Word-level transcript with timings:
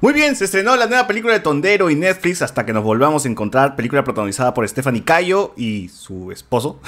Muy 0.00 0.14
bien, 0.14 0.34
se 0.34 0.46
estrenó 0.46 0.76
la 0.76 0.86
nueva 0.86 1.06
película 1.06 1.34
de 1.34 1.40
Tondero 1.40 1.90
y 1.90 1.94
Netflix 1.94 2.40
hasta 2.40 2.64
que 2.64 2.72
nos 2.72 2.82
volvamos 2.82 3.26
a 3.26 3.28
encontrar, 3.28 3.76
película 3.76 4.02
protagonizada 4.02 4.54
por 4.54 4.66
Stephanie 4.66 5.04
Cayo 5.04 5.52
y 5.58 5.90
su 5.90 6.32
esposo. 6.32 6.80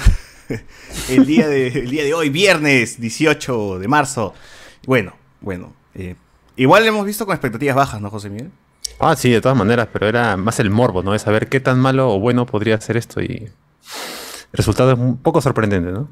el, 1.09 1.23
día 1.27 1.47
de, 1.47 1.67
el 1.67 1.91
día 1.91 2.03
de 2.03 2.15
hoy, 2.15 2.29
viernes 2.29 2.99
18 2.99 3.77
de 3.77 3.87
marzo. 3.87 4.33
Bueno, 4.87 5.13
bueno. 5.41 5.73
Eh, 5.93 6.15
igual 6.55 6.85
lo 6.85 6.89
hemos 6.89 7.05
visto 7.05 7.27
con 7.27 7.35
expectativas 7.35 7.75
bajas, 7.75 8.01
¿no, 8.01 8.09
José 8.09 8.31
Miguel? 8.31 8.49
Ah, 8.99 9.15
sí, 9.15 9.29
de 9.29 9.41
todas 9.41 9.57
maneras, 9.59 9.89
pero 9.93 10.07
era 10.07 10.35
más 10.35 10.59
el 10.59 10.71
morbo, 10.71 11.03
¿no? 11.03 11.11
De 11.11 11.19
saber 11.19 11.49
qué 11.49 11.59
tan 11.59 11.79
malo 11.79 12.09
o 12.09 12.19
bueno 12.19 12.47
podría 12.47 12.81
ser 12.81 12.97
esto 12.97 13.21
y 13.21 13.27
el 13.27 14.57
resultado 14.57 14.91
es 14.91 14.97
un 14.97 15.17
poco 15.17 15.39
sorprendente, 15.39 15.91
¿no? 15.91 16.09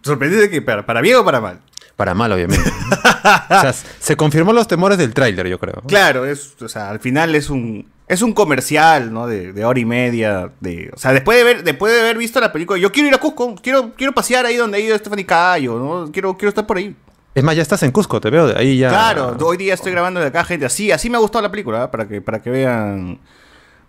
¿Sorprendente 0.00 0.48
que 0.48 0.62
para, 0.62 0.86
para 0.86 1.02
bien 1.02 1.16
o 1.16 1.24
para 1.26 1.42
mal? 1.42 1.60
Para 2.02 2.14
mal, 2.14 2.32
obviamente. 2.32 2.68
o 2.68 3.60
sea, 3.60 3.72
se 4.00 4.16
confirmó 4.16 4.52
los 4.52 4.66
temores 4.66 4.98
del 4.98 5.14
tráiler, 5.14 5.46
yo 5.46 5.60
creo. 5.60 5.84
Claro, 5.86 6.26
es, 6.26 6.60
o 6.60 6.68
sea, 6.68 6.90
al 6.90 6.98
final 6.98 7.32
es 7.36 7.48
un 7.48 7.86
es 8.08 8.22
un 8.22 8.32
comercial, 8.32 9.12
¿no? 9.12 9.28
De, 9.28 9.52
de, 9.52 9.64
hora 9.64 9.78
y 9.78 9.84
media, 9.84 10.50
de, 10.58 10.90
o 10.92 10.98
sea, 10.98 11.12
después 11.12 11.38
de 11.38 11.44
ver 11.44 11.62
después 11.62 11.92
de 11.92 12.00
haber 12.00 12.18
visto 12.18 12.40
la 12.40 12.50
película, 12.52 12.76
yo 12.80 12.90
quiero 12.90 13.06
ir 13.08 13.14
a 13.14 13.18
Cusco, 13.18 13.54
quiero 13.54 13.94
quiero 13.94 14.12
pasear 14.12 14.46
ahí 14.46 14.56
donde 14.56 14.78
ha 14.78 14.80
ido 14.80 14.98
Stephanie 14.98 15.24
Cayo, 15.24 15.78
¿no? 15.78 16.10
Quiero 16.10 16.36
quiero 16.36 16.48
estar 16.48 16.66
por 16.66 16.78
ahí. 16.78 16.96
Es 17.36 17.44
más, 17.44 17.54
ya 17.54 17.62
estás 17.62 17.84
en 17.84 17.92
Cusco, 17.92 18.20
te 18.20 18.30
veo 18.30 18.48
de 18.48 18.58
ahí 18.58 18.78
ya. 18.78 18.88
Claro, 18.88 19.36
hoy 19.40 19.56
día 19.56 19.74
estoy 19.74 19.92
grabando 19.92 20.18
de 20.18 20.26
acá, 20.26 20.42
gente. 20.42 20.66
Así, 20.66 20.90
así 20.90 21.08
me 21.08 21.18
ha 21.18 21.20
gustado 21.20 21.42
la 21.42 21.52
película, 21.52 21.84
¿eh? 21.84 21.88
para 21.88 22.08
que, 22.08 22.20
para 22.20 22.42
que 22.42 22.50
vean. 22.50 23.20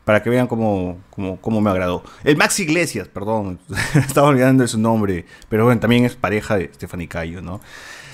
Para 0.06 0.22
que 0.22 0.30
vean 0.30 0.46
cómo, 0.46 1.00
cómo, 1.10 1.42
cómo 1.42 1.62
me 1.62 1.72
agradó. 1.72 2.04
El 2.24 2.38
Max 2.38 2.60
Iglesias, 2.60 3.08
perdón. 3.08 3.58
Estaba 3.96 4.28
olvidando 4.28 4.62
de 4.62 4.68
su 4.68 4.78
nombre. 4.78 5.26
Pero 5.50 5.66
bueno, 5.66 5.80
también 5.80 6.06
es 6.06 6.16
pareja 6.16 6.58
de 6.58 6.70
Stephanie 6.76 7.08
Cayo, 7.08 7.42
¿no? 7.42 7.60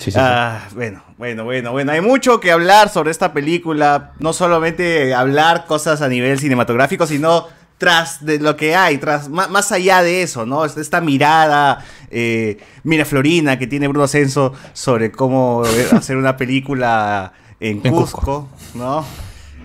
Sí, 0.00 0.10
sí, 0.10 0.18
ah, 0.18 0.64
sí. 0.68 0.74
Bueno, 0.74 1.04
bueno, 1.18 1.44
bueno, 1.44 1.72
bueno. 1.72 1.92
Hay 1.92 2.00
mucho 2.00 2.40
que 2.40 2.50
hablar 2.50 2.88
sobre 2.88 3.10
esta 3.10 3.32
película. 3.32 4.12
No 4.18 4.32
solamente 4.32 5.14
hablar 5.14 5.66
cosas 5.66 6.00
a 6.00 6.08
nivel 6.08 6.38
cinematográfico, 6.38 7.06
sino 7.06 7.46
tras 7.76 8.24
de 8.24 8.38
lo 8.38 8.56
que 8.56 8.76
hay, 8.76 8.98
tras 8.98 9.28
más, 9.28 9.48
más 9.48 9.72
allá 9.72 10.02
de 10.02 10.22
eso, 10.22 10.44
¿no? 10.44 10.66
Esta 10.66 11.00
mirada 11.00 11.84
eh, 12.10 12.58
Florina 13.06 13.58
que 13.58 13.66
tiene 13.66 13.88
Bruno 13.88 14.06
Censo 14.06 14.52
sobre 14.74 15.10
cómo 15.10 15.62
hacer 15.92 16.16
una 16.16 16.36
película 16.36 17.32
en 17.58 17.80
Cusco, 17.80 18.48
¿no? 18.74 19.04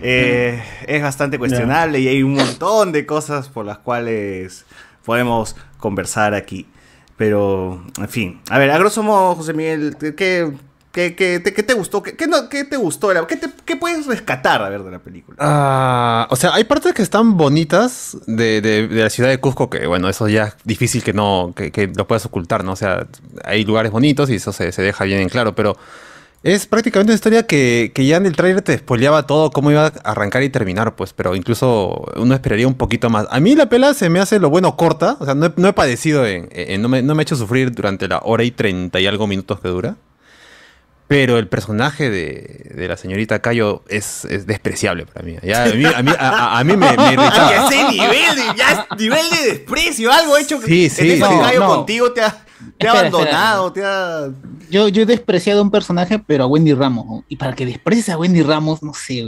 Eh, 0.00 0.62
es 0.86 1.02
bastante 1.02 1.38
cuestionable 1.38 2.00
y 2.00 2.08
hay 2.08 2.22
un 2.22 2.34
montón 2.34 2.92
de 2.92 3.06
cosas 3.06 3.48
por 3.48 3.64
las 3.64 3.78
cuales 3.78 4.64
podemos 5.04 5.56
conversar 5.78 6.34
aquí. 6.34 6.66
Pero, 7.16 7.82
en 7.98 8.08
fin. 8.08 8.40
A 8.50 8.58
ver, 8.58 8.70
a 8.70 8.78
grosso 8.78 9.02
modo, 9.02 9.34
José 9.34 9.54
Miguel, 9.54 9.96
¿qué, 9.98 10.52
¿Qué, 10.96 11.14
qué, 11.14 11.42
qué, 11.42 11.62
te 11.62 11.74
gustó? 11.74 12.02
¿Qué, 12.02 12.16
qué, 12.16 12.26
no, 12.26 12.48
qué 12.48 12.64
te 12.64 12.78
gustó? 12.78 13.08
¿Qué, 13.26 13.36
te, 13.36 13.48
¿Qué, 13.66 13.76
puedes 13.76 14.06
rescatar 14.06 14.62
a 14.62 14.70
ver 14.70 14.82
de 14.82 14.90
la 14.90 14.98
película? 14.98 15.36
Uh, 15.38 16.32
o 16.32 16.36
sea, 16.36 16.54
hay 16.54 16.64
partes 16.64 16.94
que 16.94 17.02
están 17.02 17.36
bonitas 17.36 18.16
de, 18.26 18.62
de, 18.62 18.88
de, 18.88 19.02
la 19.02 19.10
ciudad 19.10 19.28
de 19.28 19.38
Cusco 19.38 19.68
que, 19.68 19.86
bueno, 19.86 20.08
eso 20.08 20.26
ya 20.26 20.44
es 20.44 20.56
difícil 20.64 21.04
que 21.04 21.12
no, 21.12 21.52
que, 21.54 21.70
que, 21.70 21.88
lo 21.88 22.06
puedas 22.06 22.24
ocultar, 22.24 22.64
¿no? 22.64 22.72
O 22.72 22.76
sea, 22.76 23.06
hay 23.44 23.66
lugares 23.66 23.92
bonitos 23.92 24.30
y 24.30 24.36
eso 24.36 24.54
se, 24.54 24.72
se 24.72 24.80
deja 24.80 25.04
bien 25.04 25.20
en 25.20 25.28
claro, 25.28 25.54
pero 25.54 25.76
es 26.46 26.66
prácticamente 26.66 27.10
una 27.10 27.16
historia 27.16 27.44
que, 27.44 27.90
que 27.92 28.06
ya 28.06 28.18
en 28.18 28.24
el 28.24 28.36
trailer 28.36 28.62
te 28.62 28.78
spoileaba 28.78 29.26
todo, 29.26 29.50
cómo 29.50 29.72
iba 29.72 29.86
a 29.86 29.92
arrancar 30.04 30.44
y 30.44 30.48
terminar, 30.48 30.94
pues, 30.94 31.12
pero 31.12 31.34
incluso 31.34 32.04
uno 32.14 32.34
esperaría 32.34 32.68
un 32.68 32.76
poquito 32.76 33.10
más. 33.10 33.26
A 33.30 33.40
mí 33.40 33.56
la 33.56 33.68
pela 33.68 33.94
se 33.94 34.08
me 34.10 34.20
hace 34.20 34.38
lo 34.38 34.48
bueno 34.48 34.76
corta, 34.76 35.16
o 35.18 35.24
sea, 35.24 35.34
no 35.34 35.46
he, 35.46 35.52
no 35.56 35.66
he 35.66 35.72
padecido 35.72 36.24
en, 36.24 36.48
en 36.52 36.80
no, 36.80 36.88
me, 36.88 37.02
no 37.02 37.16
me 37.16 37.22
he 37.22 37.24
hecho 37.24 37.34
sufrir 37.34 37.72
durante 37.72 38.06
la 38.06 38.20
hora 38.22 38.44
y 38.44 38.52
treinta 38.52 39.00
y 39.00 39.08
algo 39.08 39.26
minutos 39.26 39.58
que 39.58 39.66
dura. 39.66 39.96
Pero 41.08 41.38
el 41.38 41.48
personaje 41.48 42.10
de, 42.10 42.70
de, 42.74 42.88
la 42.88 42.96
señorita 42.96 43.40
Cayo 43.40 43.82
es, 43.88 44.24
es 44.24 44.46
despreciable 44.46 45.06
para 45.06 45.24
mí. 45.24 45.36
Ya, 45.42 45.64
a, 45.64 45.66
mí 45.66 45.84
a, 45.84 46.02
mí, 46.02 46.12
a, 46.16 46.58
a 46.58 46.64
mí 46.64 46.76
me, 46.76 46.96
me 46.96 47.12
irritaba. 47.12 47.50
Ya 47.50 47.66
ese 47.66 47.92
nivel 47.92 48.36
de, 48.36 48.42
ya, 48.56 48.86
nivel 48.96 49.30
de 49.30 49.50
desprecio, 49.50 50.12
algo 50.12 50.36
hecho 50.36 50.60
que 50.60 50.66
sí, 50.66 50.90
sí, 50.90 51.10
este 51.10 51.18
no, 51.18 51.40
Cayo 51.40 51.60
no. 51.60 51.66
contigo 51.66 52.12
te 52.12 52.22
ha, 52.22 52.45
te 52.78 52.88
ha 52.88 52.92
abandonado, 52.92 53.72
te 53.72 53.84
ha... 53.84 54.28
Yo, 54.68 54.88
yo 54.88 55.02
he 55.02 55.06
despreciado 55.06 55.60
a 55.60 55.62
un 55.62 55.70
personaje, 55.70 56.18
pero 56.18 56.44
a 56.44 56.46
Wendy 56.48 56.74
Ramos. 56.74 57.06
¿no? 57.06 57.24
Y 57.28 57.36
para 57.36 57.54
que 57.54 57.64
desprecies 57.64 58.08
a 58.08 58.18
Wendy 58.18 58.42
Ramos, 58.42 58.82
no 58.82 58.92
sé. 58.94 59.22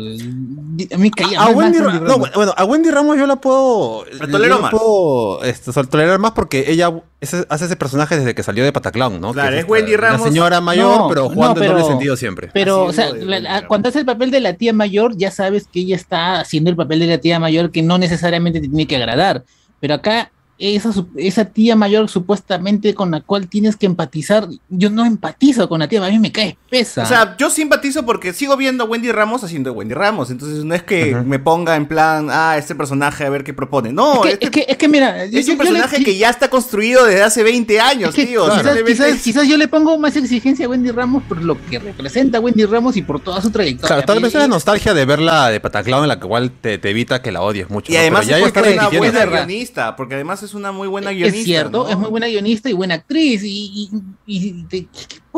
A 0.93 0.99
mí 0.99 1.11
caía 1.13 1.41
A 1.41 1.51
Wendy, 1.51 1.79
más 1.79 1.95
Ra- 1.95 2.01
no, 2.01 2.19
bueno, 2.19 2.53
a 2.57 2.65
Wendy 2.65 2.91
Ramos 2.91 3.17
yo 3.17 3.27
la 3.27 3.37
puedo. 3.37 4.05
La 4.07 4.27
tolero 4.27 4.45
yo 4.45 4.55
la 4.57 4.61
más. 4.63 4.71
puedo 4.73 5.45
este, 5.45 5.73
tolerar 5.85 6.19
más 6.19 6.33
porque 6.33 6.65
ella 6.73 6.93
ese- 7.21 7.47
hace 7.51 7.67
ese 7.67 7.77
personaje 7.77 8.17
desde 8.19 8.35
que 8.35 8.43
salió 8.43 8.65
de 8.65 8.73
Pataclown, 8.73 9.21
¿no? 9.21 9.33
Claro, 9.33 9.53
Que 9.53 9.61
es 9.61 9.69
Wendy 9.69 9.93
esta- 9.93 10.07
Ramos. 10.09 10.21
Una 10.23 10.31
señora 10.31 10.61
mayor, 10.61 10.99
No, 10.99 11.09
pero 11.09 11.23
no, 11.23 11.31
jugando 11.31 11.61
en 11.61 11.67
pero- 11.69 11.79
doble 11.79 11.89
sentido 11.93 12.17
siempre. 12.17 12.51
Pero, 12.53 12.85
o 12.85 12.93
sea, 12.93 13.13
la- 13.15 13.39
la- 13.39 13.49
Ramos. 13.51 13.69
cuando 13.69 13.89
hace 13.91 14.01
el 14.01 14.07
papel 14.07 14.31
de 14.33 14.41
la 14.41 14.55
tía 14.55 14.73
mayor, 14.73 15.17
ya 15.17 15.31
sabes 15.31 15.69
que 15.73 15.81
ella 15.81 15.95
está 15.95 16.41
haciendo 16.41 16.69
el 16.71 16.75
papel 16.77 16.99
de 16.99 17.07
la 17.07 17.19
tía 17.19 17.39
mayor 17.39 17.71
que 17.71 17.83
no 17.83 17.97
necesariamente 17.99 18.61
te 18.61 18.67
tiene 18.69 18.87
que 18.89 18.97
agradar. 18.97 19.45
Pero 19.81 19.95
acá, 19.95 20.33
esa, 20.59 20.93
su- 20.93 21.09
esa 21.17 21.45
tía 21.47 21.77
mayor 21.77 22.09
supuestamente 22.09 22.95
con 22.95 23.11
la 23.13 23.21
cual 23.21 23.49
tienes 23.49 23.77
que 23.77 23.87
empatizar, 23.87 24.49
yo 24.69 24.91
no 24.91 25.05
empatizo 25.05 25.69
con 25.69 25.81
la 25.81 25.89
tía, 25.89 26.05
a 26.05 26.11
mí 26.11 26.19
me 26.19 26.33
cae 26.33 26.49
espesa. 26.65 27.03
O 27.03 27.07
sea, 27.07 27.37
yo 27.39 27.49
simpatizo 27.51 28.05
porque 28.05 28.33
sigo 28.33 28.57
viendo 28.57 28.85
a 28.85 28.87
Wendy 28.87 29.13
Ramos 29.13 29.45
haciendo 29.45 29.73
Wendy 29.73 29.95
Ramos. 29.95 30.31
Entonces 30.31 30.65
no 30.65 30.75
es 30.75 30.83
que 30.83 31.15
me 31.15 31.39
ponga 31.39 31.77
en 31.77 31.87
plan, 31.87 32.29
ah, 32.31 32.57
este 32.59 32.75
personaje 32.75 33.25
a 33.25 33.31
ver 33.31 33.45
qué 33.45 33.55
propone. 33.55 33.93
No, 33.93 34.17
es, 34.17 34.21
que, 34.23 34.31
este 34.33 34.45
es, 34.47 34.51
que, 34.51 34.73
es 34.73 34.77
que 34.77 34.89
mira, 34.89 35.25
es 35.25 35.31
yo- 35.31 35.39
un 35.39 35.45
yo 35.47 35.53
le- 35.53 35.57
personaje 35.59 36.05
que 36.05 36.17
ya 36.17 36.31
está 36.31 36.49
construido 36.51 37.05
desde 37.05 37.23
hace 37.23 37.43
20 37.43 37.81
años, 37.81 38.11
Es 38.11 38.15
que 38.17 38.27
tío. 38.27 38.45
quizás, 38.87 39.21
quizás- 39.23 39.47
yo 39.49 39.57
le 39.57 39.69
pongo 39.69 39.97
más 39.99 40.17
exigencia 40.17 40.67
a 40.67 40.69
Wendy 40.69 40.91
Ramos 40.91 41.23
por 41.25 41.43
lo 41.43 41.57
que 41.71 41.79
representa 41.79 42.41
Wendy 42.41 42.65
Ramos 42.65 42.97
y 42.97 43.03
por 43.03 43.21
toda 43.21 43.41
su 43.41 43.51
trayectoria. 43.51 43.89
Claro, 43.97 44.03
tal 44.07 44.21
vez 44.21 44.35
es 44.35 44.41
la 44.41 44.49
nostalgia 44.49 44.93
de 44.95 45.05
verla 45.05 45.49
de 45.51 45.61
Pataclown 45.61 46.03
en 46.03 46.09
la 46.09 46.19
cual 46.21 46.51
te, 46.51 46.79
te 46.79 46.91
evita 46.91 47.23
que 47.23 47.33
la 47.33 47.43
odies 47.43 47.71
mucho. 47.71 47.91
Y 47.93 47.95
¿no? 47.95 48.01
además 48.01 48.27
Pero 48.27 48.39
ya 48.39 48.47
es 48.47 48.53
una 48.75 48.89
buena 48.89 49.25
guionista, 49.27 49.97
porque 49.97 50.15
además 50.17 50.43
es 50.43 50.48
una 50.55 50.73
muy 50.73 50.89
buena 50.89 51.11
es 51.11 51.17
guionista. 51.19 51.45
cierto, 51.45 51.85
¿no? 51.85 51.89
es 51.89 51.97
muy 51.99 52.11
buena 52.11 52.27
guionista 52.29 52.69
y 52.71 52.73
buena 52.73 52.95
actriz. 52.95 53.43
Y, 53.45 53.91
y, 54.27 54.37
y- 54.37 54.67
y- 54.71 54.89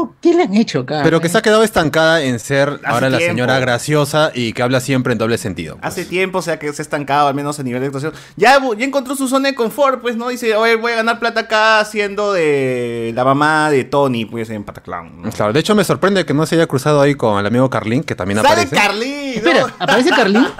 ¿por 0.06 0.14
qué 0.20 0.34
le 0.34 0.42
han 0.44 0.54
hecho 0.54 0.80
acá? 0.80 1.00
Pero 1.02 1.20
que 1.20 1.28
se 1.28 1.38
ha 1.38 1.42
quedado 1.42 1.62
estancada 1.62 2.22
en 2.22 2.38
ser 2.38 2.80
ahora 2.84 3.10
la 3.10 3.18
tiempo. 3.18 3.32
señora 3.34 3.58
graciosa 3.58 4.30
y 4.34 4.52
que 4.52 4.62
habla 4.62 4.80
siempre 4.80 5.12
en 5.12 5.18
doble 5.18 5.38
sentido. 5.38 5.76
pues. 5.76 5.86
Hace 5.86 6.04
tiempo, 6.04 6.38
o 6.38 6.42
sea, 6.42 6.58
que 6.58 6.72
se 6.72 6.82
ha 6.82 6.84
estancado, 6.84 7.28
al 7.28 7.34
menos 7.34 7.58
a 7.58 7.62
nivel 7.62 7.80
de 7.80 7.86
actuación. 7.86 8.12
Ya, 8.36 8.58
bu- 8.60 8.76
ya 8.76 8.84
encontró 8.84 9.14
su 9.16 9.28
zona 9.28 9.48
de 9.50 9.54
confort, 9.54 10.00
pues, 10.00 10.16
¿no? 10.16 10.28
Dice, 10.28 10.54
oye, 10.56 10.76
voy 10.76 10.92
a 10.92 10.96
ganar 10.96 11.18
plata 11.18 11.40
acá 11.40 11.84
siendo 11.84 12.32
de 12.32 13.12
la 13.14 13.24
mamá 13.24 13.70
de 13.70 13.84
Tony, 13.84 14.24
pues, 14.24 14.50
en 14.50 14.64
Pataclown. 14.64 15.22
¿no? 15.22 15.30
Claro, 15.30 15.52
de 15.52 15.60
hecho 15.60 15.74
me 15.74 15.84
sorprende 15.84 16.24
que 16.24 16.34
no 16.34 16.46
se 16.46 16.54
haya 16.56 16.66
cruzado 16.66 17.00
ahí 17.00 17.14
con 17.14 17.38
el 17.38 17.46
amigo 17.46 17.68
Carlín, 17.70 18.02
que 18.02 18.14
también 18.14 18.38
¡Sale 18.38 18.48
aparece. 18.48 18.76
Carlín! 18.76 19.32
Espera, 19.36 19.60
¿no? 19.60 19.72
¿aparece 19.78 20.10
Carlín? 20.10 20.46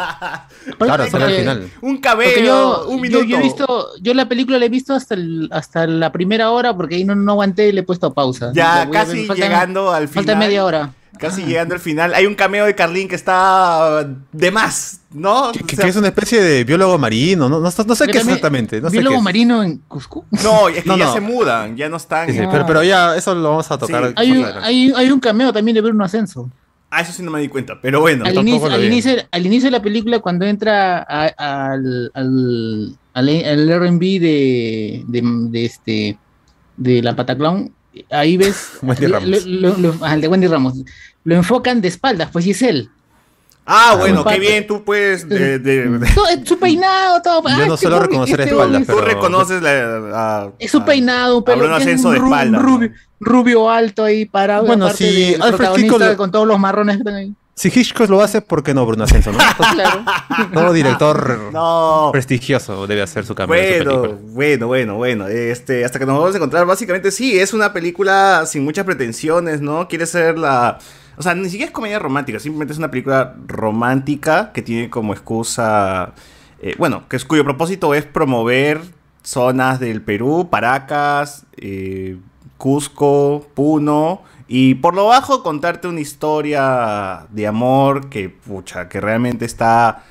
Claro, 0.78 1.04
sale 1.10 1.24
al 1.24 1.30
Porque- 1.30 1.40
final. 1.40 1.62
Un 1.62 1.70
Porque 1.80 2.00
cabello, 2.00 2.44
yo, 2.44 2.84
un 2.88 2.96
yo, 2.96 3.02
minuto. 3.02 3.24
yo 3.24 3.36
he 3.38 3.42
visto, 3.42 3.88
yo 4.00 4.14
la 4.14 4.28
película 4.28 4.58
la 4.58 4.66
he 4.66 4.68
visto 4.68 4.94
hasta, 4.94 5.14
el- 5.14 5.48
hasta 5.52 5.86
la 5.86 6.12
primera 6.12 6.50
hora 6.50 6.76
porque 6.76 6.96
ahí 6.96 7.04
no, 7.04 7.14
no 7.14 7.32
aguanté 7.32 7.68
y 7.68 7.72
le 7.72 7.80
he 7.80 7.82
puesto 7.82 8.12
pausa. 8.12 8.52
Ya 8.54 8.80
La 8.80 8.84
voy 8.86 8.96
a 8.96 9.00
casi 9.00 9.26
llegando 9.36 9.92
al 9.92 10.08
final. 10.08 10.24
Falta 10.24 10.38
media 10.38 10.64
hora. 10.64 10.94
Casi 11.18 11.42
llegando 11.44 11.74
al 11.74 11.80
final. 11.80 12.14
Hay 12.14 12.24
un 12.24 12.34
cameo 12.34 12.64
de 12.64 12.74
Carlín 12.74 13.06
que 13.06 13.14
está 13.14 14.06
de 14.32 14.50
más, 14.50 15.00
¿no? 15.12 15.52
Que, 15.52 15.62
O 15.62 15.66
que- 15.66 15.76
sea, 15.76 15.84
que 15.84 15.90
es 15.90 15.96
una 15.96 16.08
especie 16.08 16.40
de 16.42 16.64
biólogo 16.64 16.96
marino, 16.96 17.46
no, 17.48 17.60
no, 17.60 17.70
no 17.86 17.94
sé 17.94 18.06
qué 18.06 18.18
exactamente. 18.18 18.80
No 18.80 18.88
sé 18.88 18.92
¿Biólogo 18.96 19.16
qué 19.16 19.22
marino 19.22 19.62
en 19.62 19.78
Cusco? 19.86 20.24
No, 20.42 20.68
es 20.70 20.82
que 20.82 20.88
No, 20.88 20.96
ya 20.96 21.06
no. 21.06 21.12
se 21.12 21.20
mudan, 21.20 21.76
ya 21.76 21.90
no 21.90 21.98
están. 21.98 22.26
Sí, 22.28 22.32
sí, 22.34 22.38
Ah. 22.42 22.48
pero, 22.50 22.64
pero 22.64 22.82
ya, 22.82 23.16
eso 23.16 23.34
lo 23.34 23.50
vamos 23.50 23.70
a 23.70 23.76
tocar. 23.76 24.08
Sí. 24.08 24.14
Hay 24.16 24.30
un, 24.32 24.44
hay, 24.62 24.92
hay 24.96 25.10
un 25.10 25.20
cameo 25.20 25.52
también 25.52 25.74
de 25.74 25.82
Bruno 25.82 26.04
Ascenso. 26.04 26.48
Ah, 26.90 27.02
eso 27.02 27.12
sí 27.12 27.22
no 27.22 27.30
me 27.30 27.40
di 27.40 27.48
cuenta, 27.48 27.74
pero 27.82 28.00
bueno. 28.00 28.24
al, 28.24 28.32
tampoco 28.32 28.56
inicio, 28.56 28.72
al, 28.74 28.84
inicio, 28.84 29.12
al 29.30 29.46
inicio 29.46 29.66
de 29.66 29.70
la 29.72 29.82
película, 29.82 30.18
cuando 30.20 30.46
entra 30.46 30.98
a- 31.06 31.26
al, 31.72 32.10
al, 32.14 32.96
al, 33.12 33.28
al 33.28 33.68
RB 33.80 34.00
de, 34.20 35.04
de, 35.06 35.22
de 35.50 35.64
este 35.66 36.18
de 36.78 37.02
la 37.02 37.14
Pataclown, 37.14 37.72
ahí 38.10 38.36
ves 38.36 38.72
Wendy 38.82 39.06
lo- 39.06 39.18
Ramos. 39.20 39.46
lo- 39.46 39.76
lo- 39.78 40.04
al 40.04 40.20
de 40.20 40.28
Wendy 40.28 40.46
Ramos. 40.46 40.74
Lo 41.24 41.34
enfocan 41.34 41.80
de 41.80 41.88
espaldas, 41.88 42.30
pues 42.32 42.46
y 42.46 42.50
es 42.52 42.62
él. 42.62 42.88
Ah, 43.66 43.90
Ah, 43.92 43.96
bueno, 43.96 44.22
un 44.22 44.28
qué 44.32 44.40
bien, 44.40 44.66
tú 44.66 44.82
puedes. 44.84 45.28
De, 45.28 45.58
de- 45.58 45.86
de- 45.88 46.10
Todo- 46.14 46.26
su 46.44 46.58
peinado, 46.58 47.20
todo. 47.22 47.42
Yo 47.48 47.66
no 47.66 47.76
suelo 47.76 48.00
reconocer 48.00 48.40
espaldas, 48.40 48.80
tú 48.86 48.94
pero- 48.94 49.00
reconoces 49.06 49.62
la. 49.62 50.50
Es 50.58 50.70
su 50.70 50.84
peinado, 50.84 51.38
un 51.38 51.44
que 51.76 51.76
es 51.76 51.82
Ascenso 51.82 52.08
un 52.08 52.14
de 52.14 52.20
espalda, 52.20 52.58
rubio, 52.58 52.90
rubio 53.20 53.70
alto 53.70 54.02
ahí 54.04 54.24
parado. 54.24 54.64
Bueno, 54.66 54.86
del 54.86 55.42
Alfred 55.42 55.68
lo- 56.12 56.16
con 56.16 56.32
todos 56.32 56.48
los 56.48 56.58
marrones 56.58 56.96
que 56.96 57.00
están 57.02 57.14
ahí. 57.14 57.34
Si 57.60 57.68
Hitchcock 57.68 58.08
lo 58.08 58.22
hace, 58.22 58.40
¿por 58.40 58.62
qué 58.62 58.72
no 58.72 58.86
Bruno 58.86 59.04
Ascenso? 59.04 59.32
¿no? 59.32 59.38
Entonces, 59.38 59.74
Claro. 59.74 60.04
todo 60.54 60.72
director 60.72 61.50
No. 61.52 62.08
prestigioso 62.10 62.86
debe 62.86 63.02
hacer 63.02 63.26
su 63.26 63.34
cambio 63.34 63.54
su 63.54 63.84
Bueno, 63.84 64.18
bueno, 64.32 64.66
bueno, 64.66 64.94
bueno. 64.96 65.28
Este, 65.28 65.84
hasta 65.84 65.98
que 65.98 66.06
nos 66.06 66.18
vamos 66.18 66.32
a 66.34 66.38
encontrar, 66.38 66.64
básicamente 66.64 67.10
sí, 67.10 67.38
es 67.38 67.52
una 67.52 67.74
película 67.74 68.44
sin 68.46 68.64
muchas 68.64 68.86
pretensiones, 68.86 69.60
¿no? 69.60 69.88
Quiere 69.88 70.06
ser 70.06 70.38
la. 70.38 70.78
O 71.18 71.22
sea, 71.22 71.34
ni 71.34 71.50
siquiera 71.50 71.66
es 71.66 71.70
comedia 71.70 71.98
romántica, 71.98 72.38
simplemente 72.38 72.72
es 72.72 72.78
una 72.78 72.90
película 72.90 73.34
romántica 73.46 74.52
que 74.54 74.62
tiene 74.62 74.88
como 74.88 75.12
excusa. 75.12 76.14
eh, 76.62 76.74
bueno, 76.78 77.02
que 77.10 77.16
es, 77.16 77.26
cuyo 77.26 77.44
propósito 77.44 77.92
es 77.92 78.06
promover 78.06 78.80
zonas 79.22 79.80
del 79.80 80.00
Perú, 80.00 80.48
Paracas, 80.50 81.44
eh, 81.58 82.16
Cusco, 82.56 83.46
Puno 83.52 84.22
Y 84.52 84.74
por 84.74 84.96
lo 84.96 85.06
bajo, 85.06 85.44
contarte 85.44 85.86
una 85.86 86.00
historia 86.00 87.24
de 87.30 87.46
amor 87.46 88.08
que, 88.08 88.28
pucha, 88.28 88.88
que 88.88 89.00
realmente 89.00 89.44
está 89.44 90.02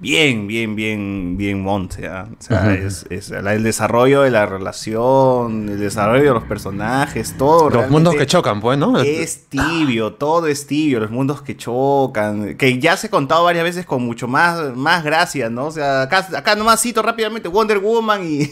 bien, 0.00 0.46
bien, 0.46 0.76
bien, 0.76 1.36
bien 1.36 1.62
monte. 1.62 2.06
¿ah? 2.06 2.28
O 2.30 2.42
sea, 2.42 2.72
es, 2.74 3.06
el 3.10 3.62
desarrollo 3.62 4.22
de 4.22 4.30
la 4.30 4.46
relación, 4.46 5.68
el 5.68 5.78
desarrollo 5.78 6.24
de 6.24 6.34
los 6.34 6.44
personajes, 6.44 7.36
todo. 7.36 7.70
Los 7.70 7.90
mundos 7.90 8.14
que 8.14 8.26
chocan, 8.26 8.60
pues, 8.60 8.78
¿no? 8.78 8.98
Es 9.00 9.46
tibio, 9.48 10.14
todo 10.14 10.46
es 10.46 10.66
tibio, 10.66 11.00
los 11.00 11.10
mundos 11.10 11.42
que 11.42 11.56
chocan, 11.56 12.56
que 12.56 12.78
ya 12.78 12.96
se 12.96 13.08
ha 13.08 13.10
contado 13.10 13.44
varias 13.44 13.64
veces 13.64 13.86
con 13.86 14.02
mucho 14.02 14.28
más, 14.28 14.76
más 14.76 15.02
gracia, 15.02 15.50
¿no? 15.50 15.66
O 15.66 15.70
sea, 15.70 16.02
acá, 16.02 16.26
acá 16.36 16.54
nomás 16.54 16.80
cito 16.80 17.02
rápidamente 17.02 17.48
Wonder 17.48 17.78
Woman 17.78 18.22
y, 18.24 18.50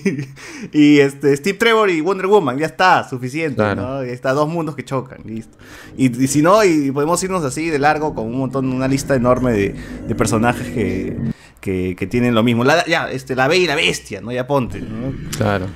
y 0.72 0.98
este, 0.98 1.36
Steve 1.36 1.58
Trevor 1.58 1.90
y 1.90 2.00
Wonder 2.00 2.26
Woman, 2.26 2.58
ya 2.58 2.66
está, 2.66 3.08
suficiente, 3.08 3.56
Claro. 3.56 3.82
¿no? 3.82 4.04
Ya 4.04 4.12
está, 4.12 4.32
dos 4.32 4.48
mundos 4.48 4.74
que 4.74 4.84
chocan, 4.84 5.18
listo. 5.24 5.56
Y, 5.96 6.24
y 6.24 6.26
si 6.26 6.42
no, 6.42 6.64
y 6.64 6.90
podemos 6.90 7.22
irnos 7.22 7.44
así 7.44 7.70
de 7.70 7.78
largo 7.78 8.14
con 8.14 8.26
un 8.26 8.38
montón, 8.38 8.72
una 8.72 8.88
lista 8.88 9.14
enorme 9.14 9.52
de, 9.52 9.74
de 10.06 10.14
personajes 10.14 10.68
que, 10.68 11.16
que, 11.60 11.96
que 11.96 12.06
tienen 12.06 12.34
lo 12.34 12.42
mismo. 12.42 12.64
La, 12.64 12.84
ya, 12.86 13.10
este, 13.10 13.34
la 13.34 13.48
Bella 13.48 13.64
y 13.64 13.66
la 13.66 13.76
Bestia, 13.76 14.20
¿no? 14.20 14.32
Ya 14.32 14.46
ponte. 14.46 14.82
Claro. 15.36 15.66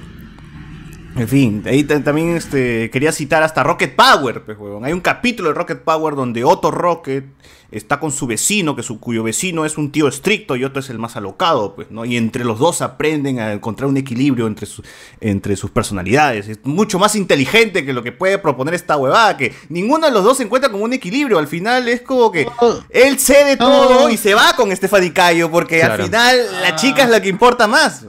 En 1.17 1.27
fin, 1.29 1.63
ahí 1.67 1.83
ta- 1.85 2.03
también 2.03 2.37
este, 2.37 2.89
quería 2.91 3.11
citar 3.13 3.43
hasta 3.43 3.63
Rocket 3.65 3.95
Power, 3.97 4.43
pues, 4.45 4.57
huevón. 4.59 4.85
Hay 4.85 4.93
un 4.93 5.01
capítulo 5.01 5.49
de 5.49 5.55
Rocket 5.55 5.81
Power 5.83 6.15
donde 6.15 6.45
Otto 6.45 6.71
Rocket 6.71 7.25
está 7.73 8.01
con 8.01 8.11
su 8.11 8.27
vecino, 8.27 8.75
que 8.75 8.83
su, 8.83 8.99
cuyo 8.99 9.23
vecino 9.23 9.65
es 9.65 9.77
un 9.79 9.93
tío 9.93 10.09
estricto 10.09 10.57
y 10.57 10.65
Otto 10.65 10.81
es 10.81 10.91
el 10.91 10.99
más 10.99 11.17
alocado, 11.17 11.75
pues, 11.77 11.91
¿no? 11.91 12.05
Y 12.05 12.17
entre 12.17 12.45
los 12.45 12.59
dos 12.59 12.81
aprenden 12.83 13.39
a 13.39 13.53
encontrar 13.53 13.89
un 13.89 13.97
equilibrio 13.97 14.47
entre, 14.47 14.67
su- 14.67 14.83
entre 15.21 15.57
sus 15.57 15.71
personalidades. 15.71 16.49
Es 16.49 16.59
mucho 16.65 16.99
más 16.99 17.15
inteligente 17.17 17.85
que 17.85 17.93
lo 17.93 18.03
que 18.03 18.13
puede 18.13 18.39
proponer 18.39 18.75
esta 18.75 18.97
huevada, 18.97 19.37
que 19.37 19.53
ninguno 19.69 20.07
de 20.07 20.13
los 20.13 20.25
dos 20.25 20.37
se 20.39 20.45
encuentra 20.45 20.71
como 20.71 20.85
un 20.85 20.93
equilibrio. 20.93 21.39
Al 21.39 21.47
final 21.49 21.89
es 21.89 22.03
como 22.03 22.31
que 22.33 22.47
él 22.91 23.19
cede 23.19 23.57
todo 23.57 24.11
y 24.11 24.17
se 24.17 24.35
va 24.35 24.55
con 24.57 24.75
Stephanie 24.75 25.13
Cayo, 25.13 25.51
porque 25.51 25.83
al 25.83 25.91
final 26.07 26.39
la 26.63 26.77
chica 26.77 27.03
es 27.05 27.11
la 27.11 27.21
que 27.23 27.29
importa 27.29 27.67
más. 27.69 28.05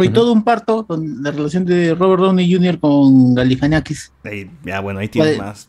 Hoy 0.00 0.10
todo 0.10 0.32
un 0.32 0.44
parto 0.44 0.86
con 0.86 1.22
la 1.22 1.30
relación 1.32 1.64
de 1.64 1.94
Robert 1.94 2.22
Downey 2.22 2.52
Jr. 2.54 2.78
con 2.78 3.34
Galifianakis. 3.34 4.12
Ahí, 4.24 4.48
ya, 4.64 4.78
bueno, 4.80 5.00
ahí 5.00 5.08
tienes 5.08 5.36
Vale. 5.36 5.50
más. 5.50 5.68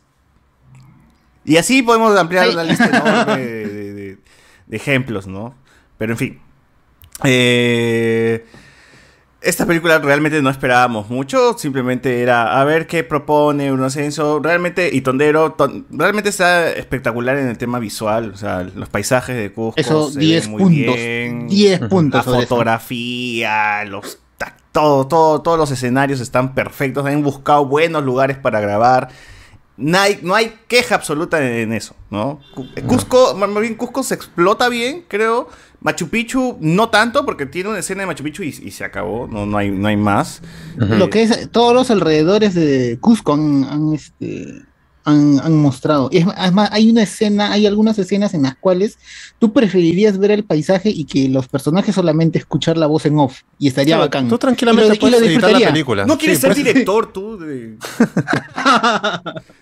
Y 1.44 1.58
así 1.58 1.82
podemos 1.82 2.16
ampliar 2.18 2.48
la 2.54 2.64
lista 2.64 2.86
enorme 3.26 3.38
de, 3.44 3.68
de- 3.68 3.94
de- 3.94 4.18
de 4.68 4.78
ejemplos, 4.78 5.26
¿no? 5.26 5.56
Pero 5.98 6.14
en 6.14 6.18
fin. 6.18 6.40
Eh, 7.24 8.46
esta 9.42 9.66
película 9.66 10.00
realmente 10.00 10.42
no 10.42 10.50
esperábamos 10.50 11.10
mucho, 11.10 11.58
simplemente 11.58 12.22
era 12.22 12.60
a 12.60 12.64
ver 12.66 12.88
qué 12.88 13.04
propone 13.06 13.72
un 13.72 13.82
ascenso. 13.84 14.40
Realmente, 14.42 14.90
y 14.92 15.02
Tondero, 15.02 15.54
ton- 15.54 15.86
realmente 15.90 16.30
está 16.30 16.70
espectacular 16.72 17.38
en 17.38 17.48
el 17.48 17.58
tema 17.58 17.80
visual. 17.80 18.32
O 18.34 18.38
sea, 18.38 18.64
los 18.76 18.90
paisajes 18.90 19.36
de 19.38 19.52
Cusco. 19.54 19.80
Eso, 19.80 20.12
se 20.12 20.20
10 20.20 20.44
ven 20.44 20.52
muy 20.52 20.64
puntos. 20.64 20.96
bien. 20.96 21.48
10 21.48 21.82
La 21.82 21.90
puntos 21.90 22.22
eso. 22.28 22.36
fotografía, 22.42 23.86
los 23.86 24.20
todo, 24.72 25.08
todo, 25.08 25.42
todos 25.42 25.58
los 25.58 25.72
escenarios 25.72 26.20
están 26.20 26.54
perfectos. 26.54 27.06
Han 27.06 27.24
buscado 27.24 27.66
buenos 27.66 28.04
lugares 28.04 28.38
para 28.38 28.60
grabar. 28.60 29.10
No 29.78 29.98
hay, 29.98 30.20
no 30.22 30.36
hay 30.36 30.54
queja 30.68 30.96
absoluta 30.96 31.40
en, 31.40 31.54
en 31.54 31.74
eso, 31.74 31.96
¿no? 32.12 32.40
Cu- 32.54 32.68
Cusco, 32.86 33.34
más 33.36 33.50
bien 33.62 33.76
Cusco 33.76 34.04
se 34.04 34.14
explota 34.14 34.68
bien, 34.70 35.06
creo. 35.08 35.48
Machu 35.82 36.10
Picchu 36.10 36.58
no 36.60 36.90
tanto, 36.90 37.26
porque 37.26 37.46
tiene 37.46 37.70
una 37.70 37.80
escena 37.80 38.02
de 38.02 38.08
Machu 38.08 38.24
Picchu 38.24 38.44
y, 38.44 38.48
y 38.50 38.72
se 38.72 38.84
acabó, 38.84 39.28
no, 39.28 39.46
no, 39.46 39.58
hay, 39.58 39.70
no 39.72 39.88
hay 39.88 39.98
más. 39.98 40.42
Lo 40.76 41.10
que 41.10 41.24
es 41.24 41.50
todos 41.52 41.74
los 41.74 41.90
alrededores 41.92 42.54
de 42.54 42.98
Cusco 43.00 43.34
han, 43.34 43.64
han, 43.64 43.94
este, 43.94 44.62
han, 45.06 45.40
han 45.40 45.56
mostrado. 45.56 46.10
Es, 46.12 46.26
además, 46.36 46.70
hay 46.74 46.90
una 46.90 47.04
escena, 47.04 47.52
hay 47.54 47.66
algunas 47.66 47.98
escenas 47.98 48.34
en 48.34 48.42
las 48.44 48.56
cuales 48.58 48.98
tú 49.40 49.54
preferirías 49.54 50.18
ver 50.18 50.32
el 50.32 50.44
paisaje 50.44 50.90
y 50.90 51.06
que 51.06 51.30
los 51.30 51.48
personajes 51.48 51.96
solamente 51.96 52.38
escuchar 52.40 52.78
la 52.78 52.86
voz 52.88 53.06
en 53.06 53.18
off. 53.18 53.42
Y 53.58 53.70
estaría 53.70 53.96
Claro, 53.96 54.08
bacán. 54.08 54.28
Tú 54.28 54.38
tranquilamente 54.38 54.86
Y 54.88 54.90
lo- 54.90 54.96
y 54.96 55.00
puedes 55.00 55.20
lo 55.22 55.26
editar 55.26 55.42
la 55.44 55.48
disfrutaría. 55.48 55.68
película. 55.74 56.06
No 56.06 56.18
quieres 56.18 56.38
Sí, 56.38 56.42
ser 56.42 56.50
puedes- 56.52 56.66
director 56.66 57.14
tú 57.14 57.38
de... 57.38 57.78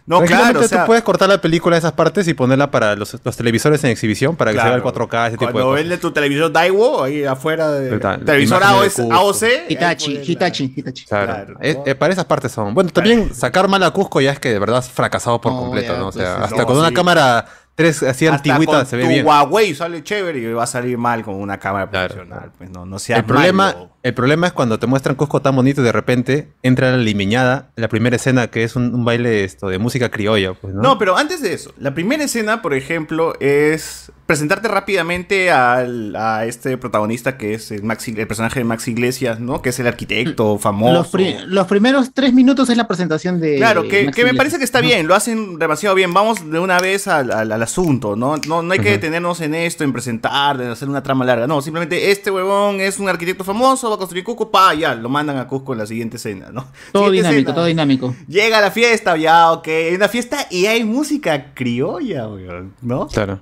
no, 0.06 0.22
claro, 0.22 0.60
o 0.60 0.64
sea, 0.64 0.82
tú 0.82 0.88
puedes 0.88 1.04
cortar 1.04 1.30
la 1.30 1.40
película 1.42 1.76
de 1.76 1.80
esas 1.80 1.92
partes 1.94 2.28
y 2.28 2.34
ponerla 2.34 2.72
para 2.72 2.96
los, 2.96 3.18
los 3.24 3.38
televisores 3.38 3.84
en 3.84 3.90
exhibición 3.92 4.36
para 4.36 4.52
que 4.52 4.58
se 4.60 4.64
vea 4.66 4.76
el 4.76 4.82
claro. 4.82 5.08
4K, 5.08 5.28
ese 5.28 5.38
tipo 5.38 5.48
de 5.48 5.52
Cuando 5.54 5.70
cosas. 5.72 5.84
vende 5.84 5.98
tu 5.98 6.12
televisor 6.12 6.52
Daiwo, 6.52 7.04
ahí 7.04 7.24
afuera 7.26 7.72
de... 7.72 7.90
Total, 7.92 8.24
televisor 8.26 8.64
AOC. 8.64 9.00
AOC, 9.12 9.44
Hitachi, 9.70 10.22
Hitachi, 10.26 10.74
Hitachi. 10.76 11.06
Claro. 11.06 11.26
Claro, 11.34 11.58
Eh, 11.62 11.78
eh, 11.86 11.96
para 11.96 12.14
esas 12.14 12.26
partes 12.26 12.52
son. 12.52 12.74
Bueno, 12.74 12.90
también 12.92 13.34
sacar 13.34 13.68
mal 13.68 13.84
a 13.84 13.92
Cusco 13.92 14.22
ya 14.22 14.32
es 14.32 14.40
que 14.40 14.50
de 14.52 14.60
verdad 14.60 14.78
has 14.78 14.90
fracasado 14.90 15.40
por 15.42 15.52
No, 15.54 15.60
completo, 15.60 15.94
ya, 15.94 16.00
¿no? 16.00 16.08
O 16.08 16.12
sea, 16.12 16.36
pues, 16.38 16.44
hasta 16.46 16.62
no, 16.62 16.66
con 16.66 16.78
una 16.78 16.92
cámara 16.92 17.46
3 17.76 18.04
así 18.04 18.26
Hasta 18.26 18.38
antigüita 18.38 18.72
con 18.78 18.86
se 18.88 18.96
ve 18.98 19.04
tu 19.04 19.10
bien. 19.10 19.26
Huawei 19.26 19.76
sale 19.76 20.04
chévere 20.04 20.40
y 20.40 20.52
va 20.54 20.64
a 20.64 20.68
salir 20.68 20.98
mal 20.98 21.24
con 21.24 21.36
una 21.36 21.60
cámara 21.60 21.88
Claro, 21.90 22.14
profesional. 22.16 22.52
Pues 22.58 22.70
no, 22.72 22.86
no 22.86 22.98
sea 22.98 23.18
El 23.18 23.26
problema, 23.26 23.74
malo. 23.74 23.90
El 24.08 24.14
problema 24.14 24.48
es 24.48 24.54
cuando 24.54 24.80
te 24.80 24.88
muestran 24.88 25.16
Cusco 25.16 25.42
tan 25.42 25.56
bonito 25.56 25.82
y 25.82 25.84
de 25.84 25.92
repente 25.92 26.50
entra 26.64 26.92
la 26.92 26.98
limiñada, 26.98 27.72
la 27.76 27.88
primera 27.90 28.16
escena 28.16 28.48
que 28.48 28.64
es 28.64 28.76
un, 28.76 28.94
un 28.96 29.06
baile 29.06 29.44
esto 29.44 29.68
de 29.68 29.78
música 29.80 30.10
criolla, 30.10 30.54
pues, 30.54 30.74
¿no? 30.74 30.82
¿no? 30.82 30.98
pero 30.98 31.18
antes 31.18 31.42
de 31.42 31.54
eso, 31.54 31.74
la 31.78 31.94
primera 31.94 32.24
escena, 32.24 32.62
por 32.62 32.74
ejemplo, 32.74 33.34
es 33.40 34.12
presentarte 34.26 34.68
rápidamente 34.68 35.52
al- 35.52 36.14
a 36.16 36.46
este 36.46 36.78
protagonista 36.78 37.38
que 37.38 37.54
es 37.54 37.72
el, 37.72 37.84
Max, 37.84 38.08
el 38.10 38.28
personaje 38.28 38.60
de 38.60 38.66
Max 38.66 38.88
Iglesias, 38.90 39.40
¿no? 39.40 39.62
Que 39.62 39.70
es 39.70 39.80
el 39.80 39.88
arquitecto 39.88 40.58
famoso. 40.58 40.94
Los, 40.94 41.08
pri- 41.08 41.38
los 41.46 41.66
primeros 41.68 42.14
tres 42.14 42.34
minutos 42.34 42.70
es 42.70 42.76
la 42.76 42.88
presentación 42.90 43.40
de. 43.40 43.56
Claro, 43.56 43.88
que, 43.88 44.06
Max 44.06 44.16
que 44.18 44.26
me 44.26 44.34
parece 44.34 44.58
que 44.58 44.66
está 44.66 44.82
bien, 44.82 45.08
lo 45.08 45.16
hacen 45.16 45.58
demasiado 45.60 45.96
bien. 45.96 46.14
Vamos 46.14 46.50
de 46.52 46.60
una 46.60 46.80
vez 46.82 47.08
al, 47.08 47.32
al- 47.32 47.52
al 47.54 47.62
asunto, 47.64 48.18
¿no? 48.18 48.36
No, 48.48 48.62
no 48.62 48.74
hay 48.74 48.80
que 48.80 48.92
detenernos 48.92 49.40
en 49.40 49.56
esto, 49.56 49.86
en 49.86 49.94
presentar, 49.94 50.60
en 50.62 50.68
hacer 50.72 50.90
una 50.90 51.04
trama 51.04 51.24
larga. 51.24 51.48
No, 51.48 51.62
simplemente 51.62 52.12
este 52.12 52.30
huevón 52.30 52.82
es 52.82 53.00
un 53.00 53.08
arquitecto 53.08 53.46
famoso, 53.46 53.97
a 53.98 54.00
construir 54.00 54.24
Cusco, 54.24 54.50
pa, 54.50 54.74
ya, 54.74 54.96
lo 54.96 55.10
mandan 55.10 55.38
a 55.38 55.48
Cusco 55.48 55.74
en 55.74 55.80
la 55.80 55.86
siguiente 55.86 56.18
escena, 56.18 56.50
¿no? 56.52 56.68
Todo 56.94 57.06
Siguiente 57.06 57.28
dinámico, 57.30 57.40
escena. 57.50 57.56
todo 57.56 57.66
dinámico. 57.66 58.16
Llega 58.28 58.58
a 58.60 58.62
la 58.62 58.72
fiesta, 58.72 59.18
ya, 59.18 59.52
ok. 59.52 59.68
Hay 59.68 59.96
una 59.96 60.08
fiesta 60.08 60.48
y 60.50 60.66
hay 60.68 60.84
música 60.84 61.54
criolla, 61.54 62.28
weón, 62.28 62.74
¿no? 62.82 63.08
Claro. 63.08 63.40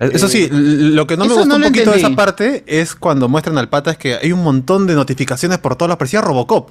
Eso 0.00 0.28
sí, 0.28 0.48
l- 0.50 0.90
lo 0.94 1.06
que 1.06 1.16
no 1.16 1.26
me 1.26 1.34
gustó 1.34 1.46
no 1.46 1.56
un 1.56 1.62
poquito 1.62 1.90
de 1.90 1.98
esa 1.98 2.06
entendí. 2.08 2.16
parte 2.16 2.64
es 2.66 2.94
cuando 2.94 3.28
muestran 3.28 3.58
al 3.58 3.68
pata 3.68 3.90
es 3.92 3.98
que 3.98 4.14
hay 4.16 4.32
un 4.32 4.42
montón 4.42 4.86
de 4.86 4.94
notificaciones 4.94 5.58
por 5.58 5.76
todas 5.76 5.90
las 5.90 5.98
parecía 5.98 6.20
Robocop. 6.22 6.70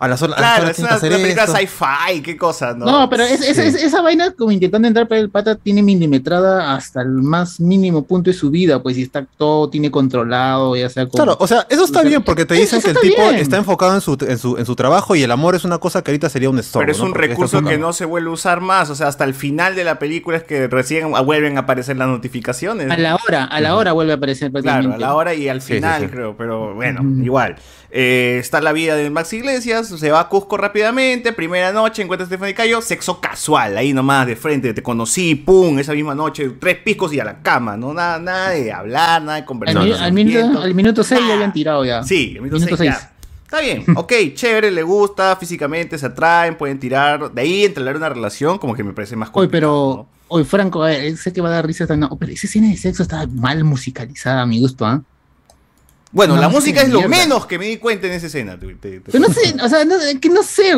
A 0.00 0.08
las 0.08 0.20
horas, 0.22 0.36
a 0.36 0.40
las 0.40 0.50
Claro, 0.50 0.62
horas 0.64 0.70
es 0.70 0.76
tienes 0.76 0.90
una, 0.90 1.00
que 1.00 1.06
hacer 1.06 1.10
una 1.12 1.22
película 1.22 1.44
esto. 1.44 1.56
sci-fi, 1.56 2.20
qué 2.22 2.36
cosa, 2.36 2.74
¿no? 2.74 2.84
No, 2.84 3.08
pero 3.08 3.22
es- 3.22 3.40
es- 3.40 3.56
Sí. 3.56 3.62
es- 3.62 3.74
esa 3.76 4.02
vaina 4.02 4.32
como 4.32 4.50
intentando 4.50 4.88
entrar, 4.88 5.06
pero 5.06 5.20
el 5.20 5.30
pata 5.30 5.54
tiene 5.54 5.82
milimetrada 5.84 6.74
hasta 6.74 7.00
el 7.00 7.08
más 7.10 7.60
mínimo 7.60 8.02
punto 8.02 8.28
de 8.28 8.34
su 8.36 8.50
vida, 8.50 8.82
pues 8.82 8.98
y 8.98 9.02
está 9.02 9.24
todo 9.38 9.70
tiene 9.70 9.92
controlado, 9.92 10.74
ya 10.74 10.90
sea 10.90 11.04
con... 11.06 11.12
Claro, 11.12 11.36
o 11.38 11.46
sea, 11.46 11.64
eso 11.70 11.84
está 11.84 12.00
O 12.00 12.02
sea, 12.02 12.08
bien 12.08 12.22
porque 12.24 12.44
te 12.44 12.54
dicen 12.54 12.82
que 12.82 12.90
el 12.90 12.98
tipo 12.98 13.22
bien. 13.22 13.36
está 13.36 13.56
enfocado 13.56 13.94
en 13.94 14.00
su, 14.00 14.18
en, 14.28 14.36
su, 14.36 14.58
en 14.58 14.66
su 14.66 14.74
trabajo 14.74 15.14
y 15.14 15.22
el 15.22 15.30
amor 15.30 15.54
es 15.54 15.64
una 15.64 15.78
cosa 15.78 16.02
que 16.02 16.10
ahorita 16.10 16.28
sería 16.28 16.50
un 16.50 16.58
estorbo. 16.58 16.80
Pero 16.82 16.92
es 16.92 17.00
un 17.00 17.14
recurso 17.14 17.62
que 17.62 17.78
no 17.78 17.92
se 17.92 18.04
vuelve 18.04 18.30
a 18.30 18.32
usar 18.32 18.60
más. 18.60 18.90
O 18.90 18.96
sea, 18.96 19.06
hasta 19.06 19.22
el 19.24 19.32
final 19.32 19.76
de 19.76 19.84
la 19.84 20.00
película 20.00 20.36
es 20.36 20.42
que 20.42 20.66
recién 20.66 21.12
vuelven 21.24 21.56
a 21.56 21.60
aparecer 21.60 21.96
las 21.96 22.08
notificaciones. 22.08 22.63
A 22.72 22.96
la 22.96 23.14
hora, 23.16 23.44
a 23.44 23.60
la 23.60 23.76
hora 23.76 23.92
vuelve 23.92 24.12
a 24.12 24.16
aparecer 24.16 24.50
Claro, 24.52 24.92
a 24.94 24.98
la 24.98 25.14
hora 25.14 25.34
y 25.34 25.48
al 25.48 25.60
Sí, 25.60 25.68
sí, 25.68 25.74
final, 25.74 26.02
sí. 26.02 26.08
creo. 26.08 26.36
Pero 26.36 26.74
bueno, 26.74 27.02
igual. 27.24 27.56
Eh, 27.96 28.38
está 28.40 28.60
la 28.60 28.72
vida 28.72 28.96
de 28.96 29.08
Max 29.08 29.32
Iglesias, 29.32 29.86
se 29.88 30.10
va 30.10 30.18
a 30.20 30.28
Cusco 30.28 30.56
rápidamente, 30.56 31.32
primera 31.32 31.72
noche, 31.72 32.02
encuentra 32.02 32.24
a 32.24 32.26
Stephanie 32.26 32.52
Cayo, 32.52 32.82
sexo 32.82 33.20
casual, 33.20 33.76
ahí 33.76 33.92
nomás 33.92 34.26
de 34.26 34.34
frente, 34.34 34.74
te 34.74 34.82
conocí, 34.82 35.36
pum, 35.36 35.78
esa 35.78 35.92
misma 35.92 36.12
noche, 36.14 36.50
tres 36.58 36.78
picos 36.78 37.12
y 37.14 37.20
a 37.20 37.24
la 37.24 37.40
cama, 37.40 37.76
¿no? 37.76 37.94
Nada, 37.94 38.18
nada 38.18 38.50
de 38.50 38.72
hablar, 38.72 39.22
nada 39.22 39.34
de 39.34 39.40
Al, 39.42 39.44
conversar. 39.46 39.82
mi- 39.84 39.90
no, 39.90 39.96
no. 39.98 40.02
al 40.04 40.12
minuto, 40.12 40.60
al 40.62 40.74
minuto 40.74 41.04
6 41.04 41.20
ya 41.20 41.24
Nada. 41.24 41.34
habían 41.36 41.52
tirado 41.52 41.84
ya. 41.84 42.02
Sí, 42.02 42.32
el 42.34 42.42
minuto, 42.42 42.56
Minuto 42.64 42.76
seis, 42.76 42.90
seis. 42.90 43.00
ya. 43.00 43.10
Está 43.44 43.60
bien, 43.60 43.84
ok, 43.96 44.12
chévere, 44.34 44.72
le 44.72 44.82
gusta, 44.82 45.36
físicamente 45.36 45.96
se 45.96 46.06
atraen, 46.06 46.56
pueden 46.56 46.80
tirar. 46.80 47.30
De 47.30 47.42
ahí 47.42 47.64
entablar 47.64 47.96
una 47.96 48.08
relación, 48.08 48.58
como 48.58 48.74
que 48.74 48.82
me 48.82 48.92
parece 48.92 49.14
más 49.14 49.28
Oye, 49.28 49.46
complicado. 49.46 49.50
pero, 49.52 50.08
¿no? 50.12 50.13
Oye, 50.28 50.44
Franco, 50.44 50.82
a 50.82 50.88
ver, 50.88 51.16
sé 51.16 51.32
que 51.32 51.40
va 51.40 51.48
a 51.48 51.52
dar 51.52 51.66
risa 51.66 51.84
esta 51.84 51.96
no, 51.96 52.16
pero 52.18 52.32
esa 52.32 52.46
escena 52.46 52.68
de 52.68 52.76
sexo 52.76 53.02
estaba 53.02 53.26
mal 53.26 53.64
musicalizada 53.64 54.42
a 54.42 54.46
mi 54.46 54.60
gusto, 54.60 54.86
¿ah? 54.86 55.02
Bueno, 56.14 56.34
una 56.34 56.42
la 56.42 56.48
música 56.48 56.80
es 56.80 56.88
lo 56.88 57.00
mierda. 57.00 57.16
menos 57.16 57.44
que 57.46 57.58
me 57.58 57.66
di 57.66 57.76
cuenta 57.76 58.06
en 58.06 58.12
esa 58.14 58.28
escena. 58.28 58.58
te- 58.58 58.74
te- 58.76 59.00
te- 59.00 59.10
Pero 59.10 59.18
no 59.18 59.34
sé, 59.34 59.54
o 59.62 59.68
sea, 59.68 59.84
no, 59.84 59.96
que 60.20 60.28
no 60.30 60.42
sé, 60.44 60.74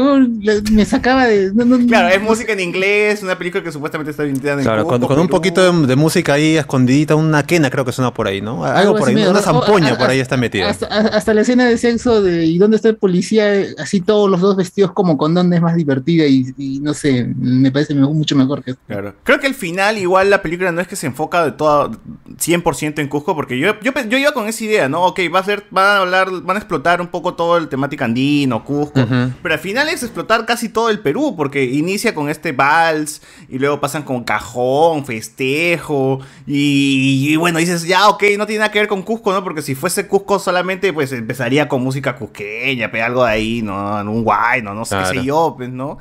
me 0.73 0.85
sacaba 0.87 1.27
de... 1.27 1.53
no, 1.55 1.65
no, 1.67 1.87
Claro, 1.87 2.09
es 2.09 2.19
no 2.21 2.25
música 2.27 2.53
en 2.55 2.61
inglés, 2.61 3.23
una 3.23 3.37
película 3.37 3.63
que 3.63 3.71
supuestamente 3.71 4.11
está 4.13 4.23
ambientada 4.23 4.55
en 4.59 4.63
Claro, 4.65 4.85
con, 4.87 4.99
Cusco, 4.99 5.09
con 5.15 5.19
un 5.23 5.29
poquito 5.29 5.61
de, 5.81 5.87
de 5.87 5.95
música 5.97 6.33
ahí 6.33 6.57
escondidita, 6.57 7.15
una 7.17 7.43
quena 7.45 7.69
creo 7.71 7.85
que 7.85 7.93
suena 7.93 8.13
por 8.15 8.27
ahí, 8.27 8.41
¿no? 8.41 8.65
Algo, 8.65 8.93
por 8.95 9.03
así 9.03 9.11
ahí, 9.11 9.15
medio 9.17 9.31
una 9.31 9.43
zampoña 9.43 9.93
O- 9.93 9.99
por 9.99 10.09
ahí 10.09 10.19
a- 10.19 10.23
está 10.23 10.37
metida. 10.39 10.71
Hasta, 10.71 10.87
a- 10.87 11.09
hasta 11.17 11.35
la 11.35 11.43
escena 11.43 11.67
de 11.67 11.77
sexo 11.77 12.23
de 12.23 12.47
¿y 12.47 12.57
dónde 12.59 12.77
está 12.77 12.89
el 12.89 12.97
policía? 12.97 13.53
Así 13.79 14.01
todos 14.01 14.31
los 14.31 14.41
dos 14.41 14.57
vestidos 14.57 14.93
como 14.93 15.19
con 15.19 15.35
dónde 15.35 15.57
es 15.57 15.63
más 15.63 15.77
divertida 15.77 16.25
y, 16.27 16.47
y 16.57 16.81
no 16.81 16.95
sé, 16.95 17.31
me 17.39 17.71
parece 17.71 17.95
mucho 17.95 18.35
mejor 18.37 18.65
que 18.65 18.75
Claro. 18.87 19.15
Creo 19.23 19.39
que 19.39 19.47
al 19.49 19.55
final 19.55 19.99
igual 19.99 20.31
la 20.31 20.41
película 20.41 20.73
no 20.73 20.81
es 20.81 20.89
que 20.89 20.97
se 20.97 21.07
enfoca 21.07 21.45
de 21.45 21.53
todo 21.53 21.91
100% 22.39 23.01
en 23.01 23.09
Cusco, 23.09 23.35
porque 23.35 23.59
yo, 23.59 23.79
yo, 23.83 23.93
yo 24.09 24.19
iba 24.19 24.33
con 24.33 24.47
esa 24.47 24.65
idea, 24.65 24.89
¿no? 24.89 25.05
Ok, 25.05 25.21
va 25.29 25.41
a 25.41 25.45
ser, 25.45 25.65
van 25.71 25.85
a 25.85 25.99
hablar, 25.99 26.31
van 26.43 26.57
a 26.57 26.61
explotar 26.61 27.01
un 27.01 27.09
poco 27.09 27.35
todo 27.35 27.57
el 27.57 27.69
temática 27.69 28.05
andino, 28.05 28.65
Cusco, 28.65 29.07
pero 29.43 29.55
al 29.55 29.61
final 29.61 29.89
es 29.89 30.03
explotar 30.03 30.47
casi 30.47 30.69
todo 30.69 30.91
el 30.91 31.01
Perú, 31.01 31.35
porque 31.37 31.65
inicia 31.65 32.15
con 32.15 32.29
este 32.29 32.53
vals, 32.53 33.23
y 33.49 33.59
luego 33.59 33.81
pasan 33.81 34.03
con 34.03 34.25
cajón, 34.25 35.05
festejo, 35.05 36.21
y, 36.47 37.29
y 37.31 37.37
bueno, 37.37 37.59
dices, 37.59 37.85
ya, 37.85 38.09
ok, 38.09 38.25
no 38.39 38.47
tiene 38.47 38.61
nada 38.61 38.71
que 38.71 38.81
ver 38.81 38.89
con 38.89 39.03
Cusco, 39.03 39.33
¿no? 39.33 39.43
Porque 39.45 39.63
si 39.63 39.75
fuese 39.75 40.07
Cusco 40.07 40.39
solamente, 40.39 40.93
pues 40.93 41.13
empezaría 41.13 41.69
con 41.69 41.83
música 41.83 42.17
cusqueña, 42.17 42.91
pe, 42.91 43.03
algo 43.03 43.25
de 43.25 43.31
ahí, 43.31 43.63
¿no? 43.63 44.01
Un 44.01 44.25
guay, 44.25 44.63
¿no? 44.63 44.75
No 44.75 44.85
sé 44.85 44.97
qué 44.99 45.19
sé 45.19 45.25
yo, 45.25 45.55
pues, 45.57 45.71
¿no? 45.71 45.99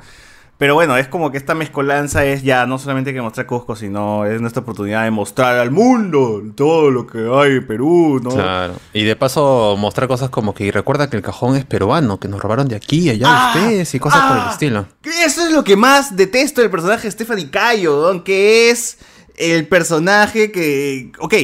Pero 0.58 0.72
bueno, 0.74 0.96
es 0.96 1.06
como 1.06 1.30
que 1.30 1.36
esta 1.36 1.54
mezcolanza 1.54 2.24
es 2.24 2.42
ya 2.42 2.64
no 2.64 2.78
solamente 2.78 3.12
que 3.12 3.20
mostrar 3.20 3.46
Cusco, 3.46 3.76
sino 3.76 4.24
es 4.24 4.40
nuestra 4.40 4.62
oportunidad 4.62 5.04
de 5.04 5.10
mostrar 5.10 5.58
al 5.58 5.70
mundo 5.70 6.42
todo 6.54 6.90
lo 6.90 7.06
que 7.06 7.18
hay 7.18 7.56
en 7.58 7.66
Perú, 7.66 8.20
¿no? 8.22 8.30
Claro. 8.30 8.74
Y 8.94 9.04
de 9.04 9.16
paso 9.16 9.76
mostrar 9.78 10.08
cosas 10.08 10.30
como 10.30 10.54
que 10.54 10.64
y 10.64 10.70
recuerda 10.70 11.10
que 11.10 11.16
el 11.18 11.22
cajón 11.22 11.56
es 11.56 11.66
peruano, 11.66 12.18
que 12.18 12.28
nos 12.28 12.40
robaron 12.40 12.68
de 12.68 12.76
aquí 12.76 13.00
y 13.00 13.10
allá 13.10 13.26
Ah, 13.28 13.52
ustedes 13.54 13.94
y 13.94 14.00
cosas 14.00 14.22
por 14.22 14.36
el 14.38 14.42
ah, 14.44 14.50
estilo. 14.50 14.86
Eso 15.04 15.42
es 15.44 15.52
lo 15.52 15.62
que 15.62 15.76
más 15.76 16.16
detesto 16.16 16.62
del 16.62 16.70
personaje 16.70 17.02
de 17.06 17.10
Stephanie 17.10 17.50
Cayo, 17.50 18.10
¿no? 18.14 18.24
que 18.24 18.70
es 18.70 18.96
el 19.36 19.68
personaje 19.68 20.50
que... 20.52 21.12
Ok, 21.18 21.34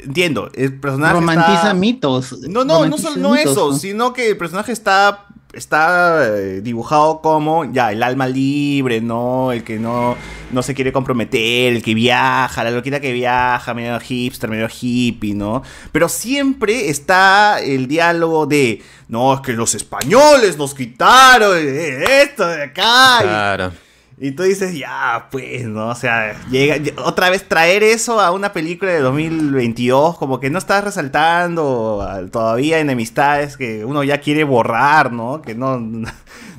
entiendo, 0.00 0.50
el 0.52 0.78
personaje 0.78 1.14
Romantiza 1.14 1.54
está- 1.54 1.72
mitos. 1.74 2.38
No, 2.42 2.62
no, 2.66 2.84
no 2.84 2.98
solo 2.98 3.16
no 3.16 3.30
mitos, 3.30 3.52
eso, 3.52 3.70
¿no? 3.70 3.78
sino 3.78 4.12
que 4.12 4.28
el 4.28 4.36
personaje 4.36 4.72
está 4.72 5.28
está 5.56 6.26
eh, 6.26 6.60
dibujado 6.62 7.20
como 7.20 7.64
ya 7.64 7.92
el 7.92 8.02
alma 8.02 8.26
libre, 8.26 9.00
¿no? 9.00 9.52
El 9.52 9.64
que 9.64 9.78
no 9.78 10.16
no 10.50 10.62
se 10.62 10.74
quiere 10.74 10.92
comprometer, 10.92 11.72
el 11.74 11.82
que 11.82 11.94
viaja, 11.94 12.64
la 12.64 12.70
loquita 12.70 13.00
que 13.00 13.12
viaja, 13.12 13.74
medio 13.74 13.98
hipster, 13.98 14.48
medio 14.48 14.68
hippie, 14.68 15.34
¿no? 15.34 15.62
Pero 15.92 16.08
siempre 16.08 16.88
está 16.88 17.60
el 17.60 17.88
diálogo 17.88 18.46
de 18.46 18.82
no, 19.08 19.34
es 19.34 19.40
que 19.40 19.52
los 19.52 19.74
españoles 19.74 20.56
nos 20.56 20.74
quitaron 20.74 21.56
eh, 21.58 22.22
esto 22.22 22.46
de 22.46 22.62
acá. 22.62 23.18
Claro. 23.22 23.83
Y 24.18 24.30
tú 24.32 24.42
dices, 24.44 24.76
ya, 24.78 25.28
pues, 25.30 25.64
¿no? 25.64 25.88
O 25.88 25.94
sea, 25.94 26.34
llega, 26.50 26.76
ll- 26.76 26.94
otra 27.04 27.30
vez 27.30 27.48
traer 27.48 27.82
eso 27.82 28.20
a 28.20 28.30
una 28.30 28.52
película 28.52 28.92
de 28.92 29.00
2022, 29.00 30.16
como 30.18 30.38
que 30.40 30.50
no 30.50 30.58
estás 30.58 30.84
resaltando 30.84 32.06
todavía 32.30 32.78
enemistades 32.78 33.56
que 33.56 33.84
uno 33.84 34.04
ya 34.04 34.18
quiere 34.20 34.44
borrar, 34.44 35.12
¿no? 35.12 35.42
Que 35.42 35.54
no, 35.54 35.80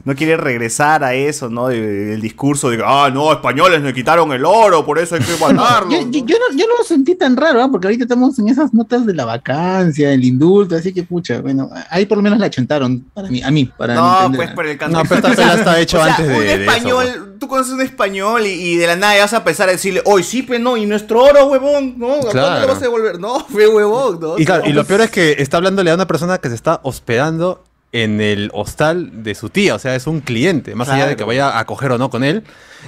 no 0.05 0.15
quiere 0.15 0.37
regresar 0.37 1.03
a 1.03 1.13
eso, 1.15 1.49
¿no? 1.49 1.67
De- 1.67 2.13
El 2.13 2.21
discurso 2.21 2.69
de, 2.69 2.81
ah, 2.85 3.09
no, 3.13 3.31
españoles 3.33 3.81
me 3.81 3.93
quitaron 3.93 4.31
el 4.31 4.45
oro, 4.45 4.85
por 4.85 4.99
eso 4.99 5.15
hay 5.15 5.21
que 5.21 5.33
matarlos. 5.41 5.91
Yo, 5.93 6.01
yo- 6.11 6.25
yo 6.25 6.35
no, 6.37 6.57
yo 6.57 6.65
no 6.67 6.77
lo 6.77 6.83
sentí 6.83 7.15
tan 7.15 7.35
raro, 7.35 7.61
¿ah? 7.61 7.67
porque 7.71 7.87
ahorita 7.87 8.03
estamos 8.05 8.37
en 8.39 8.47
esas 8.49 8.73
notas 8.73 9.05
de 9.05 9.13
la 9.13 9.25
vacancia, 9.25 10.11
el 10.13 10.23
indulto, 10.23 10.75
así 10.75 10.93
que 10.93 11.03
pucha, 11.03 11.41
bueno, 11.41 11.69
ahí 11.89 12.05
por 12.05 12.17
lo 12.17 12.21
menos 12.21 12.39
la 12.39 12.49
chuntaron 12.49 13.03
para 13.13 13.27
mí, 13.29 13.41
a 13.41 13.51
mí, 13.51 13.65
para 13.77 13.95
No, 13.95 14.17
entender. 14.27 14.37
pues 14.37 14.51
por 14.55 14.65
el 14.67 14.91
No, 14.91 15.01
pero 15.03 15.15
esta 15.27 15.35
pela 15.35 15.53
está 15.55 15.79
hecho 15.81 15.97
O 15.99 16.03
sea, 16.03 16.15
antes 16.15 16.27
de, 16.27 16.33
un 16.35 16.39
de 16.41 16.53
eso. 16.53 16.61
español, 16.71 17.35
tú 17.39 17.47
conoces 17.47 17.73
un 17.73 17.81
español 17.81 18.45
y, 18.45 18.49
y 18.51 18.75
de 18.77 18.87
la 18.87 18.95
nada 18.95 19.19
vas 19.19 19.33
a 19.33 19.37
empezar 19.37 19.69
a 19.69 19.71
decirle, 19.71 20.01
hoy 20.05 20.23
sí, 20.23 20.43
pues 20.43 20.59
no, 20.59 20.77
y 20.77 20.85
nuestro 20.85 21.23
oro, 21.23 21.47
huevón, 21.47 21.95
¿no? 21.97 22.07
¿A 22.13 22.19
cuándo 22.19 22.31
Claro. 22.31 22.61
lo 22.61 22.67
vas 22.67 22.77
a 22.77 22.81
devolver? 22.81 23.19
No, 23.19 23.39
fue 23.49 23.67
huevón, 23.67 24.19
¿no? 24.19 24.37
Y, 24.37 24.45
claro, 24.45 24.63
y 24.67 24.73
lo 24.73 24.85
peor 24.85 25.01
es 25.01 25.09
que 25.09 25.35
está 25.39 25.57
hablándole 25.57 25.89
a 25.91 25.95
una 25.95 26.05
persona 26.07 26.37
que 26.37 26.49
se 26.49 26.55
está 26.55 26.79
hospedando 26.83 27.63
en 28.03 28.19
el 28.19 28.49
hostal 28.53 29.23
de 29.23 29.35
su 29.35 29.49
tía, 29.49 29.75
o 29.75 29.79
sea, 29.79 29.95
es 29.95 30.05
un 30.07 30.19
cliente, 30.19 30.75
más 30.75 30.89
allá 30.89 31.07
de 31.07 31.15
que 31.15 31.23
vaya 31.23 31.57
a 31.59 31.65
coger 31.65 31.91
o 31.93 31.97
no 31.97 32.09
con 32.09 32.23
él. 32.23 32.43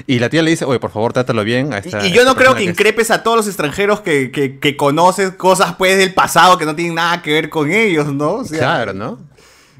Y 0.06 0.20
la 0.20 0.30
tía 0.30 0.42
le 0.44 0.52
dice, 0.52 0.66
oye, 0.66 0.80
por 0.80 0.92
favor, 0.92 1.14
trátalo 1.14 1.44
bien 1.44 1.74
a 1.74 1.78
Y, 1.78 1.80
esta 1.80 2.06
y 2.06 2.12
yo 2.12 2.24
no 2.24 2.32
esta 2.32 2.42
creo 2.42 2.56
que 2.56 2.64
es- 2.64 2.70
increpes 2.70 3.10
a 3.10 3.24
todos 3.24 3.38
los 3.38 3.48
extranjeros 3.48 4.02
que, 4.02 4.32
que, 4.32 4.60
que 4.60 4.76
conoces 4.78 5.32
cosas 5.32 5.76
pues 5.78 5.98
del 5.98 6.14
pasado 6.14 6.58
que 6.58 6.66
no 6.66 6.76
tienen 6.76 6.96
nada 6.96 7.22
que 7.22 7.32
ver 7.32 7.50
con 7.50 7.72
ellos, 7.72 8.14
¿no? 8.14 8.34
O 8.34 8.46
sea, 8.46 8.60
Claro, 8.60 8.94
¿no? 8.94 9.20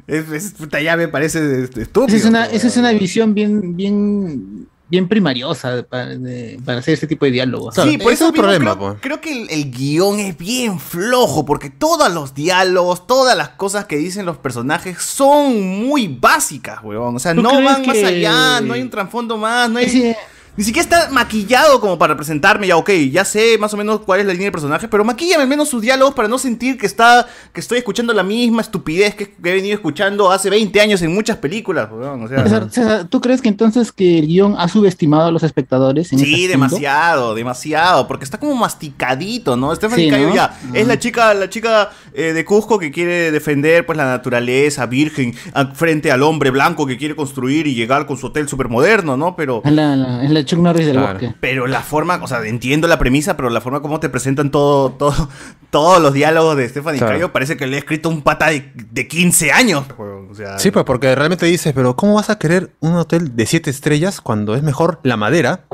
Es, 0.08 0.30
es- 0.32 0.52
puta, 0.52 0.80
ya 0.82 0.96
me 0.96 1.08
parece 1.10 1.64
est- 1.64 1.78
estúpido. 1.78 2.08
Esa 2.16 2.18
es 2.18 2.26
una, 2.26 2.46
esa 2.46 2.68
es 2.68 2.78
una 2.78 2.92
visión 2.94 3.34
bien, 3.34 3.76
bien, 3.76 4.68
bien 4.90 5.08
primariosa 5.08 5.84
para, 5.90 6.08
de- 6.16 6.60
para 6.64 6.80
hacer 6.80 6.94
este 6.94 7.08
tipo 7.08 7.26
de 7.26 7.32
diálogos. 7.32 7.76
Sí, 7.76 7.98
por 7.98 8.14
ese 8.14 8.24
eso 8.24 8.30
es 8.30 8.34
el 8.36 8.40
problema, 8.40 8.76
creo, 8.76 8.78
pues. 8.90 8.98
creo 9.02 9.22
que 9.22 9.32
el, 9.44 9.50
el 9.50 9.72
guion 9.72 10.20
es 10.20 10.38
bien 10.38 10.80
flojo, 10.80 11.46
porque 11.46 11.70
todos 11.70 12.12
los 12.14 12.34
diálogos, 12.34 13.06
todas 13.08 13.36
las 13.38 13.50
cosas 13.50 13.86
que 13.86 13.98
dicen 13.98 14.26
los 14.26 14.38
personajes 14.38 14.98
son 15.02 15.86
muy 15.86 16.08
básicas, 16.08 16.80
weón. 16.84 17.16
O 17.16 17.20
sea, 17.20 17.36
¿Tú 17.36 17.42
no 17.42 17.62
van 17.62 17.86
más 17.86 17.98
allá, 18.04 18.62
no 18.62 18.74
hay 18.74 18.82
un 18.82 18.90
trasfondo 18.90 19.38
más, 19.38 19.70
no 19.70 19.80
hay... 19.80 19.86
Ese- 19.86 20.18
Ni 20.58 20.64
siquiera 20.64 20.82
está 20.84 21.10
maquillado 21.12 21.80
como 21.80 21.98
para 22.00 22.16
presentarme, 22.16 22.66
ya 22.68 22.76
ok, 22.78 22.90
ya 23.12 23.24
sé 23.24 23.58
más 23.60 23.74
o 23.74 23.78
menos 23.78 24.02
cuál 24.02 24.20
es 24.22 24.26
la 24.26 24.34
línea 24.34 24.46
del 24.48 24.52
personaje, 24.52 24.88
pero 24.88 25.06
maquillame 25.06 25.44
al 25.44 25.48
menos 25.50 25.70
sus 25.70 25.82
diálogos 25.84 26.16
para 26.16 26.28
no 26.28 26.40
sentir 26.40 26.78
que 26.80 26.88
está 26.88 27.28
que 27.54 27.60
estoy 27.62 27.78
escuchando 27.78 28.12
la 28.12 28.24
misma 28.24 28.62
estupidez 28.64 29.14
que, 29.16 29.30
que 29.30 29.50
he 29.52 29.54
venido 29.54 29.76
escuchando 29.76 30.32
hace 30.32 30.50
20 30.50 30.82
años 30.82 31.02
en 31.04 31.14
muchas 31.14 31.38
películas. 31.38 31.90
O 31.92 32.28
sea, 32.28 32.44
César, 32.44 32.68
César, 32.72 33.06
¿tú 33.08 33.22
crees 33.22 33.42
que 33.42 33.50
entonces 33.50 33.92
que 33.92 34.18
el 34.20 34.28
guion 34.28 34.56
ha 34.58 34.68
subestimado 34.68 35.28
a 35.28 35.32
los 35.32 35.44
espectadores? 35.44 36.12
En 36.12 36.18
Sí, 36.20 36.26
aspecto? 36.34 36.52
demasiado, 36.54 37.36
demasiado, 37.36 38.08
porque 38.08 38.24
está 38.26 38.40
como 38.40 38.56
masticadito, 38.56 39.56
¿no? 39.58 39.76
Stephanie 39.76 40.10
Sí, 40.12 40.34
ya 40.36 40.58
es 40.74 40.88
la 40.88 40.98
chica, 40.98 41.34
la 41.34 41.50
chica 41.50 41.92
eh, 42.14 42.34
de 42.34 42.46
Cusco 42.46 42.80
que 42.80 42.92
quiere 42.92 43.32
defender 43.32 43.86
pues 43.86 43.98
la 43.98 44.06
naturaleza 44.06 44.86
virgen 44.88 45.36
a- 45.54 45.68
frente 45.68 46.12
al 46.12 46.24
hombre 46.24 46.50
blanco 46.50 46.86
que 46.88 46.98
quiere 46.98 47.16
construir 47.16 47.68
y 47.68 47.76
llegar 47.76 48.06
con 48.08 48.18
su 48.18 48.28
hotel 48.28 48.48
supermoderno, 48.48 49.18
¿no? 49.18 49.36
Pero 49.36 49.62
la, 49.66 49.96
la- 49.96 50.24
es 50.24 50.32
la 50.32 50.47
Chuck 50.48 50.60
Norris 50.60 50.86
del 50.88 50.96
Claro. 50.98 51.14
bosque. 51.20 51.36
pero 51.40 51.68
la 51.68 51.82
forma, 51.82 52.20
o 52.24 52.28
sea, 52.28 52.44
entiendo 52.46 52.88
la 52.88 52.98
premisa, 52.98 53.38
pero 53.38 53.50
la 53.50 53.62
forma 53.62 53.82
como 53.82 54.00
te 54.00 54.10
presentan 54.10 54.50
todo, 54.50 54.92
todo, 54.92 55.30
todos 55.70 56.02
los 56.02 56.14
diálogos 56.14 56.58
de 56.58 56.68
Stephanie 56.70 56.98
Claro. 57.00 57.14
Cayo 57.14 57.32
parece 57.34 57.56
que 57.58 57.68
le 57.68 57.76
ha 57.76 57.80
escrito 57.80 58.10
un 58.10 58.22
pata 58.24 58.48
de, 58.48 58.72
de 58.74 59.08
15 59.08 59.52
años. 59.52 59.86
O 59.98 60.34
sea, 60.34 60.58
Sí, 60.58 60.72
pues 60.72 60.84
porque 60.86 61.14
realmente 61.16 61.46
dices, 61.46 61.74
pero 61.76 61.96
¿cómo 61.96 62.16
vas 62.16 62.30
a 62.30 62.40
querer 62.40 62.72
un 62.80 62.94
hotel 62.96 63.36
de 63.36 63.46
siete 63.46 63.70
estrellas 63.70 64.22
cuando 64.22 64.56
es 64.56 64.64
mejor 64.64 65.00
la 65.04 65.18
madera? 65.18 65.66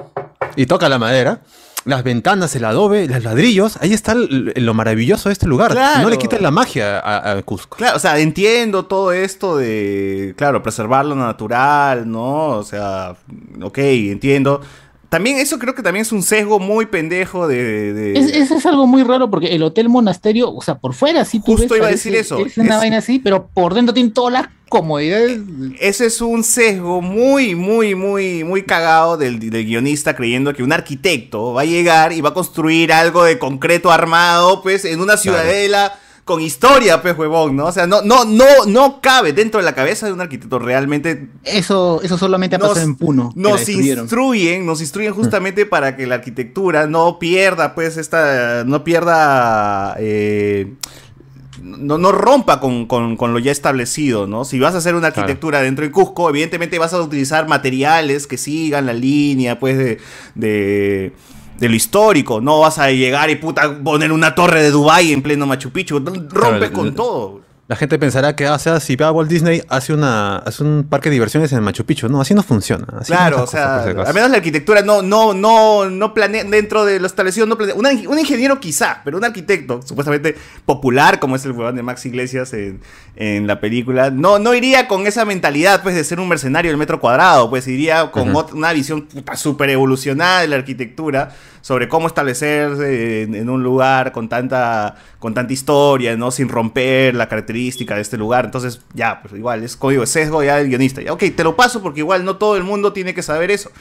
Y 0.56 0.66
toca 0.66 0.90
la 0.90 1.00
madera. 1.00 1.42
Las 1.86 2.04
ventanas, 2.04 2.56
el 2.56 2.64
adobe, 2.64 3.08
los 3.08 3.24
ladrillos, 3.24 3.78
ahí 3.82 3.92
está 3.92 4.16
lo 4.16 4.74
maravilloso 4.74 5.28
de 5.30 5.34
este 5.34 5.48
lugar. 5.48 5.72
Claro. 5.72 6.02
No 6.04 6.10
le 6.10 6.18
quites 6.18 6.42
la 6.42 6.50
magia 6.52 7.00
a, 7.00 7.32
a 7.32 7.42
Cusco. 7.44 7.76
Claro, 7.78 7.98
o 7.98 8.00
sea, 8.00 8.18
entiendo 8.20 8.86
todo 8.86 9.12
esto 9.12 9.58
de, 9.58 10.34
claro, 10.38 10.64
preservar 10.64 11.06
lo 11.06 11.16
natural, 11.16 12.10
¿no? 12.10 12.50
O 12.52 12.64
sea, 12.64 13.16
ok, 13.62 13.78
entiendo. 13.80 14.62
También 15.10 15.38
eso 15.38 15.60
creo 15.60 15.76
que 15.76 15.84
también 15.84 16.02
es 16.02 16.12
un 16.12 16.24
sesgo 16.24 16.58
muy 16.60 16.88
pendejo 16.88 17.48
de... 17.48 17.94
de- 17.94 18.14
Es, 18.18 18.34
eso 18.34 18.56
es 18.56 18.66
algo 18.66 18.88
muy 18.88 19.04
raro 19.04 19.30
porque 19.30 19.54
el 19.54 19.62
hotel 19.62 19.88
monasterio, 19.88 20.52
o 20.52 20.62
sea, 20.64 20.80
por 20.80 20.96
fuera 20.96 21.24
sí 21.26 21.40
tú 21.40 21.52
Justo 21.58 21.68
ves, 21.74 21.78
iba 21.78 21.88
a 21.88 21.92
decir 21.92 22.16
eso, 22.16 22.40
Es 22.44 22.58
una 22.58 22.76
es- 22.76 22.80
vaina 22.80 22.98
así, 22.98 23.20
pero 23.20 23.48
por 23.54 23.76
dentro 23.76 23.94
tiene 23.94 24.10
todas 24.10 24.34
las 24.34 24.48
comodidades. 24.74 25.40
Ese 25.80 26.08
es 26.08 26.20
un 26.22 26.44
sesgo 26.44 27.02
muy, 27.02 27.54
muy, 27.56 27.94
muy, 27.96 28.44
muy 28.44 28.64
cagado 28.64 29.16
del, 29.18 29.40
del 29.40 29.66
guionista 29.66 30.16
creyendo 30.16 30.54
que 30.54 30.64
un 30.64 30.74
arquitecto 30.74 31.54
va 31.54 31.62
a 31.62 31.66
llegar 31.66 32.12
y 32.12 32.22
va 32.22 32.30
a 32.30 32.34
construir 32.34 32.92
algo 32.92 33.24
de 33.24 33.38
concreto 33.38 33.92
armado, 33.92 34.62
pues, 34.64 34.84
en 34.86 35.00
una 35.00 35.16
ciudadela 35.18 35.94
con 36.26 36.42
historia, 36.42 37.02
pues, 37.02 37.18
huevón, 37.18 37.56
¿no? 37.58 37.66
O 37.66 37.72
sea, 37.72 37.86
no, 37.86 38.02
no, 38.02 38.24
no, 38.26 38.46
no 38.66 39.02
cabe 39.02 39.34
dentro 39.34 39.60
de 39.60 39.66
la 39.66 39.76
cabeza 39.76 40.06
de 40.08 40.14
un 40.14 40.22
arquitecto 40.22 40.58
realmente 40.58 41.28
Eso, 41.44 42.00
eso 42.02 42.18
solamente 42.18 42.56
ha 42.56 42.60
Nos- 42.60 42.70
pasado 42.70 42.86
en 42.88 42.96
Puno. 42.96 43.32
Nos 43.36 43.68
instruyen, 43.68 44.66
nos 44.66 44.80
instruyen 44.82 45.14
justamente 45.14 45.66
para 45.66 45.96
que 45.98 46.08
la 46.08 46.16
arquitectura 46.16 46.88
no 46.88 47.20
pierda, 47.20 47.76
pues, 47.76 47.98
esta, 47.98 48.64
no 48.66 48.84
pierda, 48.86 49.96
eh, 50.00 50.74
no, 51.64 51.98
no 51.98 52.12
rompa 52.12 52.60
con, 52.60 52.86
con- 52.88 53.16
con 53.16 53.32
lo 53.34 53.40
ya 53.40 53.52
establecido, 53.52 54.28
¿no? 54.28 54.44
Si 54.46 54.60
vas 54.60 54.76
a 54.76 54.80
hacer 54.80 54.96
una 54.96 55.12
Claro. 55.12 55.22
arquitectura 55.22 55.62
dentro 55.62 55.86
de 55.86 55.92
Cusco, 55.92 56.30
evidentemente 56.30 56.78
vas 56.78 56.94
a 56.94 57.02
utilizar 57.02 57.48
materiales 57.48 58.28
que 58.28 58.38
sigan 58.38 58.86
la 58.86 58.94
línea, 58.94 59.60
pues, 59.60 59.78
de, 59.78 59.98
de, 60.36 61.14
de 61.60 61.70
lo 61.70 61.76
histórico. 61.76 62.42
No 62.42 62.60
vas 62.60 62.80
a 62.80 62.92
llegar 62.92 63.30
y, 63.30 63.36
puta, 63.38 63.80
poner 63.84 64.12
una 64.12 64.36
torre 64.36 64.62
de 64.62 64.72
Dubai 64.72 65.14
en 65.14 65.22
pleno 65.22 65.46
Machu 65.46 65.72
Picchu. 65.72 66.00
Rompe 66.00 66.28
Claro, 66.28 66.74
con 66.74 66.94
todo. 66.96 67.42
La 67.66 67.78
gente 67.78 67.98
pensará 67.98 68.36
que, 68.36 68.46
ah, 68.46 68.56
o 68.56 68.60
sea, 68.60 68.82
si 68.82 68.98
va 68.98 69.08
a 69.08 69.12
Walt 69.14 69.30
Disney, 69.30 69.64
hace, 69.70 69.94
una, 69.94 70.36
hace 70.36 70.64
un 70.64 70.86
parque 70.90 71.08
de 71.10 71.14
diversiones 71.14 71.50
en 71.54 71.64
Machu 71.64 71.86
Picchu. 71.86 72.10
No, 72.10 72.20
así 72.20 72.34
no 72.34 72.44
funciona. 72.44 72.86
Así 73.00 73.14
Claro, 73.14 73.44
o 73.44 73.48
sea, 73.48 73.84
al 73.84 74.14
menos 74.14 74.30
la 74.32 74.36
arquitectura 74.36 74.82
no, 74.82 75.02
no, 75.02 75.34
no, 75.34 75.90
no 75.90 76.14
planea 76.14 76.44
dentro 76.44 76.84
de 76.84 77.00
lo 77.00 77.08
establecido, 77.08 77.46
no 77.46 77.56
planea. 77.56 77.76
una- 77.76 77.92
un 77.92 78.20
ingeniero 78.20 78.60
quizá, 78.60 79.00
pero 79.06 79.18
un 79.18 79.24
arquitecto 79.24 79.82
supuestamente 79.82 80.36
popular, 80.66 81.20
como 81.22 81.38
es 81.38 81.46
el 81.46 81.54
huevón 81.54 81.78
de 81.78 81.84
Max 81.84 82.06
Iglesias 82.06 82.52
en, 82.52 82.82
en 83.16 83.48
la 83.48 83.62
película, 83.62 84.12
no, 84.12 84.40
no 84.40 84.54
iría 84.54 84.90
con 84.90 85.08
esa 85.08 85.24
mentalidad 85.24 85.82
pues 85.84 85.96
de 85.96 86.04
ser 86.04 86.20
un 86.20 86.28
mercenario 86.28 86.70
del 86.70 86.78
metro 86.78 87.00
cuadrado, 87.00 87.50
pues 87.50 87.66
iría 87.70 88.12
con 88.12 88.36
una 88.54 88.74
visión 88.74 89.04
puta 89.04 89.38
súper 89.38 89.70
evolucionada 89.70 90.42
de 90.42 90.50
la 90.50 90.58
arquitectura 90.58 91.32
sobre 91.64 91.88
cómo 91.88 92.08
establecerse 92.08 93.22
en, 93.24 93.36
en 93.36 93.50
un 93.50 93.64
lugar 93.64 94.12
con 94.12 94.28
tanta, 94.28 94.98
con 95.18 95.34
tanta 95.34 95.54
historia, 95.54 96.16
¿no? 96.18 96.30
Sin 96.30 96.50
romper 96.50 97.16
la 97.16 97.30
característica 97.30 97.96
de 97.96 98.02
este 98.02 98.18
lugar. 98.18 98.44
Entonces, 98.44 98.82
ya, 98.94 99.22
pues 99.22 99.34
igual, 99.34 99.64
es 99.64 99.78
código 99.78 100.02
de 100.02 100.08
sesgo 100.08 100.44
ya 100.44 100.58
del 100.58 100.68
guionista. 100.68 101.02
Ya, 101.02 101.14
ok, 101.14 101.24
te 101.36 101.44
lo 101.46 101.56
paso 101.56 101.82
porque 101.82 102.02
igual 102.02 102.26
no 102.26 102.36
todo 102.36 102.58
el 102.58 102.64
mundo 102.64 102.92
tiene 102.92 103.14
que 103.14 103.24
saber 103.24 103.50
eso. 103.50 103.72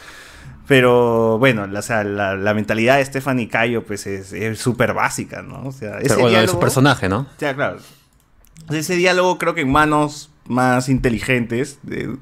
Pero 0.68 1.38
bueno, 1.38 1.66
la, 1.66 1.80
o 1.80 1.82
sea, 1.82 2.04
la, 2.04 2.36
la 2.36 2.54
mentalidad 2.54 2.98
de 2.98 3.04
Stephanie 3.04 3.48
Cayo 3.48 3.84
pues 3.84 4.06
es 4.06 4.32
es 4.32 4.58
súper 4.60 4.94
básica, 4.94 5.42
¿no? 5.42 5.64
O 5.66 5.72
sea, 5.72 5.98
ese 5.98 6.08
Pero 6.10 6.20
bueno, 6.20 6.38
de 6.38 6.46
su 6.46 6.52
diálogo- 6.52 6.60
personaje, 6.60 7.08
¿no? 7.08 7.26
Ya, 7.40 7.54
claro. 7.54 7.78
Ese 8.70 8.94
diálogo 8.94 9.38
creo 9.38 9.54
que 9.54 9.62
en 9.62 9.72
manos 9.72 10.30
más 10.46 10.88
inteligentes 10.88 11.78
de, 11.82 12.16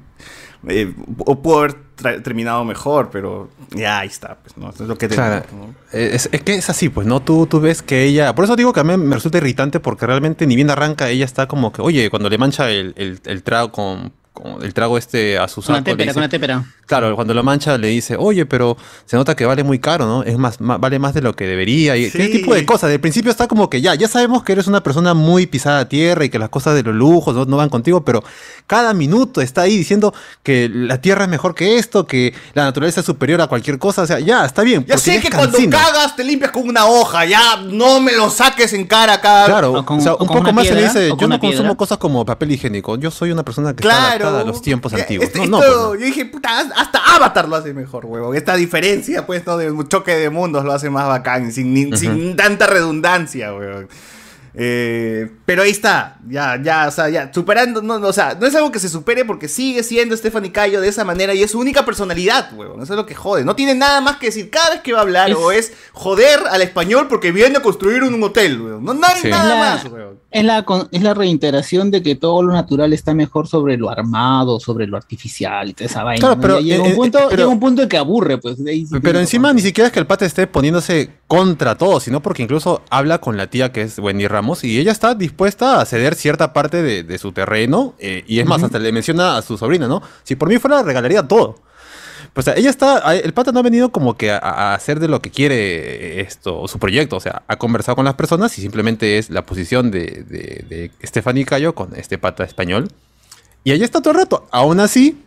eh, 0.67 0.93
o 1.19 1.41
pudo 1.41 1.59
haber 1.59 1.75
terminado 2.01 2.63
mejor, 2.65 3.09
pero 3.11 3.49
ya 3.71 3.99
ahí 3.99 4.07
está, 4.07 4.37
pues, 4.41 4.57
¿no? 4.57 4.69
es 4.69 4.79
lo 4.79 4.97
que 4.97 5.07
claro. 5.07 5.43
es, 5.91 6.29
es, 6.31 6.41
que 6.41 6.55
es 6.55 6.69
así, 6.69 6.89
pues, 6.89 7.07
¿no? 7.07 7.21
Tú, 7.21 7.47
tú 7.47 7.59
ves 7.59 7.81
que 7.81 8.03
ella. 8.03 8.35
Por 8.35 8.45
eso 8.45 8.55
digo 8.55 8.73
que 8.73 8.79
a 8.79 8.83
mí 8.83 8.97
me 8.97 9.15
resulta 9.15 9.37
irritante 9.37 9.79
porque 9.79 10.05
realmente 10.05 10.45
ni 10.47 10.55
bien 10.55 10.69
arranca, 10.69 11.09
ella 11.09 11.25
está 11.25 11.47
como 11.47 11.71
que, 11.71 11.81
oye, 11.81 12.09
cuando 12.09 12.29
le 12.29 12.37
mancha 12.37 12.69
el, 12.69 12.93
el, 12.97 13.19
el 13.25 13.43
trago 13.43 13.71
con 13.71 14.13
el 14.61 14.73
trago 14.73 14.97
este 14.97 15.37
a 15.37 15.47
su 15.47 15.61
saco. 15.61 15.83
Con 15.83 15.97
la 15.97 16.63
Claro, 16.85 17.15
cuando 17.15 17.33
lo 17.33 17.43
mancha 17.43 17.77
le 17.77 17.87
dice, 17.87 18.17
oye, 18.19 18.45
pero 18.45 18.75
se 19.05 19.15
nota 19.15 19.35
que 19.35 19.45
vale 19.45 19.63
muy 19.63 19.79
caro, 19.79 20.05
¿no? 20.05 20.23
Es 20.23 20.37
más, 20.37 20.57
vale 20.59 20.99
más 20.99 21.13
de 21.13 21.21
lo 21.21 21.33
que 21.35 21.47
debería. 21.47 21.95
Y 21.95 22.05
ese 22.05 22.27
tipo 22.27 22.53
de 22.53 22.65
cosas. 22.65 22.89
Del 22.89 22.99
principio 22.99 23.31
está 23.31 23.47
como 23.47 23.69
que 23.69 23.81
ya, 23.81 23.95
ya 23.95 24.07
sabemos 24.07 24.43
que 24.43 24.51
eres 24.51 24.67
una 24.67 24.83
persona 24.83 25.13
muy 25.13 25.45
pisada 25.45 25.79
a 25.79 25.89
tierra 25.89 26.25
y 26.25 26.29
que 26.29 26.37
las 26.37 26.49
cosas 26.49 26.75
de 26.75 26.83
los 26.83 26.93
lujos 26.93 27.47
no, 27.47 27.57
van 27.57 27.69
contigo, 27.69 28.03
pero 28.03 28.23
cada 28.67 28.93
minuto 28.93 29.41
está 29.41 29.61
ahí 29.61 29.77
diciendo 29.77 30.13
que 30.43 30.69
la 30.69 30.99
tierra 30.99 31.23
es 31.23 31.29
mejor 31.29 31.55
que 31.55 31.77
esto, 31.77 32.05
que 32.05 32.33
la 32.53 32.65
naturaleza 32.65 32.99
es 32.99 33.05
superior 33.05 33.39
a 33.41 33.47
cualquier 33.47 33.79
cosa. 33.79 34.01
O 34.01 34.07
sea, 34.07 34.19
ya, 34.19 34.43
está 34.43 34.63
bien. 34.63 34.85
Ya 34.85 34.97
sé 34.97 35.21
que 35.21 35.29
cuando 35.29 35.57
cagas 35.69 36.15
te 36.15 36.23
limpias 36.23 36.51
con 36.51 36.67
una 36.67 36.87
hoja, 36.87 37.25
ya 37.25 37.57
no 37.57 38.01
me 38.01 38.13
lo 38.13 38.29
saques 38.29 38.73
en 38.73 38.85
cara 38.85 39.21
cada 39.21 39.45
Claro, 39.45 39.73
o, 39.73 39.95
o 39.95 40.01
sea, 40.01 40.15
un 40.15 40.27
poco 40.27 40.51
más 40.51 40.67
se 40.67 40.75
le 40.75 40.83
dice, 40.83 41.13
yo 41.17 41.27
no 41.27 41.39
consumo 41.39 41.77
cosas 41.77 41.97
como 41.97 42.25
papel 42.25 42.51
higiénico, 42.51 42.97
yo 42.97 43.11
soy 43.11 43.31
una 43.31 43.43
persona 43.43 43.73
que 43.73 43.83
está 43.83 44.11
adaptada 44.11 44.30
a 44.39 44.43
los 44.43 44.61
tiempos 44.61 44.93
antiguos. 44.93 45.27
Este, 45.27 45.47
no, 45.47 45.57
pues 45.57 45.69
no, 45.69 45.95
Yo 45.95 46.05
dije, 46.05 46.25
puta, 46.25 46.59
hasta 46.75 46.99
Avatar 47.15 47.47
lo 47.47 47.55
hace 47.55 47.73
mejor, 47.73 48.05
huevo. 48.05 48.33
Esta 48.33 48.55
diferencia, 48.55 49.25
pues, 49.25 49.45
¿no? 49.45 49.57
de 49.57 49.71
un 49.71 49.87
choque 49.87 50.15
de 50.15 50.29
mundos 50.29 50.65
lo 50.65 50.71
hace 50.71 50.89
más 50.89 51.07
bacán, 51.07 51.51
sin, 51.51 51.95
sin 51.97 52.35
tanta 52.35 52.67
redundancia, 52.67 53.53
huevo. 53.53 53.87
Eh, 54.53 55.31
pero 55.45 55.61
ahí 55.61 55.71
está, 55.71 56.17
ya, 56.27 56.61
ya, 56.61 56.87
o 56.87 56.91
sea, 56.91 57.07
ya, 57.07 57.31
superando, 57.33 57.81
no, 57.81 57.95
o 57.95 58.11
sea, 58.13 58.35
no 58.37 58.45
es 58.45 58.53
algo 58.53 58.69
que 58.69 58.79
se 58.79 58.89
supere 58.89 59.23
porque 59.23 59.47
sigue 59.47 59.81
siendo 59.81 60.15
Stephanie 60.17 60.51
Cayo 60.51 60.81
de 60.81 60.89
esa 60.89 61.05
manera 61.05 61.33
y 61.33 61.41
es 61.41 61.51
su 61.51 61.59
única 61.59 61.85
personalidad, 61.85 62.51
weón, 62.53 62.81
eso 62.81 62.93
es 62.93 62.97
lo 62.97 63.05
que 63.05 63.15
jode, 63.15 63.45
no 63.45 63.55
tiene 63.55 63.75
nada 63.75 64.01
más 64.01 64.17
que 64.17 64.25
decir 64.25 64.49
cada 64.49 64.71
vez 64.71 64.81
que 64.81 64.91
va 64.91 64.99
a 64.99 65.03
hablar 65.03 65.33
o 65.35 65.53
es 65.53 65.71
joder 65.93 66.41
al 66.49 66.61
español 66.61 67.07
porque 67.07 67.31
viene 67.31 67.59
a 67.59 67.61
construir 67.61 68.03
un, 68.03 68.21
hotel, 68.21 68.61
weón, 68.61 68.83
no 68.83 68.93
nada, 68.93 69.15
nada 69.23 69.55
más, 69.55 69.85
weón. 69.85 70.19
Es 70.31 70.45
la, 70.45 70.65
es 70.91 71.01
la 71.01 71.13
reiteración 71.13 71.91
de 71.91 72.01
que 72.01 72.15
todo 72.15 72.41
lo 72.41 72.53
natural 72.53 72.93
está 72.93 73.13
mejor 73.13 73.49
sobre 73.49 73.77
lo 73.77 73.89
armado, 73.89 74.61
sobre 74.61 74.87
lo 74.87 74.95
artificial 74.95 75.69
y 75.69 75.73
toda 75.73 75.85
esa 75.87 76.03
vaina. 76.03 76.19
Claro, 76.19 76.41
pero, 76.41 76.59
llega, 76.61 76.83
un 76.83 76.95
punto, 76.95 77.29
llega 77.29 77.47
un 77.47 77.59
punto 77.59 77.87
que 77.89 77.97
aburre, 77.97 78.37
pues. 78.37 78.57
pero 79.01 79.19
encima 79.19 79.51
ni 79.51 79.61
siquiera 79.61 79.87
es 79.87 79.93
que 79.93 79.99
el 79.99 80.07
pata 80.07 80.25
esté 80.25 80.47
poniéndose 80.47 81.09
contra 81.27 81.77
todo, 81.77 81.99
sino 81.99 82.21
porque 82.21 82.43
incluso 82.43 82.81
habla 82.89 83.19
con 83.19 83.35
la 83.35 83.47
tía 83.47 83.73
que 83.73 83.81
es 83.81 83.99
Wendy 83.99 84.27
Ramos 84.27 84.63
y 84.63 84.79
ella 84.79 84.93
está 84.93 85.15
dispuesta 85.15 85.81
a 85.81 85.85
ceder 85.85 86.15
cierta 86.15 86.53
parte 86.53 86.81
de, 86.81 87.17
su 87.17 87.33
terreno 87.33 87.93
eh, 87.99 88.23
y 88.25 88.39
es 88.39 88.45
más, 88.45 88.63
hasta 88.63 88.79
le 88.79 88.91
menciona 88.91 89.37
a 89.37 89.41
su 89.41 89.57
sobrina, 89.57 89.87
¿no? 89.87 90.01
Si 90.23 90.35
por 90.35 90.47
mí 90.47 90.57
fuera, 90.57 90.81
regalaría 90.81 91.27
todo. 91.27 91.57
Pues 92.33 92.47
ella 92.47 92.69
está, 92.69 93.13
el 93.13 93.33
pata 93.33 93.51
no 93.51 93.59
ha 93.59 93.63
venido 93.63 93.91
como 93.91 94.15
que 94.15 94.31
a, 94.31 94.73
hacer 94.73 94.99
de 95.01 95.09
lo 95.09 95.21
que 95.21 95.31
quiere 95.31 96.21
esto, 96.21 96.65
su 96.67 96.79
proyecto, 96.79 97.17
o 97.17 97.19
sea, 97.19 97.43
ha 97.47 97.57
conversado 97.57 97.97
con 97.97 98.05
las 98.05 98.13
personas 98.13 98.57
y 98.57 98.61
simplemente 98.61 99.17
es 99.17 99.29
la 99.29 99.45
posición 99.45 99.91
de, 99.91 100.23
de, 100.27 100.65
de 100.69 100.91
Stephanie 101.05 101.43
Cayo 101.43 101.75
con 101.75 101.93
este 101.95 102.17
pata 102.17 102.45
español. 102.45 102.87
Y 103.63 103.71
ahí 103.71 103.83
está 103.83 104.01
todo 104.01 104.11
el 104.13 104.19
rato. 104.19 104.47
Aún 104.51 104.79
así, 104.79 105.21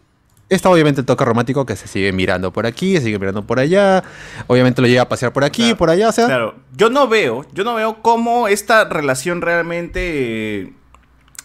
está 0.48 0.70
obviamente 0.70 1.00
el 1.00 1.06
toque 1.06 1.24
romántico 1.24 1.66
que 1.66 1.76
se 1.76 1.88
sigue 1.88 2.12
mirando 2.12 2.52
por 2.52 2.66
aquí, 2.66 2.96
se 2.96 3.04
sigue 3.04 3.18
mirando 3.18 3.42
por 3.44 3.58
allá. 3.58 4.02
Obviamente 4.46 4.82
lo 4.82 4.88
llega 4.88 5.02
a 5.02 5.08
pasear 5.08 5.32
por 5.32 5.44
aquí, 5.44 5.74
por 5.74 5.90
allá, 5.90 6.08
o 6.08 6.12
sea. 6.12 6.26
Claro, 6.26 6.54
yo 6.76 6.90
no 6.90 7.08
veo, 7.08 7.46
yo 7.52 7.64
no 7.64 7.74
veo 7.74 8.02
cómo 8.02 8.48
esta 8.48 8.84
relación 8.84 9.40
realmente 9.40 10.72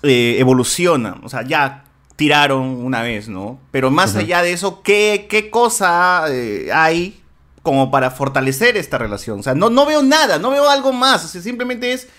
eh, 0.04 0.36
evoluciona. 0.40 1.18
O 1.24 1.30
sea, 1.30 1.44
ya 1.44 1.84
tiraron 2.20 2.86
una 2.86 3.02
vez, 3.02 3.30
¿no? 3.30 3.62
Pero 3.72 3.92
más 3.92 4.14
allá 4.18 4.42
de 4.42 4.52
eso, 4.52 4.82
¿qué, 4.84 5.28
qué 5.30 5.50
cosa 5.50 6.26
eh, 6.28 6.70
hay 6.74 7.24
como 7.64 7.92
para 7.92 8.12
fortalecer 8.12 8.76
esta 8.76 8.98
relación? 8.98 9.40
O 9.40 9.44
sea, 9.44 9.56
no, 9.56 9.70
no 9.70 9.86
veo 9.86 10.04
nada, 10.04 10.38
no 10.38 10.52
veo 10.52 10.70
algo 10.70 10.92
más. 10.92 11.24
O 11.24 11.30
sea, 11.30 11.42
simplemente 11.42 11.94
es 11.94 12.10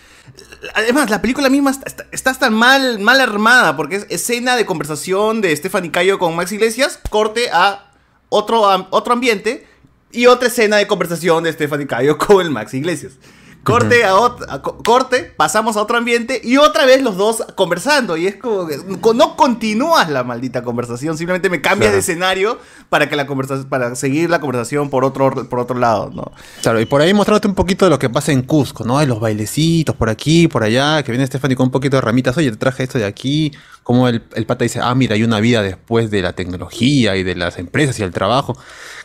Además, 0.74 1.10
la 1.10 1.20
película 1.20 1.50
misma 1.50 1.72
está, 2.12 2.32
tan 2.34 2.54
mal, 2.54 2.98
mal 2.98 3.20
armada 3.20 3.76
porque 3.76 3.96
es 3.96 4.06
escena 4.08 4.56
de 4.56 4.64
conversación 4.64 5.42
de 5.42 5.54
Stephanie 5.54 5.90
Cayo 5.90 6.18
con 6.18 6.34
Max 6.34 6.52
Iglesias, 6.52 6.98
corte 7.10 7.50
a 7.52 7.90
otro, 8.30 8.62
otro 8.90 9.12
ambiente 9.12 9.66
y 10.12 10.26
otra 10.26 10.48
escena 10.48 10.76
de 10.78 10.86
conversación 10.86 11.44
de 11.44 11.52
Stephanie 11.52 11.86
Cayo 11.86 12.16
con 12.18 12.40
el 12.40 12.50
Max 12.50 12.72
Iglesias. 12.72 13.14
Corte 13.62 14.04
a, 14.04 14.62
corte, 14.62 15.32
pasamos 15.36 15.76
a 15.76 15.82
otro 15.82 15.98
ambiente 15.98 16.40
y 16.42 16.56
otra 16.56 16.86
vez 16.86 17.02
los 17.02 17.16
dos 17.16 17.44
conversando. 17.56 18.16
Y 18.16 18.26
es 18.26 18.36
como 18.36 18.66
que 18.66 18.78
no 19.14 19.36
continúas 19.36 20.08
la 20.08 20.24
maldita 20.24 20.62
conversación, 20.62 21.18
simplemente 21.18 21.50
me 21.50 21.60
cambias 21.60 21.92
de 21.92 21.98
escenario 21.98 22.58
para 22.88 23.08
que 23.08 23.16
la 23.16 23.26
para 23.68 23.94
seguir 23.96 24.30
la 24.30 24.40
conversación 24.40 24.88
por 24.88 25.04
otro, 25.04 25.48
por 25.48 25.58
otro 25.58 25.78
lado, 25.78 26.10
¿no? 26.14 26.32
Claro, 26.62 26.80
y 26.80 26.86
por 26.86 27.02
ahí 27.02 27.12
mostrarte 27.12 27.48
un 27.48 27.54
poquito 27.54 27.84
de 27.84 27.90
lo 27.90 27.98
que 27.98 28.08
pasa 28.08 28.32
en 28.32 28.42
Cusco, 28.42 28.84
¿no? 28.84 28.98
De 28.98 29.06
los 29.06 29.20
bailecitos 29.20 29.94
por 29.94 30.08
aquí, 30.08 30.48
por 30.48 30.62
allá, 30.62 31.02
que 31.02 31.12
viene 31.12 31.26
Stephanie 31.26 31.56
con 31.56 31.66
un 31.66 31.72
poquito 31.72 31.96
de 31.96 32.00
ramitas, 32.00 32.36
oye, 32.38 32.50
te 32.50 32.56
traje 32.56 32.84
esto 32.84 32.98
de 32.98 33.04
aquí, 33.04 33.52
como 33.82 34.08
el, 34.08 34.22
el 34.34 34.46
pata 34.46 34.64
dice, 34.64 34.80
ah, 34.82 34.94
mira, 34.94 35.14
hay 35.14 35.22
una 35.22 35.38
vida 35.38 35.62
después 35.62 36.10
de 36.10 36.22
la 36.22 36.32
tecnología 36.32 37.16
y 37.16 37.22
de 37.22 37.34
las 37.34 37.58
empresas 37.58 37.98
y 38.00 38.02
el 38.02 38.12
trabajo. 38.12 38.56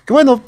Que 0.06 0.14
bueno, 0.14 0.42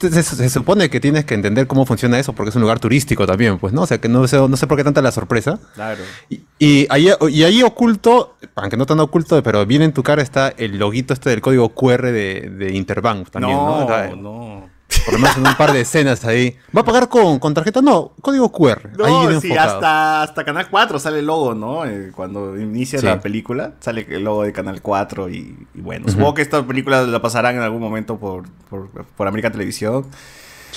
se, 0.00 0.50
supone 0.50 0.90
que 0.90 1.00
tienes 1.00 1.24
que 1.24 1.34
entender 1.34 1.66
cómo 1.66 1.86
funciona 1.86 2.18
eso 2.18 2.32
porque 2.32 2.50
es 2.50 2.56
un 2.56 2.62
lugar 2.62 2.80
turístico 2.80 3.26
también, 3.26 3.58
pues, 3.58 3.72
¿no? 3.72 3.82
O 3.82 3.86
sea, 3.86 3.98
que 3.98 4.08
no 4.08 4.26
sé, 4.28 4.36
no 4.36 4.56
sé 4.56 4.66
por 4.66 4.76
qué 4.76 4.84
tanta 4.84 5.02
la 5.02 5.12
sorpresa. 5.12 5.58
Claro. 5.74 6.02
Y, 6.28 6.42
y, 6.58 6.86
ahí, 6.90 7.08
y 7.30 7.42
ahí 7.42 7.62
oculto, 7.62 8.36
aunque 8.54 8.76
no 8.76 8.86
tan 8.86 9.00
oculto, 9.00 9.42
pero 9.42 9.64
bien 9.66 9.82
en 9.82 9.92
tu 9.92 10.02
cara 10.02 10.22
está 10.22 10.48
el 10.48 10.78
loguito 10.78 11.14
este 11.14 11.30
del 11.30 11.40
código 11.40 11.68
QR 11.70 12.02
de, 12.02 12.50
de 12.50 12.74
Interbank 12.74 13.30
también, 13.30 13.56
¿no? 13.56 13.88
No, 13.88 14.16
no. 14.16 14.73
Por 15.04 15.14
lo 15.14 15.20
menos 15.20 15.36
en 15.36 15.46
un 15.46 15.54
par 15.54 15.72
de 15.72 15.82
escenas 15.82 16.24
ahí. 16.24 16.56
¿Va 16.76 16.80
a 16.80 16.84
pagar 16.84 17.08
con, 17.08 17.38
con 17.38 17.52
tarjeta? 17.52 17.82
No, 17.82 18.12
código 18.20 18.50
QR. 18.50 18.90
No, 18.96 19.40
sí, 19.40 19.52
hasta, 19.52 20.22
hasta 20.22 20.44
Canal 20.44 20.68
4 20.70 20.98
sale 20.98 21.18
el 21.18 21.26
logo, 21.26 21.54
¿no? 21.54 21.84
Eh, 21.84 22.10
cuando 22.14 22.58
inicia 22.58 23.00
la 23.02 23.20
película, 23.20 23.72
sale 23.80 24.06
el 24.08 24.24
logo 24.24 24.44
de 24.44 24.52
Canal 24.52 24.80
4 24.80 25.28
y, 25.28 25.66
bueno, 25.74 26.08
supongo 26.08 26.34
que 26.34 26.42
esta 26.42 26.66
película 26.66 27.02
la 27.02 27.20
pasarán 27.20 27.56
en 27.56 27.62
algún 27.62 27.80
momento 27.80 28.18
por, 28.18 28.44
por, 28.70 28.88
por 28.88 29.28
América 29.28 29.50
Televisión. 29.50 30.06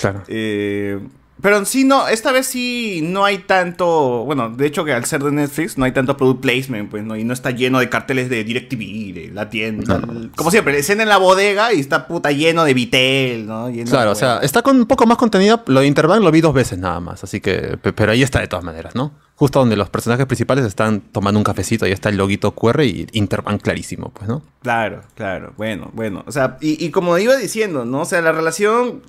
Claro. 0.00 0.22
Eh, 0.28 1.00
pero 1.40 1.56
en 1.56 1.66
sí, 1.66 1.84
no, 1.84 2.08
esta 2.08 2.32
vez 2.32 2.46
sí 2.46 3.00
no 3.02 3.24
hay 3.24 3.38
tanto. 3.38 4.24
Bueno, 4.24 4.50
de 4.50 4.66
hecho, 4.66 4.84
que 4.84 4.92
al 4.92 5.04
ser 5.04 5.22
de 5.22 5.30
Netflix 5.30 5.78
no 5.78 5.84
hay 5.84 5.92
tanto 5.92 6.16
product 6.16 6.40
placement, 6.40 6.90
pues, 6.90 7.04
¿no? 7.04 7.16
Y 7.16 7.22
no 7.22 7.32
está 7.32 7.52
lleno 7.52 7.78
de 7.78 7.88
carteles 7.88 8.28
de 8.28 8.42
DirecTV, 8.42 9.14
de 9.14 9.30
la 9.32 9.48
tienda. 9.48 10.00
como 10.36 10.50
siempre, 10.50 10.76
escena 10.76 11.04
en 11.04 11.08
la 11.08 11.18
bodega 11.18 11.72
y 11.72 11.80
está 11.80 12.08
puta 12.08 12.32
lleno 12.32 12.64
de 12.64 12.74
Vitel, 12.74 13.46
¿no? 13.46 13.70
claro, 13.88 14.12
o 14.12 14.14
sea, 14.16 14.38
está 14.38 14.62
con 14.62 14.78
un 14.78 14.86
poco 14.86 15.06
más 15.06 15.16
contenido. 15.16 15.62
Lo 15.66 15.80
de 15.80 15.86
Interbank 15.86 16.22
lo 16.22 16.32
vi 16.32 16.40
dos 16.40 16.54
veces 16.54 16.78
nada 16.78 16.98
más, 16.98 17.22
así 17.22 17.40
que. 17.40 17.78
Pero 17.80 18.10
ahí 18.10 18.22
está 18.22 18.40
de 18.40 18.48
todas 18.48 18.64
maneras, 18.64 18.96
¿no? 18.96 19.12
Justo 19.36 19.60
donde 19.60 19.76
los 19.76 19.88
personajes 19.88 20.26
principales 20.26 20.64
están 20.64 21.00
tomando 21.00 21.38
un 21.38 21.44
cafecito, 21.44 21.84
ahí 21.84 21.92
está 21.92 22.08
el 22.08 22.16
loguito 22.16 22.50
QR 22.52 22.82
y 22.82 23.06
Interbank 23.12 23.62
clarísimo, 23.62 24.10
pues, 24.10 24.28
¿no? 24.28 24.42
Claro, 24.62 25.02
claro, 25.14 25.52
bueno, 25.56 25.90
bueno. 25.94 26.24
O 26.26 26.32
sea, 26.32 26.58
y, 26.60 26.84
y 26.84 26.90
como 26.90 27.16
iba 27.18 27.36
diciendo, 27.36 27.84
¿no? 27.84 28.00
O 28.00 28.04
sea, 28.04 28.20
la 28.22 28.32
relación 28.32 29.02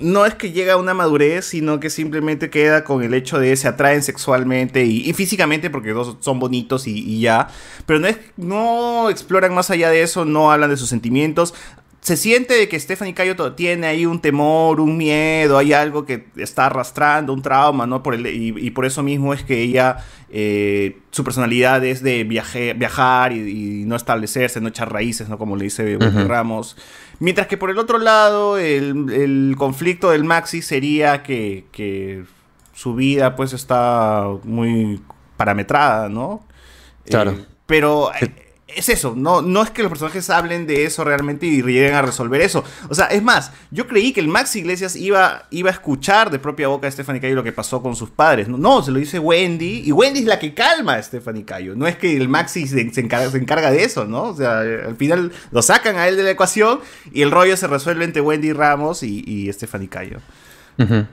no 0.00 0.24
es 0.24 0.34
que 0.34 0.52
llega 0.52 0.74
a 0.74 0.76
una 0.76 0.94
madurez, 0.94 1.46
sino 1.46 1.80
que 1.80 1.90
simplemente 1.90 2.48
queda 2.48 2.84
con 2.84 3.02
el 3.02 3.12
hecho 3.12 3.38
de 3.38 3.56
se 3.56 3.66
atraen 3.66 4.02
sexualmente 4.02 4.84
y, 4.84 5.12
físicamente 5.12 5.68
porque 5.68 5.90
dos 5.90 6.16
son 6.20 6.38
bonitos 6.38 6.86
y, 6.86 7.20
ya. 7.20 7.48
Pero 7.86 7.98
no, 7.98 8.06
es, 8.08 8.18
no 8.36 9.10
exploran 9.10 9.54
más 9.54 9.70
allá 9.70 9.90
de 9.90 10.02
eso, 10.02 10.24
no 10.24 10.52
hablan 10.52 10.70
de 10.70 10.76
sus 10.76 10.88
sentimientos. 10.88 11.54
Se 12.10 12.16
siente 12.16 12.54
de 12.54 12.68
que 12.68 12.80
Stephanie 12.80 13.14
Cayo 13.14 13.36
tiene 13.52 13.86
ahí 13.86 14.04
un 14.04 14.20
temor, 14.20 14.80
un 14.80 14.96
miedo, 14.96 15.56
hay 15.56 15.72
algo 15.72 16.04
que 16.04 16.26
está 16.34 16.66
arrastrando, 16.66 17.32
un 17.32 17.40
trauma, 17.40 17.86
¿no? 17.86 18.02
Por 18.02 18.16
el, 18.16 18.26
y, 18.26 18.68
por 18.72 18.84
eso 18.84 19.04
mismo 19.04 19.32
es 19.32 19.44
que 19.44 19.62
ella, 19.62 19.98
eh, 20.28 20.98
su 21.12 21.22
personalidad 21.22 21.84
es 21.84 22.02
de 22.02 22.24
viajar 22.24 23.32
y, 23.32 23.84
no 23.86 23.94
establecerse, 23.94 24.60
no 24.60 24.70
echar 24.70 24.92
raíces, 24.92 25.28
¿no? 25.28 25.38
Como 25.38 25.54
le 25.54 25.62
dice 25.62 25.98
Ramos. 26.26 26.76
Mientras 27.20 27.46
que 27.46 27.56
por 27.56 27.70
el 27.70 27.78
otro 27.78 27.98
lado, 27.98 28.58
el, 28.58 29.54
conflicto 29.56 30.10
del 30.10 30.24
Maxi 30.24 30.62
sería 30.62 31.22
que, 31.22 32.24
su 32.74 32.96
vida 32.96 33.36
pues 33.36 33.52
está 33.52 34.26
muy 34.42 35.00
parametrada, 35.36 36.08
¿no? 36.08 36.42
Claro. 37.04 37.30
Eh, 37.30 37.44
pero 37.66 38.10
es 38.76 38.88
eso, 38.88 39.14
no, 39.16 39.42
no 39.42 39.62
es 39.62 39.70
que 39.70 39.82
los 39.82 39.90
personajes 39.90 40.30
hablen 40.30 40.66
de 40.66 40.84
eso 40.84 41.04
realmente 41.04 41.46
y 41.46 41.62
lleguen 41.62 41.94
a 41.94 42.02
resolver 42.02 42.40
eso. 42.40 42.64
O 42.88 42.94
sea, 42.94 43.06
es 43.06 43.22
más, 43.22 43.52
yo 43.70 43.86
creí 43.86 44.12
que 44.12 44.20
el 44.20 44.28
Max 44.28 44.54
Iglesias 44.56 44.96
iba, 44.96 45.46
iba 45.50 45.70
a 45.70 45.72
escuchar 45.72 46.30
de 46.30 46.38
propia 46.38 46.68
boca 46.68 46.88
a 46.88 46.90
Stephanie 46.90 47.20
Cayo 47.20 47.34
lo 47.34 47.42
que 47.42 47.52
pasó 47.52 47.82
con 47.82 47.96
sus 47.96 48.10
padres. 48.10 48.48
No, 48.48 48.82
se 48.82 48.90
lo 48.90 48.98
dice 48.98 49.18
Wendy 49.18 49.82
y 49.84 49.92
Wendy 49.92 50.20
es 50.20 50.26
la 50.26 50.38
que 50.38 50.54
calma 50.54 50.94
a 50.94 51.02
Stephanie 51.02 51.44
Cayo. 51.44 51.74
No 51.74 51.86
es 51.86 51.96
que 51.96 52.16
el 52.16 52.28
Maxi 52.28 52.66
se, 52.66 52.92
se, 52.92 53.00
encarga, 53.00 53.70
de 53.70 53.84
eso, 53.84 54.04
¿no? 54.04 54.24
O 54.24 54.36
sea, 54.36 54.60
al 54.60 54.96
final 54.96 55.32
lo 55.50 55.62
sacan 55.62 55.96
a 55.96 56.08
él 56.08 56.16
de 56.16 56.22
la 56.22 56.30
ecuación 56.30 56.80
y 57.12 57.22
el 57.22 57.30
rollo 57.30 57.56
se 57.56 57.66
resuelve 57.66 58.04
entre 58.04 58.20
Wendy 58.20 58.52
Ramos 58.52 59.02
y, 59.02 59.24
y 59.26 59.52
Stephanie 59.52 59.88
Cayo. 59.88 60.18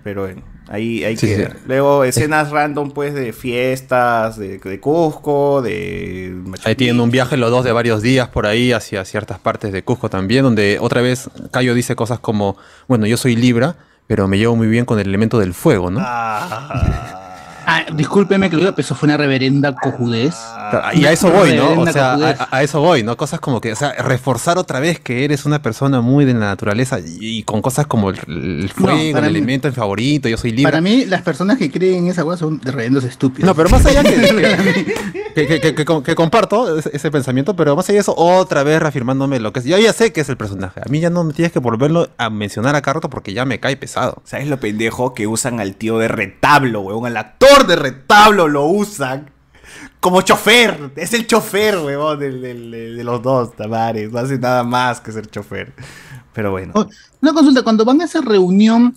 Pero 0.03 0.23
bueno, 0.23 0.41
ahí, 0.69 1.03
Sí, 1.17 1.27
queda. 1.27 1.49
sí. 1.51 1.58
Luego 1.67 2.03
escenas 2.03 2.49
random, 2.51 2.91
pues, 2.91 3.13
de 3.13 3.34
fiestas, 3.34 4.38
de, 4.38 4.58
de 4.60 4.80
Cusco, 4.80 5.62
de... 5.62 6.34
Machu 6.45 6.67
Ahí 6.69 6.75
tienen 6.75 6.99
un 6.99 7.12
viaje 7.12 7.38
los 7.38 7.51
dos 7.51 7.63
de 7.65 7.71
varios 7.71 8.01
días 8.01 8.27
por 8.30 8.45
ahí 8.45 8.71
hacia 8.71 9.03
ciertas 9.06 9.39
partes 9.39 9.71
de 9.71 9.84
Cusco 9.84 10.10
también, 10.10 10.43
donde 10.43 10.77
otra 10.80 11.01
vez 11.01 11.30
Cayo 11.51 11.73
dice 11.73 11.95
cosas 11.95 12.19
como, 12.19 12.58
bueno, 12.88 13.06
yo 13.08 13.17
soy 13.17 13.36
Libra, 13.36 13.75
pero 14.08 14.27
me 14.27 14.38
llevo 14.38 14.56
muy 14.56 14.67
bien 14.67 14.86
con 14.86 14.99
el 14.99 15.08
elemento 15.08 15.38
del 15.39 15.53
fuego, 15.53 15.91
¿no? 15.91 15.99
Ah, 16.01 17.23
Ah, 17.69 17.84
discúlpeme 17.93 18.49
que 18.49 18.56
lo 18.56 18.62
diga, 18.62 18.71
pero 18.71 18.86
eso 18.86 18.95
fue 18.95 19.08
una 19.08 19.17
reverenda 19.17 19.75
cojudez. 19.75 20.34
Claro, 20.71 20.97
y 20.97 21.06
a 21.06 21.12
eso 21.12 21.30
voy, 21.30 21.53
¿no? 21.53 21.82
O 21.82 21.88
sea, 21.91 22.13
a, 22.13 22.47
a 22.58 22.63
eso 22.63 22.80
voy, 22.80 23.03
¿no? 23.03 23.17
Cosas 23.17 23.41
como 23.41 23.60
que, 23.60 23.73
o 23.73 23.75
sea, 23.75 23.91
reforzar 23.91 24.58
otra 24.58 24.80
vez 24.80 25.01
que 25.01 25.25
eres 25.25 25.45
una 25.45 25.62
persona 25.62 25.99
muy 25.99 26.23
de 26.23 26.34
la 26.34 26.39
naturaleza 26.39 26.99
y, 26.99 27.17
y 27.39 27.43
con 27.43 27.62
cosas 27.62 27.86
como 27.86 28.10
el, 28.10 28.17
el 28.27 28.69
fuego, 28.73 28.97
el 28.97 29.13
mí- 29.13 29.27
elemento 29.27 29.71
favorito, 29.73 30.30
yo 30.30 30.38
soy 30.38 30.51
libre. 30.51 30.63
Para 30.63 30.80
mí, 30.80 31.06
las 31.06 31.23
personas 31.23 31.58
que 31.58 31.69
creen 31.69 32.06
en 32.06 32.12
esa 32.12 32.23
cosa 32.23 32.38
son 32.38 32.60
de 32.60 32.71
reverendos 32.71 33.03
estúpidos. 33.03 33.45
No, 33.45 33.53
pero 33.53 33.67
más 33.69 33.86
allá 33.86 34.01
que, 34.01 34.12
que, 35.36 35.47
que- 35.47 35.60
que- 35.60 35.75
que- 35.75 35.86
que- 35.86 36.03
que 36.03 36.15
comparto 36.15 36.77
ese, 36.77 36.89
ese 36.93 37.12
pensamiento, 37.12 37.56
pero 37.56 37.75
más 37.75 37.88
allá 37.89 37.95
de 37.97 38.01
eso, 38.01 38.15
otra 38.15 38.63
vez 38.63 38.82
reafirmándome 38.82 39.39
lo 39.39 39.51
que 39.51 39.60
es. 39.60 39.65
Yo 39.65 39.77
ya 39.77 39.91
sé 39.93 40.13
que 40.13 40.21
es 40.21 40.30
el 40.30 40.38
personaje. 40.38 40.80
A 40.86 40.89
mí 40.89 40.99
ya 40.99 41.10
no 41.10 41.23
me 41.25 41.34
tienes 41.34 41.51
que 41.51 41.60
volverlo 41.60 42.10
a 42.17 42.30
mencionar 42.30 42.75
a 42.75 42.82
Carto 42.82 43.10
porque 43.10 43.34
ya 43.34 43.43
me 43.45 43.60
cae 43.60 43.75
pesado. 43.75 44.21
¿Sabes 44.23 44.47
lo 44.47 44.58
pendejo 44.60 45.13
que 45.13 45.27
usan 45.27 45.60
al 45.60 45.75
tío 45.75 45.97
de 45.97 46.08
retablo, 46.08 46.82
weón? 46.82 47.06
Al 47.06 47.17
actor 47.17 47.57
de 47.65 47.76
retablo 47.76 48.48
lo 48.48 48.65
usan 48.65 49.30
como 50.00 50.22
chofer. 50.22 50.91
Es 50.96 51.13
el 51.13 51.26
chofer, 51.26 51.78
weón, 51.80 52.20
del- 52.20 52.41
del- 52.41 52.72
del- 52.72 52.98
de, 52.98 53.04
los 53.04 53.22
dos, 53.24 53.56
tamares. 53.56 54.12
No 54.12 54.20
hace 54.20 54.38
nada 54.38 54.63
más 54.63 55.00
que 55.02 55.12
ser 55.12 55.28
chofer. 55.28 55.74
Pero 56.34 56.52
bueno. 56.52 56.74
Oh, 56.76 56.86
Una 57.22 57.34
consulta, 57.34 57.63
cuando 57.63 57.84
van 57.84 58.00
a 58.02 58.06
esa 58.06 58.22
reunión, 58.22 58.96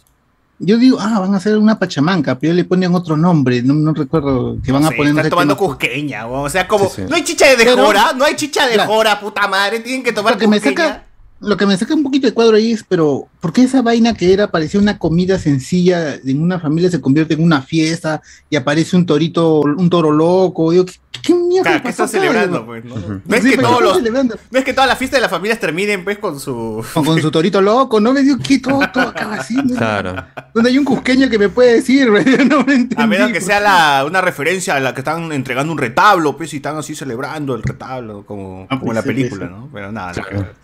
yo 0.59 0.77
digo, 0.77 0.99
ah, 1.01 1.20
van 1.20 1.33
a 1.33 1.38
hacer 1.38 1.57
una 1.57 1.79
pachamanca, 1.79 2.38
pero 2.38 2.53
le 2.53 2.64
ponen 2.66 2.94
otro 2.94 3.16
nombre, 3.16 3.62
no, 3.62 3.73
no 3.73 3.94
recuerdo 3.94 4.59
que 4.62 4.70
van 4.73 4.83
No 4.83 4.88
a 4.88 4.90
poner... 4.90 5.07
están 5.12 5.25
qué 5.25 5.31
tomando 5.31 5.55
nombre. 5.55 5.68
cusqueña, 5.79 6.27
weón. 6.27 6.44
O 6.44 6.51
sea, 6.51 6.68
como, 6.68 6.85
Sí, 6.90 6.96
sí. 6.96 7.03
no 7.09 7.16
hay 7.16 7.25
chicha 7.25 7.46
de 7.57 7.73
jora, 7.75 8.12
no 8.14 8.25
hay 8.27 8.37
chicha 8.37 8.66
de 8.66 8.75
Claro. 8.75 8.92
jora, 8.92 9.18
puta 9.20 9.49
madre. 9.49 9.81
Tienen 9.81 10.03
que 10.03 10.12
tomar 10.12 10.35
Lo 10.35 10.38
que 10.38 10.49
me 10.49 10.59
cusqueña. 10.61 10.87
saca, 10.88 11.05
lo 11.40 11.57
que 11.57 11.66
me 11.66 11.76
saca 11.76 11.94
un 11.94 12.03
poquito 12.03 12.26
de 12.26 12.35
cuadro 12.35 12.57
ahí 12.57 12.72
es, 12.72 12.85
pero 12.87 13.26
¿por 13.40 13.53
qué 13.53 13.62
esa 13.62 13.81
vaina 13.83 14.14
que 14.14 14.33
era 14.33 14.50
parecía 14.50 14.79
una 14.81 14.98
comida 14.98 15.38
sencilla 15.38 16.14
en 16.16 16.42
una 16.42 16.61
familia 16.61 16.90
se 16.90 17.00
convierte 17.00 17.35
en 17.35 17.42
una 17.42 17.62
fiesta 17.62 18.20
y 18.50 18.57
aparece 18.57 18.96
un 18.96 19.07
torito, 19.07 19.61
un 19.61 19.88
toro 19.88 20.12
loco? 20.12 20.70
Digo, 20.70 20.85
¿qué, 20.85 20.92
qué 21.22 21.35
mierda 21.35 21.70
Claro, 21.70 21.83
¿qué 21.83 21.88
acá? 21.88 22.09
celebrando, 22.09 22.66
pues? 22.66 22.85
¿no? 22.85 22.94
Ujú. 22.94 23.20
No 23.24 23.37
es 23.37 23.42
sí, 23.42 23.50
que 23.50 23.57
todos 23.59 23.79
¿qué 23.79 23.83
los... 23.85 23.90
están 23.92 24.05
celebrando? 24.05 24.37
No 24.50 24.59
es 24.59 24.64
que 24.64 24.72
todas 24.74 24.88
las 24.88 24.98
fiestas 24.98 25.16
de 25.16 25.22
las 25.22 25.31
familias 25.31 25.59
terminen, 25.61 26.05
pues, 26.05 26.18
con 26.18 26.38
su... 26.38 26.85
Con, 26.92 27.05
con 27.07 27.20
su 27.22 27.31
torito 27.31 27.62
loco, 27.62 28.00
¿no? 28.00 28.12
Me 28.12 28.22
digo, 28.22 28.37
¿qué? 28.42 28.59
Todo, 28.59 28.81
todo 28.92 29.09
acaba 29.09 29.37
así. 29.37 29.55
¿no? 29.57 29.76
Claro. 29.76 30.14
¿Dónde 30.55 30.70
hay 30.70 30.76
un 30.79 30.85
cusqueño 30.85 31.31
que 31.31 31.38
me 31.38 31.48
puede 31.48 31.74
decir? 31.76 32.09
No 32.50 32.64
me 32.64 32.74
entendí. 32.74 32.96
A 33.03 33.07
menos 33.07 33.33
que 33.33 33.40
sea 33.40 33.61
la, 33.61 34.05
una 34.07 34.20
referencia 34.20 34.74
a 34.76 34.81
la 34.81 34.92
que 34.94 35.00
están 35.00 35.33
entregando 35.33 35.72
un 35.72 35.79
retablo, 35.79 36.37
pues, 36.37 36.53
y 36.53 36.57
están 36.57 36.76
así 36.76 36.94
celebrando 36.94 37.55
el 37.55 37.62
retablo, 37.62 38.24
como, 38.26 38.66
Ah, 38.68 38.79
como 38.79 38.92
en 38.92 38.96
la 38.96 39.03
pues, 39.03 39.14
película. 39.16 39.46
¿no? 39.46 39.70
Pero 39.72 39.90
nada, 39.90 40.12
Claro. 40.12 40.31
nada 40.33 40.46
que. 40.53 40.61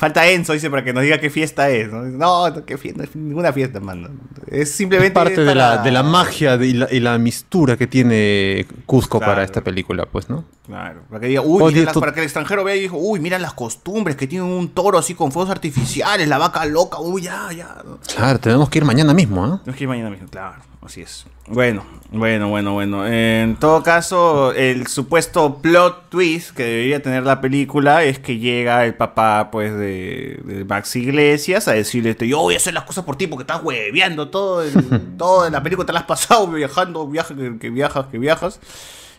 Falta 0.00 0.26
Enzo, 0.26 0.54
dice, 0.54 0.70
para 0.70 0.82
que 0.82 0.94
nos 0.94 1.02
diga 1.02 1.18
qué 1.18 1.28
fiesta 1.28 1.68
es, 1.68 1.92
¿no? 1.92 2.02
No, 2.04 2.64
qué 2.64 2.78
fiesta, 2.78 3.04
ninguna 3.12 3.52
fiesta, 3.52 3.80
mano. 3.80 4.08
Es 4.46 4.72
simplemente... 4.72 5.12
Parte 5.12 5.44
de 5.44 5.54
la, 5.54 5.76
de 5.82 5.90
la 5.90 6.02
magia 6.02 6.56
de- 6.56 6.68
y, 6.68 6.72
la, 6.72 6.88
y 6.90 7.00
la 7.00 7.18
mistura 7.18 7.76
que 7.76 7.86
tiene 7.86 8.66
Cusco 8.86 9.18
Claro. 9.18 9.32
para 9.34 9.44
esta 9.44 9.60
película, 9.60 10.06
pues, 10.06 10.30
¿no? 10.30 10.46
Claro, 10.66 11.02
para 11.10 11.20
que 11.20 11.26
diga, 11.26 11.42
uy, 11.42 11.62
Oye, 11.62 11.84
las- 11.84 11.92
tú- 11.92 12.00
para 12.00 12.14
que 12.14 12.20
el 12.20 12.24
extranjero 12.24 12.64
vea 12.64 12.76
y 12.76 12.80
dijo, 12.80 12.96
uy, 12.96 13.20
mira 13.20 13.38
las 13.38 13.52
costumbres 13.52 14.16
que 14.16 14.26
tiene 14.26 14.42
un 14.46 14.70
toro 14.70 14.96
así 14.96 15.14
con 15.14 15.32
fuegos 15.32 15.50
artificiales, 15.50 16.26
la 16.28 16.38
vaca 16.38 16.64
loca, 16.64 16.98
uy, 16.98 17.20
ya, 17.20 17.48
ya. 17.54 17.76
Claro, 18.16 18.40
tenemos 18.40 18.70
que 18.70 18.78
ir 18.78 18.86
mañana 18.86 19.12
mismo. 19.12 19.60
No 19.66 19.70
es 19.70 19.76
que 19.76 19.84
ir 19.84 19.88
mañana 19.88 20.08
mismo, 20.08 20.28
claro, 20.28 20.62
así 20.82 21.02
es. 21.02 21.26
Bueno, 21.46 21.84
bueno, 22.10 22.48
bueno, 22.48 22.72
bueno. 22.72 23.06
En 23.06 23.56
todo 23.56 23.82
caso, 23.82 24.52
el 24.52 24.86
supuesto 24.86 25.60
plot 25.60 26.08
twist 26.10 26.50
que 26.52 26.62
debería 26.62 27.02
tener 27.02 27.24
la 27.24 27.40
película 27.40 28.04
es 28.04 28.18
que 28.18 28.38
llega 28.38 28.84
el 28.86 28.94
papá, 28.94 29.50
pues, 29.50 29.72
de, 29.72 30.40
de 30.44 30.64
Max 30.64 30.94
Iglesias 30.96 31.68
a 31.68 31.72
decirle, 31.72 32.16
yo 32.26 32.38
voy 32.38 32.54
a 32.54 32.58
hacer 32.58 32.74
las 32.74 32.84
cosas 32.84 33.04
por 33.04 33.16
ti 33.16 33.26
porque 33.26 33.42
estás 33.42 33.62
hueveando 33.62 34.28
todo, 34.28 34.62
el, 34.62 34.72
todo 35.18 35.46
en 35.46 35.52
la 35.52 35.62
película 35.62 35.86
te 35.86 35.92
la 35.92 36.00
has 36.00 36.06
pasado 36.06 36.46
viajando, 36.46 37.06
viaja, 37.06 37.34
que, 37.34 37.58
que 37.58 37.70
viajas, 37.70 38.06
que 38.06 38.18
viajas, 38.18 38.60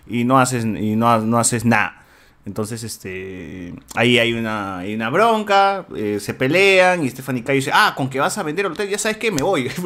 y 0.08 0.24
no 0.24 0.40
haces, 0.40 0.66
y 0.66 0.96
no, 0.96 1.20
no 1.20 1.38
haces 1.38 1.66
nada. 1.66 2.01
Entonces, 2.46 2.84
este, 2.84 3.74
ahí 3.96 4.18
hay 4.18 4.34
una, 4.34 4.80
hay 4.80 4.96
una 4.96 5.10
bronca, 5.12 5.86
eh, 5.96 6.18
se 6.20 6.34
pelean 6.34 7.04
y 7.04 7.10
Stephanie 7.12 7.44
Cayo 7.44 7.58
dice, 7.58 7.72
ah, 7.74 7.94
con 7.96 8.10
que 8.10 8.20
vas 8.20 8.36
a 8.38 8.44
vender 8.44 8.66
el 8.66 8.72
hotel, 8.72 8.90
ya 8.90 8.98
sabes 8.98 9.18
que 9.18 9.30
me 9.32 9.44
voy. 9.44 9.68
a 9.78 9.82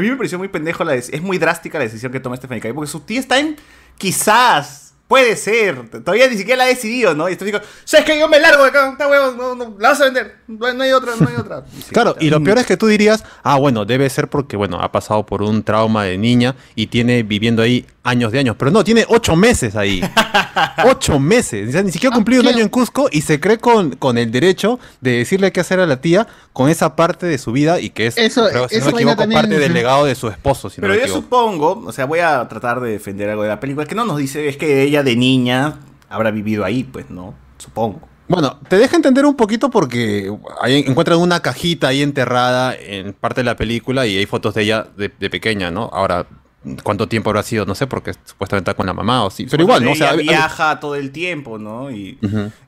mí 0.00 0.08
me 0.10 0.16
pareció 0.16 0.38
muy 0.38 0.48
pendejo, 0.48 0.82
la 0.84 0.94
es 0.94 1.20
muy 1.22 1.36
drástica 1.38 1.76
la 1.78 1.84
decisión 1.84 2.10
que 2.10 2.18
toma 2.20 2.36
Stephanie 2.36 2.62
Cayo, 2.62 2.74
porque 2.74 2.90
su 2.90 3.00
tía 3.00 3.20
está 3.20 3.38
en 3.38 3.56
quizás, 3.98 4.94
puede 5.08 5.36
ser, 5.36 5.88
todavía 5.90 6.26
ni 6.28 6.36
siquiera 6.36 6.56
la 6.58 6.64
ha 6.64 6.68
decidido, 6.68 7.14
¿no? 7.14 7.28
Y 7.28 7.32
estoy 7.32 7.46
diciendo, 7.50 7.68
¿sabes 7.84 8.06
que 8.06 8.18
Yo 8.18 8.28
me 8.28 8.40
largo 8.40 8.62
de 8.62 8.70
acá, 8.70 8.90
está 8.92 9.06
huevo, 9.08 9.32
no, 9.32 9.54
no, 9.54 9.76
la 9.78 9.90
vas 9.90 10.00
a 10.00 10.04
vender, 10.04 10.36
no, 10.48 10.66
hay- 10.66 10.76
no 10.76 10.82
hay 10.84 10.92
otra, 10.92 11.12
no 11.20 11.28
hay 11.28 11.34
otra. 11.36 11.64
Y 11.76 11.82
sí, 11.82 11.90
Claro, 11.92 12.10
está. 12.12 12.24
y 12.24 12.30
lo 12.30 12.42
peor 12.42 12.58
es 12.58 12.66
que 12.66 12.76
tú 12.76 12.86
dirías, 12.86 13.24
ah, 13.42 13.58
bueno, 13.58 13.84
debe 13.84 14.08
ser 14.08 14.28
porque, 14.28 14.56
bueno, 14.56 14.80
ha 14.80 14.90
pasado 14.90 15.26
por 15.26 15.42
un 15.42 15.62
trauma 15.64 16.04
de 16.04 16.16
niña 16.16 16.56
y 16.74 16.86
tiene 16.86 17.22
viviendo 17.24 17.60
ahí 17.62 17.84
años 18.02 18.32
de 18.32 18.38
años. 18.38 18.56
Pero 18.58 18.70
no, 18.70 18.82
tiene 18.84 19.04
ocho 19.08 19.36
meses 19.36 19.76
ahí. 19.76 20.00
ocho 20.84 21.18
meses. 21.18 21.68
O 21.68 21.72
sea, 21.72 21.82
ni 21.82 21.90
siquiera 21.92 22.14
ha 22.14 22.16
cumplido 22.16 22.42
un 22.42 22.48
Ah, 22.48 22.50
año 22.50 22.62
en 22.62 22.68
Cusco 22.68 23.08
y 23.10 23.20
se 23.22 23.40
cree 23.40 23.58
con, 23.58 23.90
con 23.96 24.18
el 24.18 24.30
derecho 24.30 24.78
de 25.00 25.18
decirle 25.18 25.52
qué 25.52 25.60
hacer 25.60 25.80
a 25.80 25.86
la 25.86 26.00
tía 26.00 26.26
con 26.52 26.68
esa 26.68 26.96
parte 26.96 27.26
de 27.26 27.38
su 27.38 27.52
vida 27.52 27.80
y 27.80 27.90
que 27.90 28.06
es, 28.06 28.16
Eso- 28.18 28.48
creo, 28.48 28.68
si 28.68 28.76
no 28.76 28.80
esa 28.82 28.90
me 28.90 28.96
equivoco, 28.96 29.16
también- 29.16 29.40
parte 29.42 29.58
del 29.58 29.72
legado 29.72 30.04
de 30.04 30.14
su 30.14 30.28
esposo. 30.28 30.70
Si 30.70 30.80
no 30.80 30.88
Pero 30.88 31.00
yo 31.06 31.12
supongo, 31.12 31.82
o 31.86 31.92
sea, 31.92 32.06
voy 32.06 32.20
a 32.20 32.46
tratar 32.48 32.80
de 32.80 32.90
defender 32.92 33.28
algo 33.30 33.42
de 33.42 33.48
la 33.48 33.60
película, 33.60 33.86
que 33.86 33.94
no 33.94 34.04
nos 34.04 34.18
dice, 34.18 34.48
es 34.48 34.56
que 34.56 34.82
ella 34.82 35.02
de 35.02 35.16
niña 35.16 35.76
habrá 36.08 36.30
vivido 36.30 36.64
ahí, 36.64 36.84
pues, 36.84 37.10
¿no? 37.10 37.34
Supongo. 37.58 38.00
Bueno, 38.28 38.60
te 38.68 38.76
deja 38.78 38.94
entender 38.94 39.26
un 39.26 39.34
poquito 39.34 39.70
porque 39.70 40.32
ahí 40.62 40.84
encuentran 40.86 41.18
una 41.18 41.40
cajita 41.40 41.88
ahí 41.88 42.00
enterrada 42.00 42.74
en 42.76 43.12
parte 43.12 43.40
de 43.40 43.44
la 43.44 43.56
película 43.56 44.06
y 44.06 44.16
hay 44.16 44.26
fotos 44.26 44.54
de 44.54 44.62
ella 44.62 44.86
de, 44.96 45.10
de 45.18 45.30
pequeña, 45.30 45.72
¿no? 45.72 45.90
Ahora, 45.92 46.26
¿cuánto 46.82 47.08
tiempo 47.08 47.30
habrá 47.30 47.42
sido? 47.42 47.64
No 47.66 47.74
sé, 47.74 47.86
porque 47.86 48.12
supuestamente 48.24 48.70
está 48.70 48.76
con 48.76 48.86
la 48.86 48.92
mamá 48.92 49.24
o 49.24 49.30
sí. 49.30 49.46
Pero 49.50 49.62
igual, 49.62 49.84
¿no? 49.84 49.92
O 49.92 49.94
sea, 49.94 50.12
viaja 50.14 50.80
todo 50.80 50.94
el 50.94 51.10
tiempo, 51.10 51.58
¿no? 51.58 51.90
Y, 51.90 52.18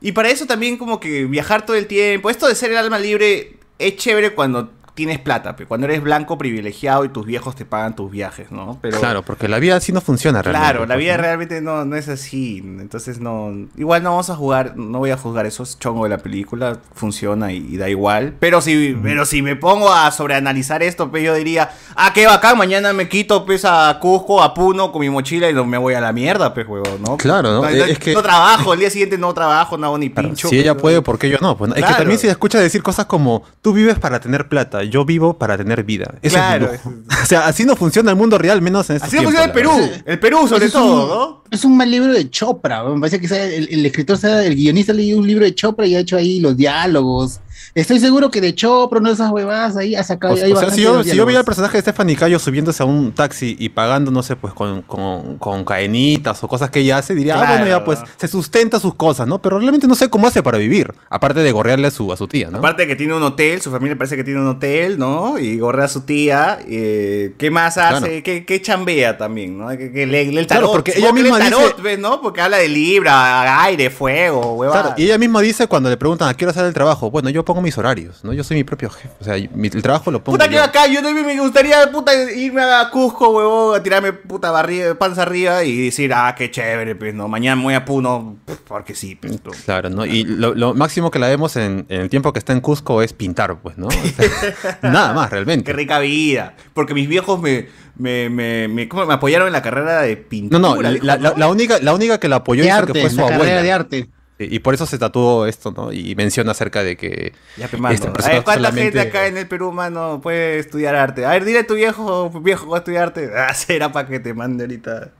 y 0.01 0.11
para 0.11 0.29
eso 0.29 0.45
también 0.45 0.77
como 0.77 0.99
que 0.99 1.25
viajar 1.25 1.65
todo 1.65 1.75
el 1.75 1.87
tiempo, 1.87 2.29
esto 2.29 2.47
de 2.47 2.55
ser 2.55 2.71
el 2.71 2.77
alma 2.77 2.99
libre 2.99 3.57
es 3.79 3.95
chévere 3.97 4.33
cuando 4.33 4.71
tienes 4.93 5.19
plata, 5.19 5.55
pero 5.55 5.67
cuando 5.67 5.85
eres 5.87 6.03
blanco 6.03 6.37
privilegiado 6.37 7.03
y 7.03 7.09
tus 7.09 7.25
viejos 7.25 7.55
te 7.55 7.65
pagan 7.65 7.95
tus 7.95 8.11
viajes, 8.11 8.51
¿no? 8.51 8.77
Pero 8.81 8.99
Claro, 8.99 9.23
porque 9.23 9.47
la 9.47 9.57
vida 9.59 9.75
así 9.77 9.91
no 9.91 10.01
funciona 10.01 10.41
realmente. 10.41 10.65
Claro, 10.67 10.85
la 10.85 10.93
pues, 10.95 11.03
vida 11.05 11.17
realmente 11.17 11.61
no, 11.61 11.83
no 11.85 11.95
es 11.95 12.09
así. 12.09 12.59
Entonces 12.63 13.19
no. 13.19 13.51
Igual 13.75 14.03
no 14.03 14.11
vamos 14.11 14.29
a 14.29 14.35
jugar, 14.35 14.77
no 14.77 14.99
voy 14.99 15.09
a 15.11 15.17
juzgar 15.17 15.45
eso, 15.47 15.63
es 15.63 15.79
chongo 15.79 16.03
de 16.03 16.09
la 16.11 16.19
película, 16.19 16.77
funciona 16.93 17.51
y, 17.51 17.57
y 17.57 17.77
da 17.77 17.89
igual. 17.89 18.35
Pero 18.39 18.61
si, 18.61 18.95
pero 19.01 19.25
si 19.25 19.41
me 19.41 19.55
pongo 19.55 19.91
a 19.91 20.11
sobreanalizar 20.11 20.83
esto, 20.83 21.09
pues 21.09 21.23
yo 21.23 21.33
diría, 21.33 21.71
ah, 21.95 22.11
qué 22.13 22.27
bacán, 22.27 22.57
mañana 22.57 22.93
me 22.93 23.09
quito 23.09 23.45
pues 23.45 23.65
a 23.65 23.97
Cusco, 23.99 24.43
a 24.43 24.53
Puno 24.53 24.91
con 24.91 25.01
mi 25.01 25.09
mochila 25.09 25.49
y 25.49 25.53
no 25.53 25.65
me 25.65 25.77
voy 25.77 25.95
a 25.95 26.01
la 26.01 26.13
mierda, 26.13 26.53
pues 26.53 26.67
huevón, 26.67 27.01
¿no? 27.01 27.17
Claro, 27.17 27.51
¿no? 27.51 27.61
No, 27.61 27.67
es 27.67 27.97
que- 27.97 28.13
no 28.13 28.21
trabajo, 28.21 28.73
el 28.73 28.79
día 28.79 28.89
siguiente 28.91 29.17
no 29.17 29.33
trabajo, 29.33 29.77
no 29.77 29.87
hago 29.87 29.97
ni 29.97 30.09
Claro, 30.11 30.29
pincho. 30.29 30.49
si 30.49 30.59
ella 30.59 30.73
pues, 30.73 30.81
puede, 30.81 31.01
¿por 31.01 31.17
qué 31.17 31.29
yo 31.29 31.37
no? 31.41 31.57
Pues, 31.57 31.71
Es 31.75 31.83
que 31.83 31.93
también 31.93 32.19
se 32.19 32.29
escucha 32.29 32.59
decir 32.59 32.83
cosas 32.83 33.05
como, 33.07 33.43
tú 33.61 33.73
vives 33.73 33.97
para 33.97 34.19
tener 34.19 34.47
plata, 34.47 34.82
yo 34.83 35.05
vivo 35.05 35.37
para 35.37 35.57
tener 35.57 35.83
vida. 35.83 36.15
Eso 36.21 36.35
Claro, 36.35 36.71
es 36.73 36.85
mi 36.85 36.91
lujo. 36.93 37.03
O 37.23 37.25
sea, 37.25 37.47
así 37.47 37.63
no 37.65 37.75
funciona 37.75 38.11
el 38.11 38.17
mundo 38.17 38.37
real, 38.37 38.61
menos 38.61 38.89
en 38.89 38.97
estos 38.97 39.07
Así 39.07 39.17
no 39.17 39.23
funciona 39.23 39.45
el 39.45 39.51
Perú, 39.51 39.71
el 40.05 40.19
Perú 40.19 40.47
sobre 40.47 40.65
Es 40.65 40.75
un- 40.75 40.81
todo, 40.81 41.07
¿no? 41.07 41.43
Es 41.51 41.63
un 41.65 41.77
mal 41.77 41.89
libro 41.89 42.11
de 42.11 42.29
Chopra. 42.29 42.83
Me 42.83 42.99
parece 42.99 43.19
que 43.19 43.27
sea 43.27 43.45
el, 43.45 43.67
el 43.71 43.85
escritor, 43.85 44.17
sea 44.17 44.43
el 44.43 44.55
guionista, 44.55 44.91
leído 44.93 45.19
un 45.19 45.27
libro 45.27 45.45
de 45.45 45.53
Chopra 45.53 45.85
y 45.85 45.95
ha 45.95 45.99
hecho 45.99 46.17
ahí 46.17 46.39
los 46.39 46.57
diálogos. 46.57 47.39
Estoy 47.75 47.99
seguro 47.99 48.29
que 48.31 48.41
de 48.41 48.53
Chopra, 48.55 48.99
no 48.99 49.09
esas 49.09 49.31
huevadas 49.31 49.75
ahí, 49.77 49.95
ha 49.95 50.03
sacado. 50.03 50.33
O, 50.33 50.37
hay 50.37 50.43
o 50.43 50.45
sea, 50.45 50.53
bastante 50.55 50.75
si 50.75 50.81
yo, 50.83 51.03
si 51.03 51.15
yo 51.15 51.25
veía 51.25 51.39
al 51.39 51.45
personaje 51.45 51.77
de 51.77 51.81
Stephanie 51.81 52.15
Cayo 52.15 52.39
subiéndose 52.39 52.83
a 52.83 52.85
un 52.85 53.11
taxi 53.11 53.55
y 53.59 53.69
pagando, 53.69 54.11
no 54.11 54.21
sé, 54.23 54.35
pues 54.35 54.53
con, 54.53 54.81
con, 54.83 55.37
con 55.37 55.65
cadenitas 55.65 56.43
o 56.43 56.47
cosas 56.47 56.69
que 56.69 56.79
ella 56.81 56.97
hace, 56.97 57.15
diría, 57.15 57.35
ah, 57.35 57.37
bueno, 57.39 57.53
Claro. 57.65 57.69
ya 57.79 57.83
pues 57.85 57.99
se 58.17 58.27
sustenta 58.27 58.79
sus 58.79 58.95
cosas, 58.95 59.27
¿no? 59.27 59.41
Pero 59.41 59.59
realmente 59.59 59.87
no 59.87 59.95
sé 59.95 60.09
cómo 60.09 60.27
hace 60.27 60.41
para 60.43 60.57
vivir, 60.57 60.93
aparte 61.09 61.39
de 61.41 61.51
gorrearle 61.51 61.87
a 61.87 61.91
su, 61.91 62.11
a 62.11 62.17
su 62.17 62.27
tía, 62.27 62.49
¿no? 62.49 62.57
Aparte 62.59 62.83
de 62.83 62.87
que 62.89 62.95
tiene 62.95 63.13
un 63.15 63.23
hotel, 63.23 63.61
su 63.61 63.71
familia 63.71 63.97
parece 63.97 64.15
que 64.15 64.23
tiene 64.23 64.39
un 64.39 64.47
hotel, 64.47 64.97
¿no? 64.99 65.37
Y 65.39 65.57
gorrea 65.59 65.85
a 65.85 65.89
su 65.89 66.01
tía. 66.01 66.59
eh, 66.67 67.33
¿Qué 67.37 67.49
más 67.51 67.77
hace? 67.77 67.99
Claro. 67.99 68.23
¿Qué, 68.23 68.45
qué 68.45 68.61
chambea 68.61 69.17
también, 69.17 69.57
¿no? 69.57 69.69
Que, 69.69 69.91
que 69.91 70.03
el 70.03 70.33
Claro, 70.47 70.47
tarot. 70.47 70.71
porque 70.71 70.91
supongo 70.93 71.07
ella 71.17 71.23
misma 71.23 71.37
el 71.37 71.43
tarot, 71.51 71.69
dice- 71.77 71.81
¿ves, 71.81 71.99
¿no? 71.99 72.21
Porque 72.21 72.41
habla 72.41 72.57
de 72.57 72.67
libra, 72.69 73.63
aire, 73.63 73.89
fuego, 73.89 74.53
huevada. 74.55 74.81
Claro, 74.81 74.95
y 74.97 75.05
ella 75.05 75.17
misma 75.17 75.41
dice 75.41 75.67
cuando 75.67 75.89
le 75.89 75.97
preguntan 75.97 76.29
a 76.29 76.33
qué 76.35 76.45
hora 76.45 76.53
sale 76.53 76.67
el 76.67 76.73
trabajo, 76.73 77.09
bueno, 77.11 77.29
yo 77.29 77.43
pongo 77.45 77.52
pongo 77.53 77.61
mis 77.61 77.77
horarios, 77.77 78.23
¿no? 78.23 78.33
Yo 78.33 78.43
soy 78.43 78.57
mi 78.57 78.63
propio 78.63 78.89
jefe. 78.89 79.09
O 79.19 79.23
sea, 79.23 79.35
mi- 79.53 79.67
el 79.67 79.81
trabajo 79.83 80.09
lo 80.09 80.23
pongo 80.23 80.37
Puta 80.37 80.49
que 80.49 80.55
yo. 80.55 80.63
acá, 80.63 80.87
yo 80.87 81.03
también 81.03 81.25
me 81.25 81.39
gustaría 81.39 81.91
puta, 81.91 82.11
irme 82.31 82.61
a 82.63 82.89
Cusco, 82.89 83.29
huevón, 83.29 83.79
a 83.79 83.83
tirarme 83.83 84.11
puta 84.13 84.49
barriga, 84.49 84.95
panza 84.95 85.21
arriba 85.21 85.63
y 85.63 85.85
decir, 85.85 86.11
ah, 86.13 86.33
qué 86.35 86.49
chévere, 86.49 86.95
pues 86.95 87.13
no, 87.13 87.27
mañana 87.27 87.55
me 87.57 87.63
voy 87.63 87.73
a 87.75 87.85
Puno, 87.85 88.37
porque 88.67 88.95
sí, 88.95 89.15
pues, 89.15 89.33
no. 89.45 89.51
Claro, 89.65 89.89
¿no? 89.91 90.05
Y 90.05 90.23
lo, 90.23 90.55
lo 90.55 90.73
máximo 90.73 91.11
que 91.11 91.19
la 91.19 91.27
vemos 91.27 91.55
en, 91.55 91.85
en 91.89 92.01
el 92.01 92.09
tiempo 92.09 92.33
que 92.33 92.39
está 92.39 92.53
en 92.53 92.61
Cusco 92.61 93.01
es 93.03 93.13
pintar, 93.13 93.55
pues, 93.61 93.77
¿no? 93.77 93.87
O 93.87 93.91
sea, 93.91 94.79
nada 94.81 95.13
más, 95.13 95.29
realmente. 95.29 95.65
Qué 95.65 95.73
rica 95.73 95.99
vida. 95.99 96.55
Porque 96.73 96.93
mis 96.95 97.07
viejos 97.07 97.39
me, 97.39 97.67
me, 97.97 98.29
me, 98.29 98.67
me, 98.67 98.89
¿cómo? 98.89 99.05
me 99.05 99.13
apoyaron 99.13 99.47
en 99.47 99.53
la 99.53 99.61
carrera 99.61 100.01
de 100.01 100.17
pintura. 100.17 100.59
No, 100.59 100.75
no, 100.75 100.81
la, 100.81 101.17
la- 101.17 101.47
única, 101.47 101.77
la 101.79 101.93
única 101.93 102.19
que 102.19 102.27
la 102.27 102.37
apoyó 102.37 102.63
De 102.63 102.69
hizo 102.69 102.77
arte, 102.77 102.93
que 102.93 103.01
fue 103.01 103.09
su 103.11 103.17
la 103.17 103.23
carrera 103.23 103.43
abuela. 103.43 103.61
de 103.61 103.71
arte. 103.71 104.09
Y 104.49 104.55
y 104.55 104.59
por 104.59 104.73
eso 104.73 104.85
se 104.85 104.97
tatuó 104.97 105.45
esto, 105.47 105.71
¿no? 105.75 105.91
Y 105.91 106.15
menciona 106.15 106.51
acerca 106.51 106.83
de 106.83 106.95
que 106.97 107.33
Ya, 107.57 107.67
pe, 107.67 107.77
mano. 107.77 107.93
esta 107.95 108.09
A 108.09 108.13
persona 108.13 108.35
ver, 108.35 108.43
¿cuánta 108.43 108.59
solamente- 108.69 108.99
gente 108.99 109.09
acá 109.09 109.27
en 109.27 109.37
el 109.37 109.47
Perú, 109.47 109.71
mano, 109.71 110.19
puede 110.21 110.59
estudiar 110.59 110.95
arte? 110.95 111.25
A 111.25 111.29
ver, 111.31 111.45
dile 111.45 111.59
a 111.59 111.67
tu 111.67 111.75
viejo, 111.75 112.29
viejo, 112.41 112.67
va 112.69 112.77
a 112.77 112.79
estudiar 112.79 113.03
arte. 113.03 113.29
Ah, 113.35 113.53
será 113.53 113.91
para 113.91 114.07
que 114.07 114.19
te 114.19 114.33
mande 114.33 114.63
ahorita 114.63 115.11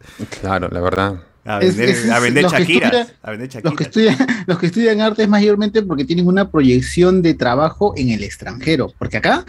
Claro, 0.42 0.70
la 0.72 0.80
verdad. 0.82 1.16
a 1.46 1.60
vender, 1.60 1.90
es- 1.90 2.10
a 2.10 2.20
vender 2.20 2.46
Shakiras. 2.46 3.14
A 3.22 3.32
vender 3.32 3.50
Los 3.64 3.74
que, 3.76 3.84
Shakiras. 3.84 3.88
estudian, 4.20 4.44
los 4.48 4.60
que 4.60 4.66
estudian 4.68 5.02
arte 5.02 5.24
es 5.24 5.30
mayormente 5.30 5.82
porque 5.82 6.06
tienen 6.06 6.28
una 6.28 6.50
proyección 6.50 7.22
de 7.22 7.34
trabajo 7.34 7.94
en 7.98 8.10
el 8.10 8.24
extranjero. 8.24 8.94
Porque 8.98 9.18
acá, 9.18 9.46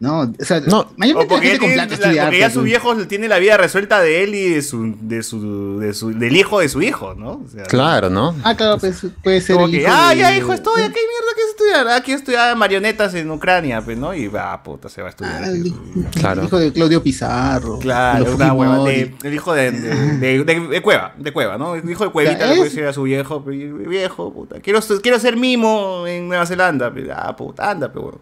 no, 0.00 0.20
o 0.20 0.44
sea, 0.44 0.60
No, 0.60 0.80
O 0.82 0.88
mayormente 0.96 1.34
la 1.34 1.40
porque, 1.40 1.46
ya 1.46 1.50
gente 1.54 1.58
con 1.58 1.68
tiene- 1.70 1.74
plata 1.74 1.88
la- 1.88 1.94
estudia 1.94 2.22
porque 2.24 2.38
ya 2.38 2.44
arte, 2.46 2.54
su 2.54 2.60
pues. 2.60 2.64
viejo 2.70 3.06
tiene 3.08 3.26
la 3.28 3.38
vida 3.40 3.56
resuelta 3.56 4.00
de 4.00 4.22
él 4.22 4.34
y 4.36 4.50
de 4.50 4.62
su, 4.62 4.94
de 5.00 5.22
su, 5.24 5.78
de 5.80 5.92
su, 5.92 6.16
del 6.16 6.36
hijo 6.36 6.60
de 6.60 6.68
su 6.68 6.82
hijo, 6.82 7.14
¿no? 7.16 7.42
O 7.44 7.48
sea, 7.52 7.64
Claro, 7.64 8.08
¿no? 8.08 8.36
Ah, 8.44 8.54
claro, 8.56 8.78
pues, 8.78 9.04
puede 9.24 9.40
ser 9.40 9.60
el 9.60 9.70
que, 9.72 9.76
hijo 9.78 9.90
ah, 9.92 10.10
de- 10.14 10.20
ya, 10.20 10.36
hijo, 10.36 10.52
estudia, 10.52 10.84
¿qué 10.86 11.00
mierda 11.00 11.34
quieres 11.34 11.50
estudiar? 11.50 11.88
Ah, 11.88 12.00
quiero 12.04 12.18
estudiar 12.20 12.56
marionetas 12.56 13.12
en 13.14 13.28
Ucrania, 13.28 13.80
pues, 13.82 13.98
¿no? 13.98 14.14
Y 14.14 14.28
va, 14.28 14.62
puta, 14.62 14.88
se 14.88 15.00
va 15.02 15.08
a 15.08 15.10
estudiar. 15.10 15.42
Ah, 15.42 15.48
el, 15.48 15.72
Claro. 16.12 16.42
el 16.42 16.46
hijo 16.46 16.58
de 16.60 16.72
Claudio 16.72 17.02
Pizarro. 17.02 17.78
Claro, 17.80 18.36
una 18.36 18.52
hueva 18.52 18.84
de, 18.84 19.16
el 19.24 19.34
hijo 19.34 19.52
de, 19.52 19.72
de, 19.72 19.94
de- 20.18 20.44
de- 20.44 20.60
de 20.68 20.80
Cueva, 20.80 21.12
de 21.18 21.32
Cueva, 21.32 21.58
¿no? 21.58 21.74
El 21.74 21.90
hijo 21.90 22.04
de 22.04 22.10
Cuevita 22.12 22.46
le 22.46 22.54
puede 22.54 22.68
es- 22.68 22.74
decir 22.74 22.84
a 22.86 22.92
su 22.92 23.02
viejo, 23.02 23.44
"Pe- 23.44 23.50
viejo, 23.50 24.32
puta, 24.32 24.60
quiero, 24.60 24.78
quiero 25.02 25.18
ser 25.18 25.36
mimo 25.36 26.06
en 26.06 26.28
Nueva 26.28 26.46
Zelanda. 26.46 26.94
Pe, 26.94 27.08
Ah, 27.12 27.34
puta, 27.34 27.70
anda, 27.72 27.88
pero 27.92 28.02
bueno. 28.02 28.20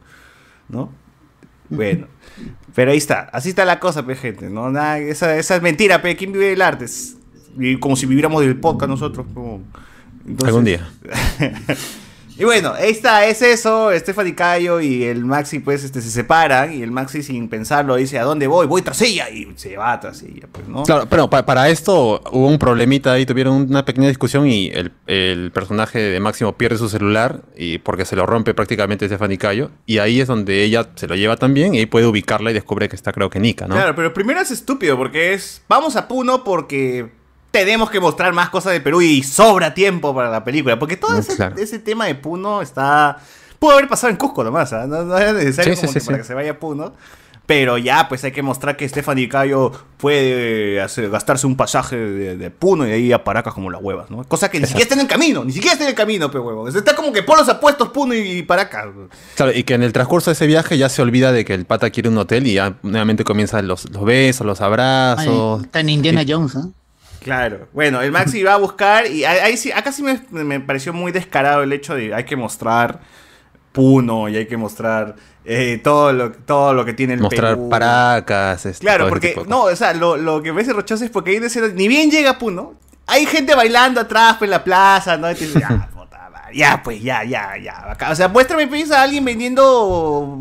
¿No? 0.68 1.05
Bueno. 1.68 2.06
Pero 2.74 2.90
ahí 2.90 2.98
está, 2.98 3.20
así 3.32 3.48
está 3.50 3.64
la 3.64 3.80
cosa, 3.80 4.04
pe, 4.04 4.14
gente, 4.14 4.50
¿no? 4.50 4.70
Nada, 4.70 4.98
esa, 4.98 5.36
esa 5.36 5.56
es 5.56 5.62
mentira, 5.62 6.02
pe, 6.02 6.16
¿quién 6.16 6.32
vive 6.32 6.46
del 6.50 6.62
arte? 6.62 6.84
Es- 6.84 7.16
y 7.58 7.78
como 7.78 7.96
si 7.96 8.04
viviéramos 8.06 8.42
del 8.42 8.56
podcast 8.60 8.90
nosotros. 8.90 9.26
como- 9.32 9.62
Entonces- 10.26 10.48
Algún 10.48 10.64
día. 10.64 10.86
y 12.38 12.44
bueno, 12.44 12.72
ahí 12.74 12.90
está, 12.90 13.26
es 13.26 13.40
eso. 13.42 13.90
Stephanie 13.96 14.34
Cayo 14.34 14.80
y 14.80 15.04
el 15.04 15.24
Maxi, 15.24 15.58
pues, 15.60 15.84
este, 15.84 16.00
se 16.02 16.10
separan. 16.10 16.72
Y 16.72 16.82
el 16.82 16.90
Maxi, 16.90 17.22
sin 17.22 17.48
pensarlo, 17.48 17.96
dice: 17.96 18.18
¿A 18.18 18.24
dónde 18.24 18.46
voy? 18.46 18.66
Voy 18.66 18.82
tras 18.82 19.00
ella. 19.02 19.30
Y 19.30 19.48
se 19.56 19.76
va 19.76 19.98
tras 20.00 20.22
ella, 20.22 20.46
pues, 20.52 20.68
¿no? 20.68 20.82
Claro, 20.82 21.06
pero 21.08 21.30
pa- 21.30 21.46
para 21.46 21.68
esto 21.68 22.20
hubo 22.32 22.46
un 22.48 22.58
problemita 22.58 23.12
ahí, 23.12 23.24
tuvieron 23.26 23.54
una 23.70 23.84
pequeña 23.84 24.08
discusión 24.08 24.46
y 24.46 24.68
el, 24.68 24.92
el 25.06 25.50
personaje 25.52 25.98
de 25.98 26.20
Máximo 26.20 26.56
pierde 26.56 26.76
su 26.78 26.88
celular 26.88 27.42
y 27.56 27.78
porque 27.78 28.04
se 28.04 28.16
lo 28.16 28.26
rompe 28.26 28.54
prácticamente 28.54 29.06
Stephanie 29.06 29.38
Cayo 29.38 29.70
y 29.86 29.98
ahí 29.98 30.20
es 30.20 30.28
donde 30.28 30.62
ella 30.64 30.88
se 30.94 31.06
lo 31.06 31.14
lleva 31.14 31.36
también 31.36 31.74
y 31.74 31.78
ahí 31.78 31.86
puede 31.86 32.06
ubicarla 32.06 32.50
y 32.50 32.54
descubre 32.54 32.88
que 32.88 32.96
está 32.96 33.12
creo 33.12 33.30
que 33.30 33.40
Nika, 33.40 33.66
¿no? 33.66 33.74
Claro, 33.74 33.94
pero 33.94 34.12
primero 34.12 34.40
es 34.40 34.50
estúpido 34.50 34.96
porque 34.96 35.32
es. 35.34 35.62
Vamos 35.68 35.96
a 35.96 36.06
Puno 36.08 36.44
porque 36.44 37.08
tenemos 37.64 37.90
que 37.90 38.00
mostrar 38.00 38.32
más 38.32 38.50
cosas 38.50 38.72
de 38.72 38.80
Perú 38.80 39.00
y 39.02 39.22
sobra 39.22 39.74
tiempo 39.74 40.14
para 40.14 40.30
la 40.30 40.44
película. 40.44 40.78
Porque 40.78 40.96
todo 40.96 41.16
ese, 41.18 41.36
claro. 41.36 41.56
ese 41.56 41.78
tema 41.78 42.06
de 42.06 42.14
Puno 42.14 42.62
está. 42.62 43.18
Pudo 43.58 43.72
haber 43.72 43.88
pasado 43.88 44.10
en 44.10 44.16
Cusco 44.16 44.44
nomás, 44.44 44.72
¿ah? 44.72 44.86
no, 44.86 45.02
no 45.04 45.16
era 45.16 45.32
necesario 45.32 45.74
Sí, 45.74 45.80
como 45.80 45.92
sí, 45.92 45.98
que 46.00 46.04
para 46.04 46.18
que 46.18 46.24
se 46.24 46.34
vaya 46.34 46.50
a 46.52 46.58
Puno. 46.58 46.92
Pero 47.46 47.78
ya, 47.78 48.08
pues 48.08 48.24
hay 48.24 48.32
que 48.32 48.42
mostrar 48.42 48.76
que 48.76 48.88
Stephanie 48.88 49.28
Cayo 49.28 49.70
puede 49.98 50.80
hacer- 50.80 51.08
gastarse 51.10 51.46
un 51.46 51.56
pasaje 51.56 51.96
de, 51.96 52.36
de 52.36 52.50
Puno 52.50 52.84
y 52.84 52.88
de 52.90 52.94
ahí 52.96 53.12
a 53.12 53.22
Paracas 53.22 53.54
como 53.54 53.70
las 53.70 53.80
huevas, 53.80 54.10
¿no? 54.10 54.24
Cosa 54.24 54.50
que 54.50 54.58
ni 54.58 54.66
siquiera 54.66 54.82
está 54.82 54.94
en 54.96 55.02
el 55.02 55.06
camino, 55.06 55.44
ni 55.44 55.52
siquiera 55.52 55.74
está 55.74 55.84
en 55.84 55.90
el 55.90 55.94
camino, 55.94 56.28
pe 56.28 56.40
huevo. 56.40 56.66
Está 56.68 56.96
como 56.96 57.12
que 57.12 57.22
polos 57.22 57.48
apuestos 57.48 57.90
Puno 57.90 58.14
y, 58.14 58.18
y 58.38 58.42
Paracas. 58.42 58.86
Claro, 59.36 59.52
y 59.54 59.62
que 59.62 59.74
en 59.74 59.84
el 59.84 59.92
transcurso 59.92 60.30
de 60.30 60.32
ese 60.34 60.46
viaje 60.48 60.76
ya 60.76 60.88
se 60.88 61.00
olvida 61.02 61.30
de 61.30 61.44
que 61.44 61.54
el 61.54 61.66
pata 61.66 61.90
quiere 61.90 62.08
un 62.08 62.18
hotel 62.18 62.48
y 62.48 62.54
ya 62.54 62.74
nuevamente 62.82 63.22
comienzan 63.22 63.68
los, 63.68 63.88
los 63.90 64.04
besos, 64.04 64.44
los 64.44 64.60
Ay, 64.60 64.66
abrazos. 64.66 65.62
Está 65.64 65.80
en 65.80 65.88
Indiana 65.90 66.24
Jones, 66.26 66.56
¿ah? 66.56 66.66
Claro. 67.26 67.68
Bueno, 67.72 68.00
el 68.02 68.12
Maxi 68.12 68.42
va 68.42 68.54
a 68.54 68.56
buscar 68.56 69.06
y 69.06 69.24
ahí 69.24 69.56
sí, 69.56 69.72
acá 69.72 69.92
sí 69.92 70.02
me, 70.02 70.20
me 70.30 70.60
pareció 70.60 70.92
muy 70.92 71.12
descarado 71.12 71.62
el 71.62 71.72
hecho 71.72 71.94
de 71.94 72.14
hay 72.14 72.24
que 72.24 72.36
mostrar 72.36 73.00
Puno 73.72 74.28
y 74.28 74.36
hay 74.36 74.46
que 74.46 74.56
mostrar 74.56 75.16
eh, 75.44 75.80
todo, 75.82 76.12
lo, 76.12 76.32
todo 76.32 76.72
lo 76.72 76.84
que 76.84 76.94
tiene 76.94 77.14
el 77.14 77.20
mostrar 77.20 77.56
Perú. 77.56 77.68
Paracas. 77.68 78.64
este, 78.64 78.80
Claro, 78.80 79.08
porque, 79.08 79.36
no, 79.46 79.64
o 79.64 79.76
sea, 79.76 79.92
lo, 79.92 80.16
lo 80.16 80.42
que 80.42 80.52
me 80.52 80.62
hace 80.62 80.72
rochoso 80.72 81.04
es 81.04 81.10
porque 81.10 81.32
ahí 81.32 81.40
ni 81.74 81.88
bien 81.88 82.10
llega 82.10 82.38
Puno, 82.38 82.74
hay 83.06 83.26
gente 83.26 83.54
bailando 83.54 84.00
atrás 84.00 84.36
en 84.40 84.50
la 84.50 84.64
plaza, 84.64 85.16
¿no? 85.16 85.30
Y 85.30 85.34
te 85.34 85.46
dices, 85.46 85.60
ya, 85.68 85.88
puta 85.92 86.30
madre, 86.30 86.56
ya, 86.56 86.80
pues, 86.82 87.02
ya, 87.02 87.22
ya, 87.24 87.56
ya. 87.58 87.96
O 88.10 88.14
sea, 88.14 88.28
muéstrame 88.28 88.66
pues, 88.66 88.90
a 88.90 89.02
alguien 89.02 89.24
vendiendo 89.24 90.38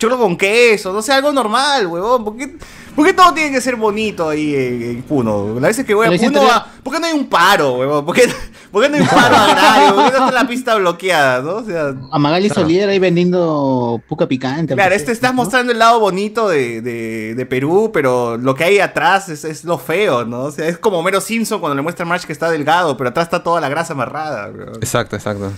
choclo 0.00 0.18
con 0.18 0.36
queso, 0.36 0.92
no 0.92 1.02
sé, 1.02 1.12
algo 1.12 1.30
normal, 1.32 1.86
huevón. 1.86 2.24
¿Por 2.24 2.36
qué, 2.36 2.56
por 2.96 3.06
qué 3.06 3.12
todo 3.12 3.32
tiene 3.34 3.52
que 3.52 3.60
ser 3.60 3.76
bonito 3.76 4.28
ahí 4.30 4.54
en, 4.54 4.82
en 4.82 5.02
Puno? 5.02 5.54
Las 5.54 5.62
veces 5.70 5.84
que 5.86 5.94
voy 5.94 6.06
a 6.08 6.10
Puno, 6.18 6.40
¿por 6.82 6.92
qué 6.94 6.98
no 7.00 7.06
hay 7.06 7.12
un 7.12 7.26
paro, 7.28 7.74
huevón? 7.74 8.04
¿Por 8.06 8.14
qué, 8.16 8.28
por 8.72 8.82
qué 8.82 8.88
no 8.88 8.96
hay 8.96 9.02
un 9.02 9.08
paro 9.08 9.36
agrario? 9.36 9.94
¿Por 9.94 10.04
qué 10.06 10.18
no 10.18 10.24
está 10.26 10.32
la 10.42 10.48
pista 10.48 10.74
bloqueada, 10.76 11.42
no? 11.42 11.52
O 11.56 11.64
sea... 11.64 11.94
A 12.10 12.18
Magali 12.18 12.48
Claro. 12.48 12.62
Solier 12.62 12.88
ahí 12.88 12.98
vendiendo 12.98 14.00
puca 14.08 14.26
picante. 14.26 14.74
Claro, 14.74 14.94
este 14.94 15.12
estás 15.12 15.30
¿no? 15.32 15.36
mostrando 15.36 15.70
el 15.72 15.78
lado 15.78 16.00
bonito 16.00 16.48
de, 16.48 16.80
de- 16.80 17.34
de 17.34 17.46
Perú, 17.46 17.90
pero 17.92 18.36
lo 18.38 18.54
que 18.54 18.64
hay 18.64 18.78
atrás 18.80 19.28
es, 19.28 19.44
es 19.44 19.64
lo 19.64 19.78
feo, 19.78 20.24
¿no? 20.24 20.44
O 20.44 20.50
sea, 20.50 20.66
es 20.66 20.78
como 20.78 21.02
Mero 21.02 21.20
Simpson 21.20 21.60
cuando 21.60 21.76
le 21.76 21.82
muestra 21.82 22.04
a 22.04 22.08
March 22.08 22.24
que 22.24 22.32
está 22.32 22.50
delgado, 22.50 22.96
pero 22.96 23.10
atrás 23.10 23.26
está 23.26 23.42
toda 23.42 23.60
la 23.60 23.68
grasa 23.68 23.92
amarrada. 23.92 24.48
weón. 24.50 24.76
Exacto, 24.80 25.14
exacto. 25.16 25.52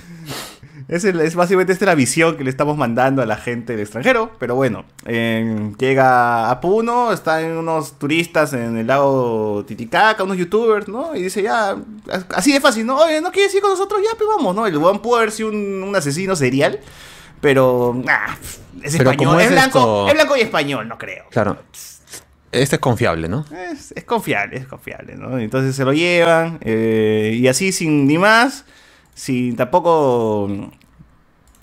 Es, 0.92 1.05
el- 1.05 1.20
es 1.20 1.35
básicamente 1.35 1.72
esta 1.72 1.87
la 1.87 1.94
visión 1.94 2.37
que 2.37 2.44
le 2.44 2.50
estamos 2.50 2.76
mandando 2.76 3.22
a 3.22 3.26
la 3.26 3.37
gente 3.37 3.72
del 3.72 3.81
extranjero. 3.83 4.31
Pero 4.38 4.55
bueno, 4.57 4.85
eh, 5.07 5.72
llega 5.78 6.50
a 6.50 6.61
Puno, 6.61 7.12
están 7.12 7.57
unos 7.57 7.98
turistas 7.98 8.52
en 8.52 8.76
el 8.76 8.87
lago 8.87 9.64
Titicaca, 9.66 10.22
unos 10.22 10.37
youtubers, 10.37 10.88
¿no? 10.88 11.16
Y 11.16 11.22
dice, 11.22 11.42
ya, 11.42 11.76
así 12.35 12.52
de 12.52 12.61
fácil, 12.61 12.85
¿no? 12.87 12.98
Oye, 12.98 13.20
¿no 13.20 13.33
quieres 13.33 13.55
ir 13.55 13.62
con 13.62 13.70
nosotros? 13.70 14.00
Ya, 14.02 14.16
pues 14.18 14.28
vamos, 14.37 14.55
¿no? 14.55 14.66
El 14.66 14.76
weón 14.76 15.00
pudo 15.00 15.16
haber 15.16 15.31
sido 15.31 15.48
un, 15.48 15.83
un 15.83 15.96
asesino 15.96 16.37
serial, 16.37 16.78
pero 17.40 18.00
ah, 18.09 18.37
es 18.83 18.96
Pero 18.98 19.11
español, 19.12 19.40
es, 19.40 19.46
es 19.46 19.52
blanco, 19.52 19.78
esto- 19.78 20.09
es 20.09 20.14
blanco 20.14 20.37
y 20.37 20.40
español, 20.42 20.88
no 20.88 20.98
creo. 20.98 21.24
Claro. 21.31 21.57
Este 22.52 22.76
es 22.76 22.81
confiable, 22.81 23.28
¿no? 23.31 23.46
Es, 23.72 23.92
es 23.96 24.05
confiable, 24.05 24.59
es 24.59 24.66
confiable, 24.66 25.16
¿no? 25.16 25.38
Entonces 25.38 25.74
se 25.74 25.87
lo 25.87 25.94
llevan 25.94 26.59
eh, 26.61 27.35
y 27.40 27.48
así 27.48 27.72
sin 27.72 28.07
ni 28.07 28.18
más, 28.18 28.66
sin 29.14 29.57
tampoco, 29.57 30.50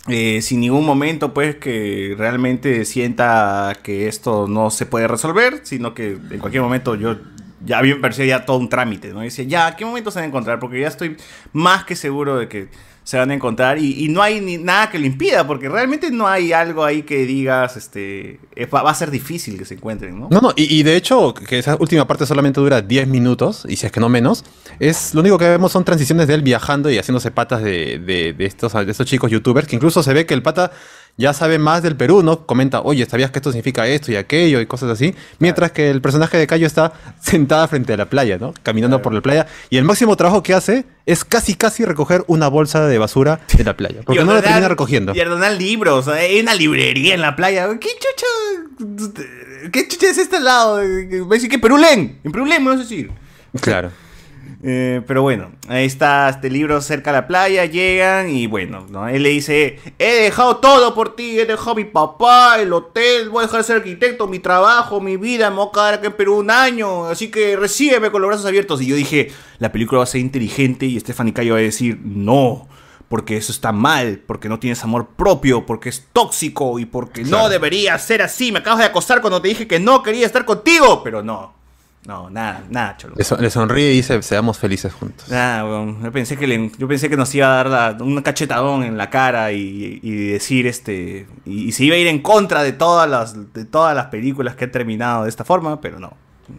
eh, 0.07 0.41
sin 0.41 0.61
ningún 0.61 0.85
momento 0.85 1.33
pues 1.33 1.55
que 1.57 2.15
realmente 2.17 2.85
sienta 2.85 3.77
que 3.83 4.07
esto 4.07 4.47
no 4.47 4.69
se 4.69 4.85
puede 4.85 5.07
resolver, 5.07 5.61
sino 5.63 5.93
que 5.93 6.11
en 6.13 6.39
cualquier 6.39 6.63
momento 6.63 6.95
yo 6.95 7.17
ya 7.65 7.81
me 7.81 7.95
parecía 7.95 8.25
ya 8.25 8.45
todo 8.45 8.57
un 8.57 8.69
trámite, 8.69 9.09
¿no? 9.09 9.23
Y 9.23 9.29
ya, 9.29 9.67
¿a 9.67 9.75
qué 9.75 9.85
momento 9.85 10.11
se 10.11 10.19
van 10.19 10.25
a 10.25 10.27
encontrar? 10.27 10.59
Porque 10.59 10.79
ya 10.79 10.87
estoy 10.87 11.17
más 11.51 11.83
que 11.83 11.95
seguro 11.95 12.37
de 12.37 12.47
que 12.47 12.69
se 13.09 13.17
van 13.17 13.31
a 13.31 13.33
encontrar 13.33 13.79
y, 13.79 14.05
y 14.05 14.07
no 14.09 14.21
hay 14.21 14.39
ni 14.39 14.57
nada 14.59 14.91
que 14.91 14.99
lo 14.99 15.07
impida, 15.07 15.47
porque 15.47 15.67
realmente 15.67 16.11
no 16.11 16.27
hay 16.27 16.53
algo 16.53 16.85
ahí 16.85 17.01
que 17.01 17.25
digas, 17.25 17.75
este, 17.75 18.39
eh, 18.55 18.67
va, 18.67 18.87
a 18.87 18.93
ser 18.93 19.09
difícil 19.09 19.57
que 19.57 19.65
se 19.65 19.73
encuentren, 19.73 20.19
¿no? 20.19 20.27
No, 20.29 20.39
no, 20.41 20.53
y, 20.55 20.77
y 20.79 20.83
de 20.83 20.95
hecho, 20.95 21.33
que 21.33 21.57
esa 21.57 21.75
última 21.79 22.05
parte 22.05 22.27
solamente 22.27 22.61
dura 22.61 22.83
10 22.83 23.07
minutos, 23.07 23.65
y 23.67 23.77
si 23.77 23.87
es 23.87 23.91
que 23.91 23.99
no 23.99 24.09
menos, 24.09 24.45
es 24.79 25.15
lo 25.15 25.21
único 25.21 25.39
que 25.39 25.49
vemos 25.49 25.71
son 25.71 25.83
transiciones 25.83 26.27
de 26.27 26.35
él 26.35 26.43
viajando 26.43 26.91
y 26.91 26.99
haciéndose 26.99 27.31
patas 27.31 27.63
de, 27.63 27.97
de- 27.97 28.33
de 28.33 28.45
estos, 28.45 28.73
de 28.73 28.91
estos 28.91 29.07
chicos 29.07 29.31
youtubers, 29.31 29.67
que 29.67 29.75
incluso 29.75 30.03
se 30.03 30.13
ve 30.13 30.27
que 30.27 30.35
el 30.35 30.43
pata 30.43 30.71
ya 31.17 31.33
sabe 31.33 31.59
más 31.59 31.83
del 31.83 31.95
Perú, 31.97 32.23
¿no? 32.23 32.45
Comenta, 32.45 32.81
oye, 32.81 33.05
¿sabías 33.05 33.29
que 33.31 33.39
esto 33.39 33.51
significa 33.51 33.85
esto 33.87 34.11
y 34.11 34.15
aquello 34.15 34.61
y 34.61 34.65
cosas 34.65 34.89
así? 34.89 35.13
Mientras 35.39 35.71
que 35.71 35.89
el 35.89 36.01
personaje 36.01 36.37
de 36.37 36.47
Cayo 36.47 36.65
está 36.65 36.93
sentada 37.21 37.67
frente 37.67 37.93
a 37.93 37.97
la 37.97 38.05
playa, 38.09 38.37
¿no? 38.39 38.53
Caminando 38.63 38.97
Claro. 38.97 39.03
por 39.03 39.13
la 39.13 39.21
playa, 39.21 39.47
y 39.69 39.77
el 39.77 39.83
máximo 39.83 40.15
trabajo 40.15 40.43
que 40.43 40.53
hace 40.53 40.85
es 41.05 41.25
casi, 41.25 41.55
casi 41.55 41.83
recoger 41.85 42.23
una 42.27 42.47
bolsa 42.47 42.87
de 42.87 42.97
basura 42.97 43.39
de 43.57 43.63
la 43.63 43.75
playa, 43.75 44.01
porque 44.05 44.21
Y 44.21 44.23
no 44.25 44.31
la 44.33 44.39
ordenar- 44.39 44.43
termina 44.43 44.67
recogiendo. 44.69 45.13
Y 45.15 45.19
ordenar 45.19 45.51
libros. 45.53 46.07
Hay 46.07 46.39
una 46.39 46.55
librería 46.55 47.13
en 47.15 47.21
la 47.21 47.35
playa. 47.35 47.67
¿Qué 47.79 47.89
chucha? 47.99 49.69
¿Qué 49.71 49.87
chucha 49.87 50.09
es 50.09 50.17
este 50.17 50.39
lado? 50.39 50.75
Va 50.77 50.81
a 50.81 51.33
decir 51.35 51.49
que 51.49 51.59
Perulén. 51.59 52.19
En 52.23 52.31
Perulén 52.31 52.63
me 52.63 52.69
vas 52.69 52.79
a 52.79 52.83
decir. 52.83 53.11
Claro. 53.61 53.91
Eh, 54.61 55.01
pero 55.07 55.21
bueno, 55.21 55.51
ahí 55.69 55.85
está 55.85 56.27
este 56.27 56.49
libro 56.49 56.81
cerca 56.81 57.11
de 57.11 57.19
la 57.19 57.27
playa, 57.27 57.63
llegan 57.63 58.29
y 58.29 58.45
bueno, 58.45 58.85
¿no? 58.89 59.07
él 59.07 59.23
le 59.23 59.29
dice, 59.29 59.79
he 59.97 60.23
dejado 60.23 60.57
todo 60.57 60.93
por 60.93 61.15
ti, 61.15 61.39
he 61.39 61.45
dejado 61.45 61.75
mi 61.75 61.85
papá, 61.85 62.59
el 62.59 62.73
hotel, 62.73 63.29
voy 63.29 63.39
a 63.39 63.45
dejar 63.45 63.61
de 63.61 63.63
ser 63.63 63.77
arquitecto, 63.77 64.27
mi 64.27 64.39
trabajo, 64.39 64.99
mi 64.99 65.15
vida, 65.15 65.49
me 65.49 65.55
voy 65.55 65.67
a 65.69 65.71
quedar 65.71 65.93
aquí 65.93 66.07
en 66.07 66.13
Perú 66.13 66.39
un 66.39 66.51
año, 66.51 67.05
así 67.05 67.31
que 67.31 67.55
recíbeme 67.55 68.11
con 68.11 68.21
los 68.21 68.27
brazos 68.27 68.45
abiertos. 68.45 68.81
Y 68.81 68.87
yo 68.87 68.97
dije, 68.97 69.31
la 69.59 69.71
película 69.71 69.99
va 69.99 70.03
a 70.03 70.07
ser 70.07 70.19
inteligente 70.19 70.85
y 70.85 70.99
Stephanie 70.99 71.33
Cayo 71.33 71.53
va 71.53 71.59
a 71.59 71.63
decir, 71.63 71.97
no, 72.03 72.67
porque 73.07 73.37
eso 73.37 73.53
está 73.53 73.71
mal, 73.71 74.21
porque 74.25 74.49
no 74.49 74.59
tienes 74.59 74.83
amor 74.83 75.07
propio, 75.15 75.65
porque 75.65 75.87
es 75.87 76.07
tóxico 76.11 76.79
y 76.79 76.85
porque 76.85 77.23
no 77.23 77.47
debería 77.47 77.97
ser 77.97 78.21
así. 78.21 78.51
Me 78.51 78.59
acabas 78.59 78.79
de 78.79 78.85
acosar 78.85 79.21
cuando 79.21 79.41
te 79.41 79.47
dije 79.47 79.67
que 79.67 79.79
no 79.79 80.03
quería 80.03 80.25
estar 80.25 80.43
contigo, 80.43 81.01
pero 81.01 81.23
no. 81.23 81.58
No, 82.09 82.27
nada, 82.29 82.63
nada, 82.71 82.97
cholo. 82.97 83.13
Le, 83.15 83.23
son- 83.23 83.39
le 83.39 83.51
sonríe 83.51 83.91
y 83.93 83.97
dice, 83.97 84.19
seamos 84.23 84.57
felices 84.57 84.91
juntos. 84.91 85.29
Nada, 85.29 85.63
weón. 85.63 86.01
Yo 86.03 86.11
pensé 86.11 86.37
que 86.37 86.47
le- 86.47 86.71
yo 86.77 86.87
pensé 86.87 87.07
que 87.07 87.15
nos 87.15 87.33
iba 87.35 87.45
a 87.45 87.63
dar 87.63 87.67
la- 87.69 88.03
un 88.03 88.19
cachetadón 88.23 88.83
en 88.83 88.97
la 88.97 89.11
cara 89.11 89.51
y, 89.51 89.99
y 90.01 90.11
decir 90.31 90.65
este 90.65 91.27
y, 91.45 91.65
y 91.67 91.71
se 91.71 91.83
iba 91.83 91.95
a 91.95 91.99
ir 91.99 92.07
en 92.07 92.19
contra 92.23 92.63
de 92.63 92.71
todas 92.71 93.07
las 93.07 93.53
de 93.53 93.63
todas 93.65 93.95
las 93.95 94.07
películas 94.07 94.55
que 94.55 94.65
han 94.65 94.71
terminado 94.71 95.23
de 95.25 95.29
esta 95.29 95.45
forma, 95.45 95.79
pero 95.81 95.99
no. 95.99 96.13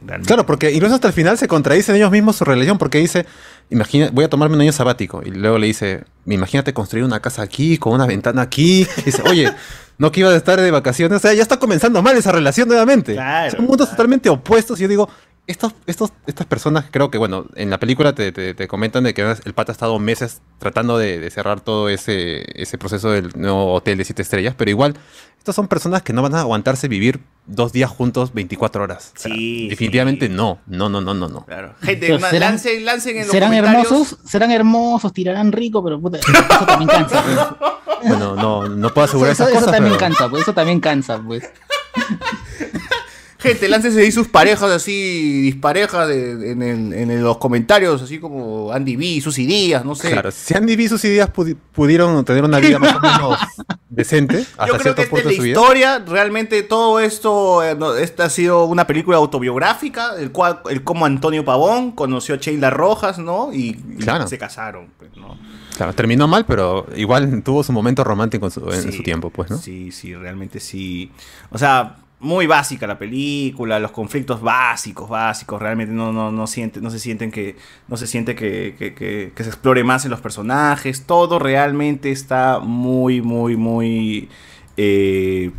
Realmente. 0.06 0.28
Claro, 0.28 0.46
porque 0.46 0.70
incluso 0.70 0.94
hasta 0.94 1.08
el 1.08 1.14
final 1.14 1.36
se 1.36 1.48
contradicen 1.48 1.96
ellos 1.96 2.12
mismos 2.12 2.36
su 2.36 2.44
religión, 2.44 2.78
porque 2.78 2.98
dice, 2.98 3.26
imagina, 3.70 4.08
voy 4.12 4.24
a 4.24 4.28
tomarme 4.30 4.54
un 4.54 4.60
año 4.62 4.70
sabático. 4.70 5.20
Y 5.26 5.30
luego 5.32 5.58
le 5.58 5.66
dice, 5.66 6.04
imagínate 6.26 6.72
construir 6.72 7.04
una 7.04 7.18
casa 7.18 7.42
aquí, 7.42 7.76
con 7.76 7.94
una 7.94 8.06
ventana 8.06 8.42
aquí. 8.42 8.86
Y 8.98 9.02
dice, 9.02 9.20
oye, 9.28 9.52
no 9.98 10.12
que 10.12 10.20
iba 10.20 10.30
a 10.30 10.36
estar 10.36 10.60
de 10.60 10.70
vacaciones. 10.70 11.16
O 11.16 11.18
sea, 11.20 11.34
ya 11.34 11.42
está 11.42 11.58
comenzando 11.58 12.00
mal 12.02 12.16
esa 12.16 12.30
relación 12.30 12.68
nuevamente. 12.68 13.14
Claro, 13.14 13.50
Son 13.50 13.62
mundos 13.62 13.88
claro. 13.88 13.96
totalmente 13.96 14.28
opuestos. 14.28 14.78
Y 14.78 14.82
yo 14.82 14.88
digo, 14.88 15.10
estos, 15.50 15.74
estos, 15.86 16.12
estas 16.26 16.46
personas, 16.46 16.86
creo 16.90 17.10
que, 17.10 17.18
bueno, 17.18 17.46
en 17.56 17.70
la 17.70 17.78
película 17.78 18.14
te, 18.14 18.32
te- 18.32 18.54
te 18.54 18.68
comentan 18.68 19.04
de 19.04 19.14
que 19.14 19.22
el 19.44 19.54
pata 19.54 19.72
ha 19.72 19.74
estado 19.74 19.98
meses 19.98 20.40
tratando 20.58 20.96
de, 20.98 21.18
de 21.18 21.30
cerrar 21.30 21.60
todo 21.60 21.88
ese, 21.88 22.44
ese 22.60 22.78
proceso 22.78 23.10
del 23.10 23.30
nuevo 23.34 23.72
hotel 23.74 23.98
de 23.98 24.04
siete 24.04 24.22
estrellas, 24.22 24.54
pero 24.56 24.70
igual, 24.70 24.96
estas 25.38 25.54
son 25.56 25.68
personas 25.68 26.02
que 26.02 26.12
no 26.12 26.22
van 26.22 26.34
a 26.34 26.40
aguantarse 26.40 26.86
vivir 26.88 27.20
dos 27.46 27.72
días 27.72 27.90
juntos 27.90 28.32
24 28.34 28.82
horas. 28.82 29.12
O 29.16 29.20
sea, 29.20 29.34
Sí, 29.34 29.68
definitivamente 29.68 30.26
sí. 30.28 30.32
no, 30.32 30.58
no, 30.66 30.88
no, 30.88 31.00
no, 31.00 31.14
no, 31.14 31.28
no. 31.28 31.44
Claro. 31.46 31.74
Gente, 31.82 32.06
serán- 32.18 32.40
lancen, 32.40 32.84
lancen 32.84 33.16
en 33.16 33.22
los 33.22 33.30
Serán 33.30 33.48
comentarios. 33.50 33.86
hermosos, 33.90 34.18
serán 34.24 34.50
hermosos, 34.50 35.12
tirarán 35.12 35.50
rico, 35.52 35.82
pero 35.82 36.00
puta, 36.00 36.18
eso 36.18 36.66
también 36.66 36.88
cansa. 36.90 37.22
pues. 37.22 37.38
Bueno, 38.02 38.34
no, 38.34 38.66
no 38.66 38.94
puedo 38.94 39.04
Eso, 39.04 39.16
asegurar 39.18 39.32
eso- 39.32 39.42
esas 39.44 39.48
eso 39.56 39.60
cosas, 39.66 39.72
también 39.76 39.96
pero- 39.98 40.00
cansa, 40.08 40.28
pues, 40.30 40.42
eso 40.42 40.54
también 40.54 40.80
cansa, 40.80 41.18
pues. 41.18 41.50
Gente, 43.40 43.68
láncense 43.68 44.00
ahí 44.00 44.12
sus 44.12 44.28
parejas 44.28 44.70
así, 44.70 45.40
disparejas 45.42 46.06
de- 46.08 46.52
en, 46.52 47.22
los 47.22 47.38
comentarios, 47.38 48.02
así 48.02 48.18
como 48.18 48.70
Andy 48.72 48.96
B, 48.96 49.20
sus 49.22 49.38
ideas, 49.38 49.84
no 49.84 49.94
sé. 49.94 50.10
Claro, 50.12 50.30
si 50.30 50.54
Andy 50.54 50.76
B 50.76 50.88
sus 50.88 51.02
ideas 51.06 51.32
pudi- 51.32 51.56
pudieron 51.72 52.22
tener 52.24 52.44
una 52.44 52.58
vida 52.58 52.78
más 52.78 52.96
o 52.96 53.00
menos 53.00 53.38
decente 53.88 54.44
hasta 54.58 54.66
Yo 54.66 54.76
creo 54.78 54.94
que 54.94 55.02
esta 55.02 55.16
es 55.18 55.24
la 55.24 55.30
vida. 55.30 55.46
historia, 55.48 55.98
realmente 56.06 56.62
todo 56.62 57.00
esto, 57.00 57.64
eh, 57.64 57.74
no, 57.74 57.94
esta 57.96 58.24
ha 58.24 58.30
sido 58.30 58.64
una 58.66 58.86
película 58.86 59.16
autobiográfica, 59.16 60.16
el 60.18 60.30
cual, 60.32 60.60
el 60.68 60.84
cómo 60.84 61.06
Antonio 61.06 61.44
Pavón 61.44 61.92
conoció 61.92 62.34
a 62.34 62.38
Sheila 62.38 62.68
Rojas, 62.70 63.18
¿no? 63.18 63.52
Y, 63.52 63.70
y 63.98 64.04
se 64.28 64.38
casaron, 64.38 64.88
pues, 64.98 65.10
¿no? 65.16 65.38
Claro, 65.76 65.94
terminó 65.94 66.28
mal, 66.28 66.44
pero 66.44 66.86
igual 66.94 67.42
tuvo 67.42 67.62
su 67.62 67.72
momento 67.72 68.04
romántico 68.04 68.44
en 68.46 68.50
su, 68.52 68.70
en 68.70 68.92
su 68.92 69.02
tiempo, 69.02 69.30
pues, 69.30 69.50
¿no? 69.50 69.56
Sí, 69.56 69.90
sí, 69.92 70.14
realmente 70.14 70.60
sí. 70.60 71.10
O 71.50 71.56
sea, 71.56 71.96
muy 72.20 72.46
básica 72.46 72.86
la 72.86 72.98
película, 72.98 73.78
los 73.78 73.90
conflictos 73.92 74.40
básicos, 74.42 75.08
básicos, 75.08 75.60
realmente 75.60 75.92
no, 75.94 76.12
no, 76.12 76.30
no, 76.30 76.46
siente, 76.46 76.80
no 76.80 76.90
se 76.90 76.98
sienten 76.98 77.30
que, 77.32 77.56
no 77.88 77.96
se 77.96 78.06
siente 78.06 78.34
que, 78.34 78.74
que- 78.78 78.94
que- 78.94 79.32
que 79.34 79.42
se 79.42 79.48
explore 79.50 79.82
más 79.84 80.04
en 80.04 80.10
los 80.10 80.20
personajes, 80.20 81.06
todo 81.06 81.38
realmente 81.38 82.10
está 82.10 82.58
muy, 82.60 83.22
muy, 83.22 83.56
muy 83.56 84.28
eh, 84.76 85.50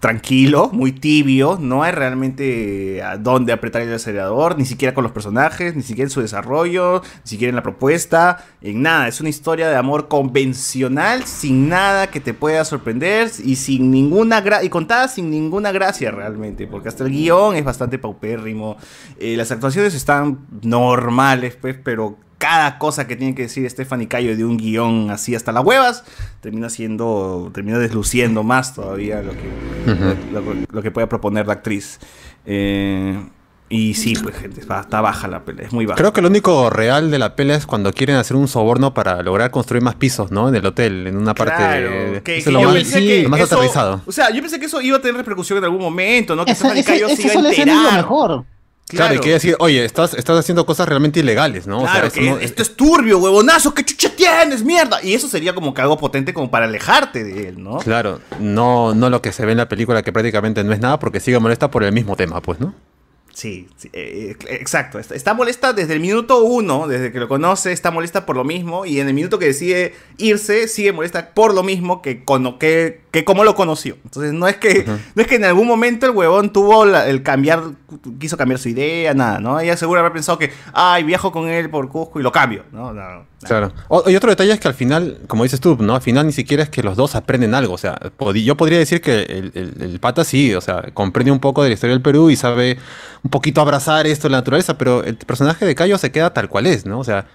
tranquilo, 0.00 0.70
muy 0.72 0.92
tibio, 0.92 1.58
no 1.60 1.82
hay 1.82 1.92
realmente 1.92 3.02
a 3.02 3.16
dónde 3.16 3.52
apretar 3.52 3.82
el 3.82 3.92
acelerador, 3.92 4.56
ni 4.56 4.64
siquiera 4.64 4.94
con 4.94 5.02
los 5.02 5.12
personajes, 5.12 5.74
ni 5.74 5.82
siquiera 5.82 6.06
en 6.06 6.10
su 6.10 6.20
desarrollo, 6.20 7.02
ni 7.02 7.28
siquiera 7.28 7.50
en 7.50 7.56
la 7.56 7.62
propuesta, 7.62 8.44
en 8.60 8.82
nada, 8.82 9.08
es 9.08 9.20
una 9.20 9.28
historia 9.28 9.68
de 9.68 9.76
amor 9.76 10.08
convencional, 10.08 11.24
sin 11.24 11.68
nada 11.68 12.08
que 12.08 12.20
te 12.20 12.32
pueda 12.32 12.64
sorprender 12.64 13.30
y 13.44 13.56
sin 13.56 13.90
ninguna 13.90 14.42
y 14.62 14.68
contada 14.68 15.08
sin 15.08 15.30
ninguna 15.30 15.72
gracia 15.72 16.10
realmente, 16.10 16.66
porque 16.66 16.88
hasta 16.88 17.04
el 17.04 17.10
guion 17.10 17.56
es 17.56 17.64
bastante 17.64 17.98
paupérrimo, 17.98 18.76
eh, 19.18 19.36
las 19.36 19.50
actuaciones 19.50 19.94
están 19.94 20.46
normales, 20.62 21.56
pues, 21.60 21.76
pero 21.82 22.18
cada 22.38 22.78
cosa 22.78 23.06
que 23.06 23.16
tiene 23.16 23.34
que 23.34 23.42
decir 23.42 23.68
Stephanie 23.68 24.06
Cayo 24.08 24.36
de 24.36 24.44
un 24.44 24.56
guion 24.56 25.10
así 25.10 25.34
hasta 25.34 25.50
las 25.52 25.64
huevas, 25.64 26.04
termina 26.40 26.70
siendo, 26.70 27.50
termina 27.52 27.78
desluciendo 27.78 28.42
más 28.44 28.74
todavía 28.74 29.22
lo 29.22 29.32
que, 29.32 29.92
Ujú. 29.92 30.32
lo, 30.32 30.40
lo- 30.40 30.66
lo 30.70 30.82
que 30.82 30.90
puede 30.90 31.06
proponer 31.08 31.46
la 31.46 31.54
actriz. 31.54 31.98
Eh, 32.46 33.20
y 33.70 33.92
sí, 33.94 34.14
pues 34.22 34.34
gente, 34.36 34.60
está, 34.62 34.82
baja 35.02 35.28
la 35.28 35.44
pelea, 35.44 35.66
es 35.66 35.72
muy 35.74 35.84
baja. 35.84 35.98
Creo 35.98 36.14
que 36.14 36.22
lo 36.22 36.28
único 36.28 36.70
real 36.70 37.10
de 37.10 37.18
la 37.18 37.36
pelea 37.36 37.54
es 37.56 37.66
cuando 37.66 37.92
quieren 37.92 38.16
hacer 38.16 38.34
un 38.34 38.48
soborno 38.48 38.94
para 38.94 39.20
lograr 39.22 39.50
construir 39.50 39.82
más 39.82 39.94
pisos, 39.94 40.30
¿no? 40.30 40.48
En 40.48 40.54
el 40.54 40.64
hotel, 40.64 41.06
en 41.06 41.18
una 41.18 41.34
parte. 41.34 41.54
Claro, 41.56 41.90
de- 42.12 42.22
que, 42.22 42.38
eso 42.38 42.44
que 42.44 42.50
es 42.50 42.54
lo 42.54 42.60
yo 42.60 42.66
más, 42.68 42.74
pensé 42.76 42.98
sí, 43.00 43.06
que 43.06 43.22
lo 43.24 43.28
más 43.28 43.40
eso- 43.40 43.56
aterrizado. 43.56 44.00
O 44.06 44.12
sea, 44.12 44.30
yo 44.32 44.40
pensé 44.40 44.58
que 44.58 44.64
eso 44.66 44.80
iba 44.80 44.96
a 44.96 45.00
tener 45.02 45.16
repercusión 45.18 45.58
en 45.58 45.64
algún 45.64 45.80
momento, 45.82 46.34
¿no? 46.34 46.46
Que 46.46 46.52
Esa, 46.52 46.60
Stephanie 46.70 46.84
Cayo 46.84 47.08
se 47.08 47.12
esa 47.14 47.22
iba 47.24 47.30
a 47.30 47.34
suele 47.34 47.54
ser 47.54 47.66
lo 47.66 47.72
enterar. 47.74 47.96
mejor. 47.96 48.44
Claro, 48.88 49.14
y 49.14 49.18
que 49.20 49.30
decir, 49.30 49.56
oye, 49.58 49.84
estás, 49.84 50.14
estás 50.14 50.38
haciendo 50.38 50.64
cosas 50.66 50.88
realmente 50.88 51.20
ilegales, 51.20 51.66
¿no? 51.66 51.78
O 51.78 51.84
sea, 51.84 51.92
Claro, 52.00 52.10
que 52.12 52.20
no- 52.22 52.38
esto 52.38 52.62
es 52.62 52.74
turbio, 52.76 53.18
huevonazo, 53.18 53.74
¿qué 53.74 53.84
chucha 53.84 54.10
tienes, 54.16 54.64
mierda? 54.64 55.02
Y 55.02 55.14
eso 55.14 55.28
sería 55.28 55.54
como 55.54 55.74
que 55.74 55.82
algo 55.82 55.98
potente 55.98 56.32
como 56.32 56.50
para 56.50 56.64
alejarte 56.66 57.24
de 57.24 57.48
él, 57.48 57.62
¿no? 57.62 57.78
Claro, 57.78 58.20
no, 58.40 58.94
no 58.94 59.10
lo 59.10 59.20
que 59.22 59.32
se 59.32 59.44
ve 59.44 59.52
en 59.52 59.58
la 59.58 59.68
película 59.68 60.02
que 60.02 60.12
prácticamente 60.12 60.64
no 60.64 60.72
es 60.72 60.80
nada 60.80 60.98
porque 60.98 61.20
sigue 61.20 61.38
molesta 61.38 61.70
por 61.70 61.84
el 61.84 61.92
mismo 61.92 62.16
tema, 62.16 62.40
pues, 62.40 62.60
¿no? 62.60 62.74
Sí, 63.34 63.68
sí, 63.76 63.88
eh, 63.92 64.34
eh, 64.48 64.54
exacto. 64.60 64.98
Está, 64.98 65.14
está 65.14 65.32
molesta 65.32 65.72
desde 65.72 65.92
el 65.94 66.00
minuto 66.00 66.42
uno, 66.42 66.88
desde 66.88 67.12
que 67.12 67.20
lo 67.20 67.28
conoce, 67.28 67.70
está 67.70 67.92
molesta 67.92 68.26
por 68.26 68.34
lo 68.34 68.42
mismo. 68.42 68.84
Y 68.84 68.98
en 68.98 69.06
el 69.06 69.14
minuto 69.14 69.38
que 69.38 69.44
decide 69.46 69.94
irse, 70.16 70.66
sigue 70.66 70.92
molesta 70.92 71.34
por 71.34 71.54
lo 71.54 71.62
mismo 71.62 72.02
que, 72.02 72.24
cono- 72.24 72.58
que, 72.58 73.02
que 73.18 73.24
como 73.24 73.44
lo 73.44 73.54
conoció. 73.54 73.96
Entonces 74.04 74.32
no 74.32 74.46
es 74.48 74.56
que, 74.56 74.84
no 75.14 75.22
es 75.22 75.26
que 75.28 75.36
en 75.36 75.44
algún 75.44 75.66
momento 75.66 76.06
el 76.06 76.12
huevón 76.12 76.52
tuvo 76.52 76.84
la- 76.84 77.06
el 77.08 77.22
cambiar, 77.22 77.62
quiso 78.18 78.36
cambiar 78.36 78.58
su 78.58 78.68
idea, 78.68 79.14
nada, 79.14 79.40
¿no? 79.40 79.58
Ella 79.60 79.76
seguro 79.76 80.00
habrá 80.00 80.12
pensado 80.12 80.38
que, 80.38 80.50
ay, 80.72 81.04
viajo 81.04 81.32
con 81.32 81.48
él 81.48 81.70
por 81.70 81.88
Cusco 81.88 82.20
y 82.20 82.22
lo 82.22 82.32
cambio, 82.32 82.64
¿no? 82.72 82.92
no, 82.92 83.14
no. 83.14 83.26
Claro. 83.44 83.72
O- 83.88 84.10
y 84.10 84.16
otro 84.16 84.30
detalle 84.30 84.52
es 84.52 84.58
que 84.58 84.66
al 84.68 84.74
final, 84.74 85.20
como 85.28 85.44
dices 85.44 85.60
tú, 85.60 85.76
¿no? 85.80 85.94
Al 85.94 86.00
final 86.02 86.26
ni 86.26 86.32
siquiera 86.32 86.62
es 86.64 86.70
que 86.70 86.82
los 86.82 86.96
dos 86.96 87.14
aprenden 87.14 87.54
algo. 87.54 87.74
O 87.74 87.78
sea, 87.78 87.96
yo 88.34 88.56
podría 88.56 88.78
decir 88.78 89.00
que 89.00 89.22
el, 89.22 89.52
el- 89.54 89.74
el 89.82 90.00
pata 90.00 90.24
sí, 90.24 90.54
o 90.54 90.60
sea, 90.60 90.82
comprende 90.92 91.30
un 91.30 91.38
poco 91.38 91.62
de 91.62 91.68
la 91.68 91.74
historia 91.74 91.94
del 91.94 92.02
Perú 92.02 92.30
y 92.30 92.36
sabe 92.36 92.78
un 93.22 93.30
poquito 93.30 93.60
abrazar 93.60 94.06
esto 94.08 94.28
la 94.28 94.38
naturaleza, 94.38 94.76
pero 94.76 95.04
el 95.04 95.16
personaje 95.16 95.64
de 95.66 95.74
Cayo 95.76 95.98
se 95.98 96.10
queda 96.10 96.32
tal 96.34 96.48
cual 96.48 96.66
es, 96.66 96.84
¿no? 96.84 96.98
O 96.98 97.04
sea, 97.04 97.26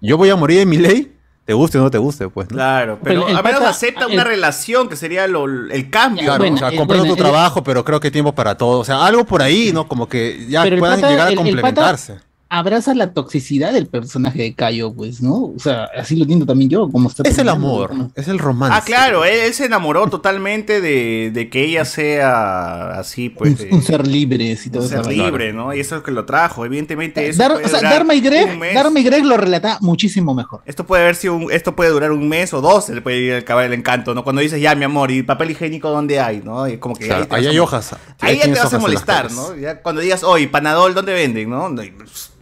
yo 0.00 0.16
voy 0.16 0.30
a 0.30 0.36
morir 0.36 0.60
en 0.60 0.68
mi 0.68 0.78
ley, 0.78 1.16
te 1.44 1.52
guste 1.54 1.78
o 1.78 1.82
no 1.82 1.90
te 1.90 1.98
guste, 1.98 2.28
pues, 2.28 2.48
¿no? 2.50 2.56
Claro, 2.56 2.98
pero 3.02 3.24
Pero 3.26 3.36
al 3.36 3.42
menos 3.44 3.60
pata- 3.60 3.70
acepta 3.70 4.06
el- 4.06 4.12
una 4.14 4.24
relación 4.24 4.88
que 4.88 4.96
sería 4.96 5.26
lo- 5.26 5.46
el 5.46 5.90
cambio. 5.90 6.24
Claro, 6.24 6.38
Bueno, 6.38 6.56
o 6.56 6.58
sea, 6.58 6.68
eh, 6.70 6.76
comprendo 6.76 7.04
bueno, 7.04 7.16
tu 7.16 7.22
el- 7.22 7.30
trabajo, 7.30 7.62
pero 7.64 7.84
creo 7.84 7.98
que 8.00 8.08
hay 8.08 8.12
tiempo 8.12 8.32
para 8.34 8.56
todo. 8.56 8.78
O 8.80 8.84
sea, 8.84 9.04
algo 9.04 9.24
por 9.24 9.42
ahí, 9.42 9.72
¿no? 9.72 9.88
Como 9.88 10.08
que 10.08 10.46
ya 10.48 10.62
puedan 10.62 11.00
pata- 11.00 11.10
llegar 11.10 11.26
a 11.28 11.30
el- 11.32 11.38
el 11.38 11.38
pata- 11.38 11.50
complementarse. 11.52 12.16
Abraza 12.54 12.92
la 12.94 13.14
toxicidad 13.14 13.72
del 13.72 13.86
personaje 13.86 14.42
de 14.42 14.54
Cayo, 14.54 14.92
pues, 14.92 15.22
¿no? 15.22 15.36
O 15.36 15.58
sea, 15.58 15.88
así 15.96 16.16
lo 16.16 16.22
entiendo 16.24 16.44
también 16.44 16.68
yo, 16.68 16.90
como 16.90 17.08
está 17.08 17.22
Es 17.26 17.38
el 17.38 17.48
amor, 17.48 17.88
como- 17.88 18.12
es 18.14 18.28
el 18.28 18.38
romance. 18.38 18.76
Ah, 18.78 18.84
claro, 18.84 19.24
él, 19.24 19.32
él 19.46 19.54
se 19.54 19.64
enamoró 19.64 20.06
totalmente 20.08 20.82
de, 20.82 21.30
de 21.32 21.48
que 21.48 21.64
ella 21.64 21.86
sea 21.86 22.98
así, 22.98 23.30
pues. 23.30 23.58
un, 23.70 23.76
un 23.76 23.82
ser 23.82 24.06
libre 24.06 24.44
y 24.62 24.68
todo 24.68 24.82
un 24.82 24.88
ser 24.90 25.06
libre, 25.06 25.54
¿no? 25.54 25.72
Y 25.74 25.80
eso 25.80 25.94
es 25.96 26.00
lo 26.00 26.04
que 26.04 26.10
lo 26.10 26.26
trajo. 26.26 26.66
Evidentemente, 26.66 27.26
eso 27.26 27.38
Dar, 27.38 27.52
puede 27.52 27.64
o 27.64 27.68
sea, 27.68 27.78
durar 27.78 27.92
Dharma 27.94 28.14
y 28.14 28.18
un 28.18 28.24
Greg. 28.24 28.74
Dharma 28.74 29.00
y 29.00 29.02
Greg 29.02 29.24
lo 29.24 29.36
relata 29.38 29.78
muchísimo 29.80 30.34
mejor. 30.34 30.60
Esto 30.66 30.84
puede 30.86 31.04
haber 31.04 31.16
sido 31.16 31.36
un- 31.36 31.50
esto 31.50 31.74
puede 31.74 31.88
durar 31.90 32.12
un 32.12 32.28
mes 32.28 32.52
o 32.52 32.60
dos, 32.60 32.84
se 32.84 32.94
le 32.94 33.00
puede 33.00 33.18
ir 33.18 33.32
a 33.32 33.38
acabar 33.38 33.64
el 33.64 33.72
encanto, 33.72 34.14
¿no? 34.14 34.24
Cuando 34.24 34.42
dices, 34.42 34.60
ya, 34.60 34.74
mi 34.74 34.84
amor, 34.84 35.10
¿y 35.10 35.22
papel 35.22 35.52
higiénico 35.52 35.88
dónde 35.88 36.20
hay? 36.20 36.42
¿no? 36.44 36.68
Y 36.68 36.76
como 36.76 36.94
que 36.96 37.06
Claro, 37.06 37.22
ahí 37.30 37.44
vas 37.44 37.46
hay 37.50 37.58
hojas. 37.58 37.96
Ahí 38.20 38.36
ya 38.36 38.44
te 38.44 38.60
vas 38.60 38.74
a 38.74 38.78
molestar. 38.78 39.32
¿no? 39.32 39.56
Ya 39.56 39.80
cuando 39.80 40.02
digas, 40.02 40.22
oye, 40.22 40.48
panadol, 40.48 40.92
¿dónde 40.92 41.14
venden? 41.14 41.48
¿no? 41.48 41.70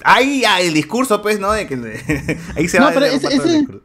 Ahí 0.05 0.41
ya 0.43 0.61
el 0.61 0.75
discurso, 0.75 1.21
pues, 1.23 1.39
¿no? 1.41 1.53
De 1.53 1.67
que, 1.67 1.75
ahí 2.57 2.69
se 2.69 2.79
No, 2.79 2.87
va 2.87 2.91
pero 2.93 3.07
a 3.07 3.09
ese- 3.09 3.29
el. 3.57 3.83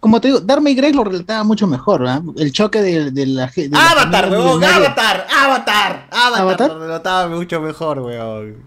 Como 0.00 0.20
te 0.20 0.28
digo, 0.28 0.38
Dharma 0.38 0.70
y 0.70 0.76
Greg 0.76 0.94
lo 0.94 1.02
relataba 1.02 1.42
mucho 1.42 1.66
mejor, 1.66 2.02
¿verdad? 2.02 2.22
El 2.36 2.52
choque 2.52 2.80
de, 2.80 3.10
de 3.10 3.26
la 3.26 3.48
ge- 3.48 3.62
de 3.68 3.70
la 3.76 3.90
Avatar, 3.90 4.30
weón. 4.30 4.62
Avatar, 4.62 5.26
Avatar, 5.36 6.06
Avatar, 6.12 6.40
¿Avatar? 6.40 6.70
lo 6.70 6.78
relataba 6.78 7.28
mucho 7.28 7.60
mejor, 7.60 7.98
weón. 7.98 8.58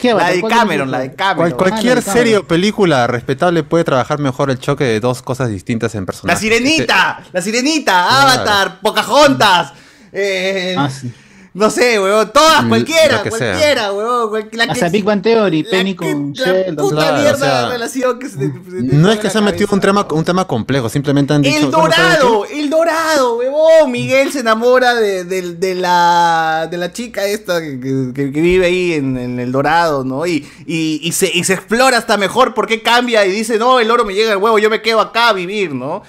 ¿Qué 0.00 0.12
La 0.12 0.30
de 0.30 0.40
¿Cuál 0.40 0.52
Cameron, 0.52 0.90
la 0.90 0.98
de 0.98 1.14
Cameron. 1.14 1.52
Cual- 1.52 1.70
cualquier 1.70 1.98
Ah, 1.98 2.02
serie 2.02 2.38
o 2.38 2.44
película 2.44 3.06
respetable 3.06 3.62
puede 3.62 3.84
trabajar 3.84 4.18
mejor 4.18 4.50
el 4.50 4.58
choque 4.58 4.82
de 4.82 4.98
dos 4.98 5.22
cosas 5.22 5.48
distintas 5.48 5.94
en 5.94 6.00
La 6.00 6.06
personajes. 6.06 6.40
sirenita, 6.40 7.22
la 7.32 7.40
sirenita, 7.40 7.92
Claro. 8.08 8.28
Avatar, 8.32 8.80
Pocahontas, 8.80 9.72
eh, 10.12 10.74
Ah, 10.76 10.90
sí. 10.90 11.12
No 11.52 11.68
sé, 11.68 11.98
weón, 11.98 12.30
todas, 12.32 12.64
cualquiera, 12.66 13.22
que 13.22 13.30
sea. 13.32 13.52
cualquiera, 13.54 13.92
weón, 13.92 14.28
cual- 14.28 14.48
la 14.52 14.64
Hasta 14.64 14.86
que- 14.86 14.92
Big 14.92 15.04
Bang 15.04 15.20
Theory, 15.20 15.62
la 15.64 15.70
Penny 15.70 15.90
que- 15.92 15.96
con 15.96 16.32
la 16.36 16.44
Sheldon. 16.44 16.76
puta 16.76 16.96
Claro, 16.96 17.16
mierda 17.18 17.34
o 17.34 17.38
sea, 17.38 17.62
de 17.64 17.68
relación 17.72 18.18
que 18.20 18.28
se 18.28 18.52
No 18.70 19.10
es 19.10 19.18
que 19.18 19.30
se 19.30 19.38
ha 19.38 19.40
metido 19.40 19.68
un 19.72 19.80
tema, 19.80 20.02
weón. 20.02 20.18
un 20.18 20.24
tema 20.24 20.46
complejo, 20.46 20.88
simplemente 20.88 21.32
han 21.34 21.42
dicho. 21.42 21.56
El 21.56 21.66
"Bueno, 21.66 21.90
¿saben 21.90 21.92
qué? 22.12 22.18
dorado, 22.20 22.44
el 22.46 22.70
dorado, 22.70 23.36
huevón. 23.38 23.90
Miguel 23.90 24.30
se 24.32 24.40
enamora 24.40 24.94
de, 24.94 25.24
de- 25.24 25.54
de 25.56 25.74
la, 25.74 26.68
de 26.70 26.76
la 26.76 26.92
chica 26.92 27.24
esta 27.24 27.60
que, 27.60 27.80
que- 28.14 28.32
que 28.32 28.40
vive 28.40 28.66
ahí 28.66 28.92
en, 28.92 29.18
en 29.18 29.40
el 29.40 29.50
dorado, 29.50 30.04
¿no? 30.04 30.26
Y, 30.26 30.48
y, 30.66 31.00
y 31.02 31.12
se, 31.12 31.30
y 31.34 31.42
se 31.44 31.54
explora 31.54 31.98
hasta 31.98 32.16
mejor 32.16 32.54
por 32.54 32.66
qué 32.68 32.82
cambia 32.82 33.26
y 33.26 33.30
dice, 33.32 33.58
no, 33.58 33.80
el 33.80 33.90
oro 33.90 34.04
me 34.04 34.14
llega 34.14 34.32
al 34.32 34.38
huevo, 34.38 34.58
yo 34.58 34.70
me 34.70 34.82
quedo 34.82 35.00
acá 35.00 35.28
a 35.30 35.32
vivir, 35.32 35.74
¿no? 35.74 36.02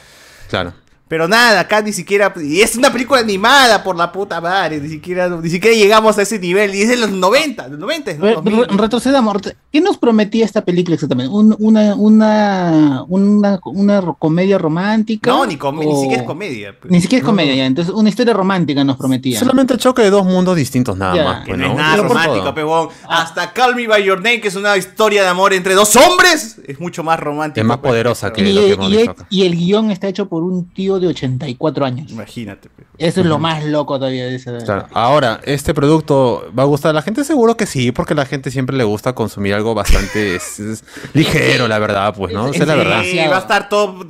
Claro. 0.49 0.73
Pero 1.11 1.27
nada, 1.27 1.59
acá 1.59 1.81
ni 1.81 1.91
siquiera. 1.91 2.33
Y 2.41 2.61
es 2.61 2.77
una 2.77 2.89
película 2.89 3.19
animada 3.19 3.83
por 3.83 3.97
la 3.97 4.13
puta 4.13 4.39
madre. 4.39 4.79
Ni 4.79 4.87
siquiera, 4.87 5.27
ni 5.27 5.49
siquiera 5.49 5.75
llegamos 5.75 6.17
a 6.17 6.21
ese 6.21 6.39
nivel. 6.39 6.73
Y 6.73 6.83
es 6.83 6.87
de 6.87 6.95
los 6.95 7.11
90, 7.11 7.67
los 7.67 7.79
90. 7.79 8.13
Re- 8.13 8.35
re- 8.41 8.67
retrocedamos. 8.77 9.35
¿Qué 9.73 9.81
nos 9.81 9.97
prometía 9.97 10.45
esta 10.45 10.63
película 10.63 10.93
exactamente? 10.95 11.29
¿Un- 11.33 11.53
una, 11.59 11.95
una, 11.95 13.03
una, 13.09 13.59
una 13.65 14.01
comedia 14.17 14.57
romántica? 14.57 15.29
No, 15.31 15.45
ni, 15.45 15.57
com- 15.57 15.77
ni 15.79 15.93
siquiera 15.99 16.21
es 16.21 16.27
comedia. 16.27 16.75
pues. 16.79 16.89
Ni 16.89 17.01
siquiera 17.01 17.19
es 17.23 17.25
comedia, 17.25 17.55
ya. 17.55 17.65
Entonces, 17.65 17.93
una 17.93 18.07
historia 18.07 18.33
romántica 18.33 18.81
nos 18.85 18.95
prometía. 18.95 19.37
Solamente 19.37 19.73
el 19.73 19.79
choque 19.79 20.03
de 20.03 20.11
dos 20.11 20.25
mundos 20.25 20.55
distintos 20.55 20.97
nada 20.97 21.21
más. 21.21 21.41
Que 21.43 21.49
pues, 21.51 21.59
no 21.59 21.65
es 21.71 21.75
nada 21.75 21.97
romántico, 21.97 22.53
pebón. 22.55 22.87
Hasta 23.09 23.51
Call 23.51 23.75
Me 23.75 23.85
By 23.85 24.01
Your 24.05 24.19
Name, 24.19 24.39
que 24.39 24.47
es 24.47 24.55
una 24.55 24.77
historia 24.77 25.23
de 25.23 25.27
amor 25.27 25.51
entre 25.51 25.73
dos 25.73 25.93
hombres, 25.97 26.61
es 26.65 26.79
mucho 26.79 27.03
más 27.03 27.19
romántico. 27.19 27.59
Es 27.61 27.67
más 27.67 27.79
pues, 27.79 27.91
poderosa 27.91 28.31
que- 28.31 28.47
y, 28.49 28.53
lo 28.53 28.61
que 28.61 28.71
hemos 28.71 28.93
y- 28.93 28.95
dicho 28.95 29.11
acá. 29.11 29.25
y 29.29 29.45
el 29.45 29.57
guion 29.57 29.91
está 29.91 30.07
hecho 30.07 30.29
por 30.29 30.43
un 30.43 30.69
tío 30.69 31.00
de 31.01 31.07
84 31.09 31.85
años. 31.85 32.11
Imagínate. 32.11 32.69
Eso 32.97 33.21
es 33.21 33.25
lo 33.27 33.39
más 33.39 33.63
loco 33.65 33.97
todavía 33.97 34.25
de. 34.25 34.39
Claro. 34.63 34.87
Ahora, 34.93 35.39
¿este 35.43 35.73
producto 35.73 36.51
va 36.57 36.63
a 36.63 36.65
gustar 36.65 36.91
a 36.91 36.93
la 36.93 37.01
gente? 37.01 37.23
Seguro 37.23 37.57
que 37.57 37.65
sí, 37.65 37.91
porque 37.91 38.13
a 38.13 38.15
la 38.15 38.25
gente 38.25 38.51
siempre 38.51 38.77
le 38.77 38.83
gusta 38.83 39.13
consumir 39.13 39.53
algo 39.53 39.73
bastante 39.73 40.35
es- 40.35 40.59
es 40.59 40.83
ligero, 41.13 41.67
la 41.67 41.79
verdad, 41.79 42.13
pues, 42.15 42.33
¿no? 42.33 42.47
Esa 42.47 42.63
es 42.63 42.67
la 42.67 42.73
Sí. 42.73 42.79
verdad. 42.79 43.03
Sí, 43.03 43.17
va 43.17 43.37
a 43.37 43.39
estar 43.39 43.69
top 43.69 44.05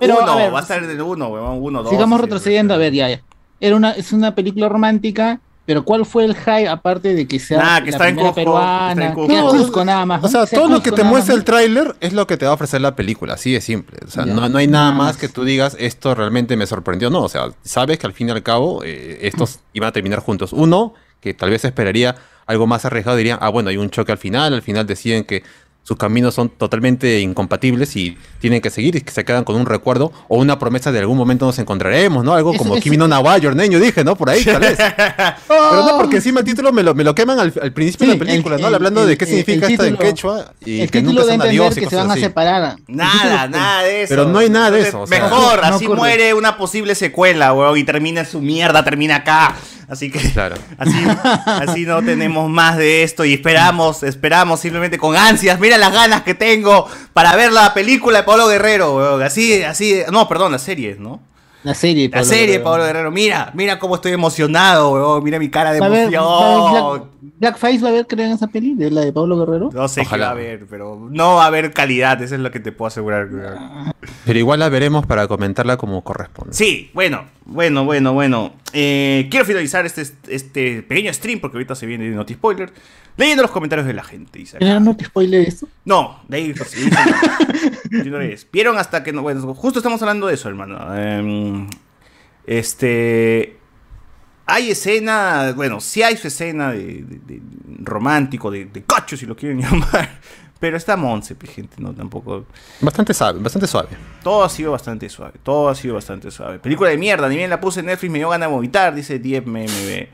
Pero, 0.00 0.18
uno, 0.22 0.32
a 0.32 0.36
ver, 0.36 0.54
va 0.54 0.58
a 0.58 0.62
estar 0.62 0.82
en 0.82 0.90
el 0.90 1.00
uno, 1.00 1.28
weón, 1.28 1.58
uno, 1.62 1.82
dos. 1.82 1.90
Sigamos 1.90 2.18
sí, 2.18 2.24
retrocediendo, 2.24 2.74
a 2.74 2.76
ver, 2.76 2.92
ya, 2.92 3.08
ya. 3.08 3.22
Era 3.60 3.74
una, 3.76 3.90
es 3.92 4.12
una 4.12 4.34
película 4.34 4.68
romántica, 4.68 5.40
pero 5.68 5.84
¿cuál 5.84 6.06
fue 6.06 6.24
el 6.24 6.34
hype 6.34 6.66
aparte 6.66 7.14
de 7.14 7.28
que 7.28 7.38
sea 7.38 7.58
Nah, 7.58 7.80
que 7.84 7.90
la 7.90 7.96
está 7.98 8.08
en 8.08 8.14
primera 8.16 8.28
Cusco, 8.32 8.40
está 8.40 8.50
peruana? 8.50 9.06
en 9.06 9.12
Cusco. 9.12 9.32
No, 9.34 9.48
Cusco 9.50 9.84
nada 9.84 10.06
más. 10.06 10.24
O 10.24 10.28
sea, 10.28 10.46
todo 10.46 10.66
lo 10.70 10.82
que 10.82 10.92
te 10.92 11.04
muestra 11.04 11.34
el 11.34 11.44
tráiler 11.44 11.94
es 12.00 12.14
lo 12.14 12.26
que 12.26 12.38
te 12.38 12.46
va 12.46 12.52
a 12.52 12.54
ofrecer 12.54 12.80
la 12.80 12.96
película, 12.96 13.34
así 13.34 13.52
de 13.52 13.60
simple. 13.60 13.98
O 14.06 14.10
sea, 14.10 14.24
no, 14.24 14.48
no 14.48 14.56
hay 14.56 14.66
nada 14.66 14.86
Nada 14.86 14.96
más 14.96 15.06
más. 15.08 15.16
que 15.18 15.28
tú 15.28 15.44
digas, 15.44 15.76
esto 15.78 16.14
realmente 16.14 16.56
me 16.56 16.66
sorprendió. 16.66 17.10
No, 17.10 17.20
o 17.22 17.28
sea, 17.28 17.50
sabes 17.62 17.98
que 17.98 18.06
al 18.06 18.14
fin 18.14 18.28
y 18.28 18.30
al 18.30 18.42
cabo 18.42 18.82
eh, 18.82 19.18
estos 19.22 19.60
iban 19.74 19.90
a 19.90 19.92
terminar 19.92 20.20
juntos. 20.20 20.54
Uno, 20.54 20.94
que 21.20 21.34
tal 21.34 21.50
vez 21.50 21.62
esperaría 21.66 22.16
algo 22.46 22.66
más 22.66 22.86
arriesgado, 22.86 23.18
diría, 23.18 23.34
ah, 23.38 23.50
bueno, 23.50 23.68
hay 23.68 23.76
un 23.76 23.90
choque 23.90 24.10
al 24.10 24.16
final, 24.16 24.54
al 24.54 24.62
final 24.62 24.86
deciden 24.86 25.24
que 25.24 25.42
sus 25.88 25.96
caminos 25.96 26.34
son 26.34 26.50
totalmente 26.50 27.20
incompatibles 27.20 27.96
y 27.96 28.18
tienen 28.40 28.60
que 28.60 28.68
seguir 28.68 28.94
y 28.96 29.00
que 29.00 29.10
se 29.10 29.24
quedan 29.24 29.42
con 29.44 29.56
un 29.56 29.64
recuerdo 29.64 30.12
o 30.28 30.36
una 30.36 30.58
promesa 30.58 30.92
de 30.92 30.98
algún 30.98 31.16
momento 31.16 31.46
nos 31.46 31.58
encontraremos, 31.58 32.22
¿no? 32.26 32.34
Algo 32.34 32.52
como 32.52 32.76
Kimi 32.78 32.98
no 32.98 33.08
Nawa, 33.08 33.38
Your 33.38 33.56
Name, 33.56 33.70
yo 33.70 33.80
dije, 33.80 34.04
¿no? 34.04 34.14
Por 34.14 34.28
ahí, 34.28 34.44
tal 34.44 34.60
vez. 34.60 34.76
Pero 35.48 35.86
no, 35.86 35.96
porque 35.96 36.16
encima 36.16 36.40
el 36.40 36.44
título 36.46 36.72
me 36.74 36.82
lo, 36.82 36.94
me 36.94 37.04
lo 37.04 37.14
queman 37.14 37.40
al, 37.40 37.54
al 37.62 37.72
principio 37.72 38.04
Sí, 38.04 38.12
de 38.12 38.18
la 38.18 38.24
película, 38.26 38.56
el- 38.56 38.60
¿no? 38.60 38.68
el- 38.68 38.74
Hablando 38.74 39.02
el- 39.02 39.08
de 39.08 39.16
qué 39.16 39.24
el- 39.24 39.30
significa 39.30 39.66
el 39.66 39.72
esto 39.72 39.84
en 39.86 39.96
quechua 39.96 40.52
y 40.62 40.80
el 40.82 40.90
que 40.90 41.00
nunca 41.00 41.22
son 41.24 41.40
adiós 41.40 41.74
y 41.76 41.80
que 41.80 41.86
se 41.88 41.96
van 41.96 42.10
a 42.10 42.16
separar. 42.16 42.76
Nada, 42.86 43.48
nada 43.48 43.82
de 43.82 44.02
eso. 44.02 44.10
Pero 44.10 44.26
no 44.28 44.40
hay 44.40 44.50
nada 44.50 44.70
de 44.70 44.80
eso, 44.82 45.00
o 45.00 45.06
sea. 45.06 45.20
Mejor, 45.22 45.60
No 45.66 45.74
así 45.74 45.88
muere 45.88 46.34
una 46.34 46.58
posible 46.58 46.94
secuela, 46.94 47.54
weón, 47.54 47.78
y 47.78 47.84
termina 47.84 48.26
su 48.26 48.42
mierda, 48.42 48.84
termina 48.84 49.16
acá. 49.16 49.54
Así 49.88 50.10
que 50.10 50.18
Claro. 50.32 50.56
así, 50.78 51.04
así 51.44 51.84
no 51.86 52.02
tenemos 52.02 52.48
más 52.50 52.76
de 52.76 53.02
esto 53.02 53.24
y 53.24 53.34
esperamos, 53.34 54.02
esperamos 54.02 54.60
simplemente 54.60 54.98
con 54.98 55.16
ansias. 55.16 55.58
Mira 55.58 55.78
las 55.78 55.92
ganas 55.92 56.22
que 56.22 56.34
tengo 56.34 56.86
para 57.12 57.34
ver 57.36 57.52
la 57.52 57.72
película 57.72 58.18
de 58.18 58.24
Pablo 58.24 58.48
Guerrero, 58.48 58.96
weón. 58.96 59.22
Así, 59.22 59.62
así, 59.62 60.02
no, 60.12 60.28
perdón, 60.28 60.52
la 60.52 60.58
serie, 60.58 60.96
¿no? 60.98 61.20
La 61.68 61.74
serie. 61.74 62.06
La 62.08 62.12
Pablo 62.12 62.24
serie 62.24 62.40
de 62.42 62.46
Guerrero. 62.52 62.64
Pablo 62.64 62.84
Guerrero. 62.86 63.10
Mira, 63.10 63.50
mira 63.54 63.78
cómo 63.78 63.94
estoy 63.96 64.12
emocionado, 64.12 64.92
weón. 64.92 65.22
Mira 65.22 65.38
mi 65.38 65.50
cara 65.50 65.72
de 65.72 65.80
Va 65.80 65.86
a 65.86 65.88
haber- 65.88 65.98
va 65.98 66.02
a 66.04 66.06
emoción. 66.06 66.86
haber 66.86 67.00
Black- 67.00 67.08
Blackface 67.40 67.78
va 67.80 67.88
a 67.90 67.92
ver, 67.92 68.06
creo, 68.06 68.26
en 68.26 68.32
esa 68.32 68.46
peli, 68.48 68.74
de 68.74 68.90
la 68.90 69.02
de 69.02 69.12
Pablo 69.12 69.38
Guerrero. 69.38 69.70
No 69.72 69.86
sé 69.86 70.00
qué 70.00 70.06
Ojalá. 70.06 70.24
va 70.24 70.30
a 70.30 70.34
haber, 70.34 70.66
pero 70.66 71.08
no 71.10 71.34
va 71.36 71.44
a 71.44 71.46
haber 71.48 71.72
calidad, 71.72 72.20
eso 72.22 72.34
es 72.34 72.40
lo 72.40 72.50
que 72.50 72.58
te 72.58 72.72
puedo 72.72 72.86
asegurar. 72.88 73.28
weón. 73.30 73.92
Pero 74.24 74.38
igual 74.38 74.58
la 74.60 74.68
veremos 74.70 75.04
para 75.06 75.28
comentarla 75.28 75.76
como 75.76 76.02
corresponde. 76.02 76.54
Sí, 76.54 76.90
bueno, 76.94 77.26
bueno, 77.44 77.84
bueno, 77.84 78.12
bueno. 78.14 78.54
Eh, 78.72 79.28
quiero 79.30 79.44
finalizar 79.46 79.84
este, 79.86 80.02
este 80.28 80.82
pequeño 80.82 81.12
stream 81.12 81.38
porque 81.40 81.58
ahorita 81.58 81.74
se 81.74 81.86
viene 81.86 82.04
de 82.08 82.16
Noti 82.16 82.34
Spoiler. 82.34 82.72
Leyendo 83.16 83.42
los 83.42 83.50
comentarios 83.50 83.84
de 83.84 83.94
la 83.94 84.04
gente. 84.04 84.44
¿Era 84.60 84.78
no 84.78 84.96
te 84.96 85.04
spoiler 85.04 85.40
esto? 85.48 85.66
No, 85.84 86.20
de 86.28 86.36
ahí. 86.36 86.54
sí, 86.54 86.84
sí, 86.84 86.90
sí, 87.90 88.10
no. 88.10 88.18
Vieron 88.52 88.78
hasta 88.78 89.02
que 89.02 89.12
no. 89.12 89.22
Bueno, 89.22 89.54
justo 89.54 89.80
estamos 89.80 90.00
hablando 90.02 90.28
de 90.28 90.34
eso, 90.34 90.48
hermano. 90.48 90.94
Em, 90.96 91.57
este. 92.46 93.56
Hay 94.46 94.70
escena. 94.70 95.52
Bueno, 95.54 95.80
sí 95.80 96.02
hay 96.02 96.16
su 96.16 96.28
escena 96.28 96.72
de, 96.72 97.02
de- 97.04 97.20
de 97.26 97.42
romántico, 97.80 98.50
de, 98.50 98.64
de 98.66 98.82
cacho, 98.82 99.16
si 99.16 99.26
lo 99.26 99.36
quieren 99.36 99.60
llamar. 99.62 100.20
Pero 100.60 100.76
está 100.76 100.96
Monse, 100.96 101.36
gente, 101.54 101.76
no 101.78 101.92
tampoco. 101.94 102.44
Bastante 102.80 103.14
suave, 103.14 103.38
bastante 103.40 103.68
suave. 103.68 103.90
Todo 104.24 104.42
ha 104.42 104.48
sido 104.48 104.72
bastante 104.72 105.08
suave, 105.08 105.34
todo 105.44 105.68
ha 105.68 105.74
sido 105.76 105.94
bastante 105.94 106.32
suave. 106.32 106.58
Película 106.58 106.90
de 106.90 106.98
mierda, 106.98 107.28
ni 107.28 107.36
bien 107.36 107.48
la 107.48 107.60
puse 107.60 107.78
en 107.78 107.86
Netflix, 107.86 108.10
me 108.10 108.18
dio 108.18 108.28
ganas 108.30 108.48
de 108.48 108.54
vomitar, 108.54 108.92
dice 108.92 109.20
10 109.20 109.46
MMB. 109.46 110.08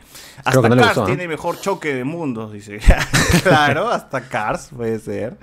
Hasta 0.44 0.68
no 0.68 0.76
Cars 0.76 0.86
gustó, 0.88 1.02
¿eh? 1.04 1.06
tiene 1.06 1.28
mejor 1.28 1.58
choque 1.60 1.94
de 1.94 2.04
mundos, 2.04 2.52
dice. 2.52 2.78
claro, 3.42 3.88
hasta 3.88 4.28
Cars 4.28 4.68
puede 4.76 4.98
ser. 4.98 5.38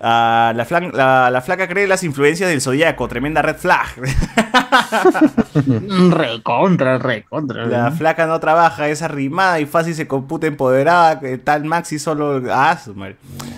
Ah, 0.00 0.52
la, 0.54 0.64
flan- 0.66 0.92
la- 0.92 1.30
la 1.30 1.40
flaca 1.40 1.66
cree 1.68 1.86
las 1.86 2.04
influencias 2.04 2.48
del 2.50 2.60
zodiaco, 2.60 3.08
tremenda 3.08 3.42
red 3.42 3.56
flag. 3.56 3.86
Recontra, 6.10 6.98
recontra. 6.98 7.66
la 7.66 7.90
flaca 7.90 8.26
no 8.26 8.38
trabaja, 8.40 8.88
es 8.88 9.02
arrimada 9.02 9.60
y 9.60 9.66
fácil 9.66 9.94
se 9.94 10.06
computa 10.06 10.46
empoderada, 10.46 11.18
que 11.20 11.38
tal 11.38 11.64
Maxi 11.64 11.98
solo... 11.98 12.42
Ah, 12.50 12.78
su 12.82 12.94
madre. 12.94 13.16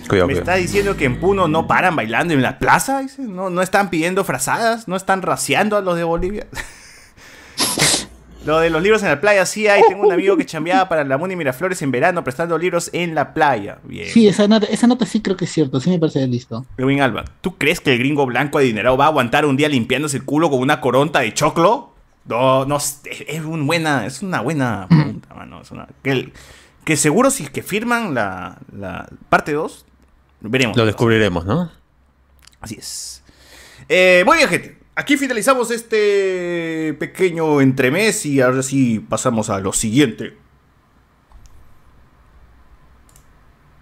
Cuidado, 0.09 0.27
¿Me 0.29 0.35
cuidado. 0.35 0.39
está 0.41 0.55
diciendo 0.55 0.97
que 0.97 1.05
en 1.05 1.21
Puno 1.21 1.47
no 1.49 1.67
paran 1.67 1.95
bailando 1.97 2.35
en 2.35 2.43
la 2.43 2.59
plaza? 2.59 3.01
Dice. 3.01 3.23
¿No, 3.23 3.51
¿No 3.51 3.63
están 3.63 3.91
pidiendo 3.91 4.25
frazadas? 4.25 4.89
¿No 4.89 4.97
están 4.97 5.23
raciando 5.23 5.77
a 5.77 5.81
los 5.83 5.97
de 5.97 6.05
Bolivia? 6.05 6.47
Lo 8.47 8.59
de 8.59 8.71
los 8.71 8.83
libros 8.83 9.03
en 9.03 9.11
la 9.11 9.21
playa, 9.21 9.45
sí 9.45 9.69
hay. 9.69 9.83
Tengo 9.87 10.07
un 10.07 10.13
amigo 10.13 10.35
que 10.37 10.47
chambeaba 10.47 10.89
para 10.89 11.05
la 11.05 11.19
Muni 11.19 11.37
Miraflores 11.37 11.83
en 11.83 11.91
verano 11.91 12.25
prestando 12.25 12.57
libros 12.57 12.89
en 12.95 13.15
la 13.15 13.35
playa. 13.35 13.79
Bien. 13.85 14.09
Sí, 14.09 14.27
esa 14.29 14.49
nota, 14.49 14.67
esa 14.67 14.87
nota 14.87 15.05
sí 15.05 15.21
creo 15.21 15.37
que 15.37 15.45
es 15.45 15.53
cierto, 15.53 15.79
sí 15.79 15.91
me 15.91 15.99
parece 15.99 16.27
listo. 16.27 16.65
Edwin 16.79 17.03
Alba, 17.03 17.25
¿tú 17.43 17.59
crees 17.59 17.81
que 17.81 17.93
el 17.93 17.99
gringo 17.99 18.25
blanco 18.25 18.57
adinerado 18.59 18.97
va 18.97 19.05
a 19.05 19.09
aguantar 19.09 19.45
un 19.45 19.57
día 19.59 19.69
limpiándose 19.69 20.17
el 20.17 20.25
culo 20.25 20.49
con 20.49 20.61
una 20.61 20.81
coronta 20.81 21.21
de 21.21 21.35
choclo? 21.35 21.93
No, 22.25 22.65
no, 22.65 22.79
es, 22.79 23.01
es 23.05 23.43
un 23.45 23.67
buena, 23.67 24.07
es 24.07 24.23
una 24.23 24.41
buena 24.41 24.87
pregunta, 24.89 25.35
mano. 25.35 25.61
Es 25.61 25.71
una- 25.71 25.89
que, 26.03 26.11
el- 26.13 26.33
que 26.85 26.97
seguro 26.97 27.31
si 27.31 27.45
es 27.45 27.51
que 27.51 27.63
firman 27.63 28.15
la, 28.15 28.57
la 28.75 29.07
parte 29.29 29.53
2, 29.53 29.85
veremos. 30.41 30.77
Lo 30.79 30.87
descubriremos, 30.87 31.45
¿no? 31.45 31.71
Así 32.63 32.77
es. 32.79 33.23
Eh, 33.89 34.23
muy 34.25 34.39
bien, 34.39 34.49
gente. 34.49 34.80
Aquí 35.01 35.17
finalizamos 35.17 35.71
este 35.71 36.95
pequeño 36.99 37.63
entremés 37.63 38.27
y 38.27 38.43
ahora 38.43 38.63
sí 38.63 39.01
pasamos 39.01 39.49
a 39.49 39.59
lo 39.59 39.73
siguiente. 39.73 40.35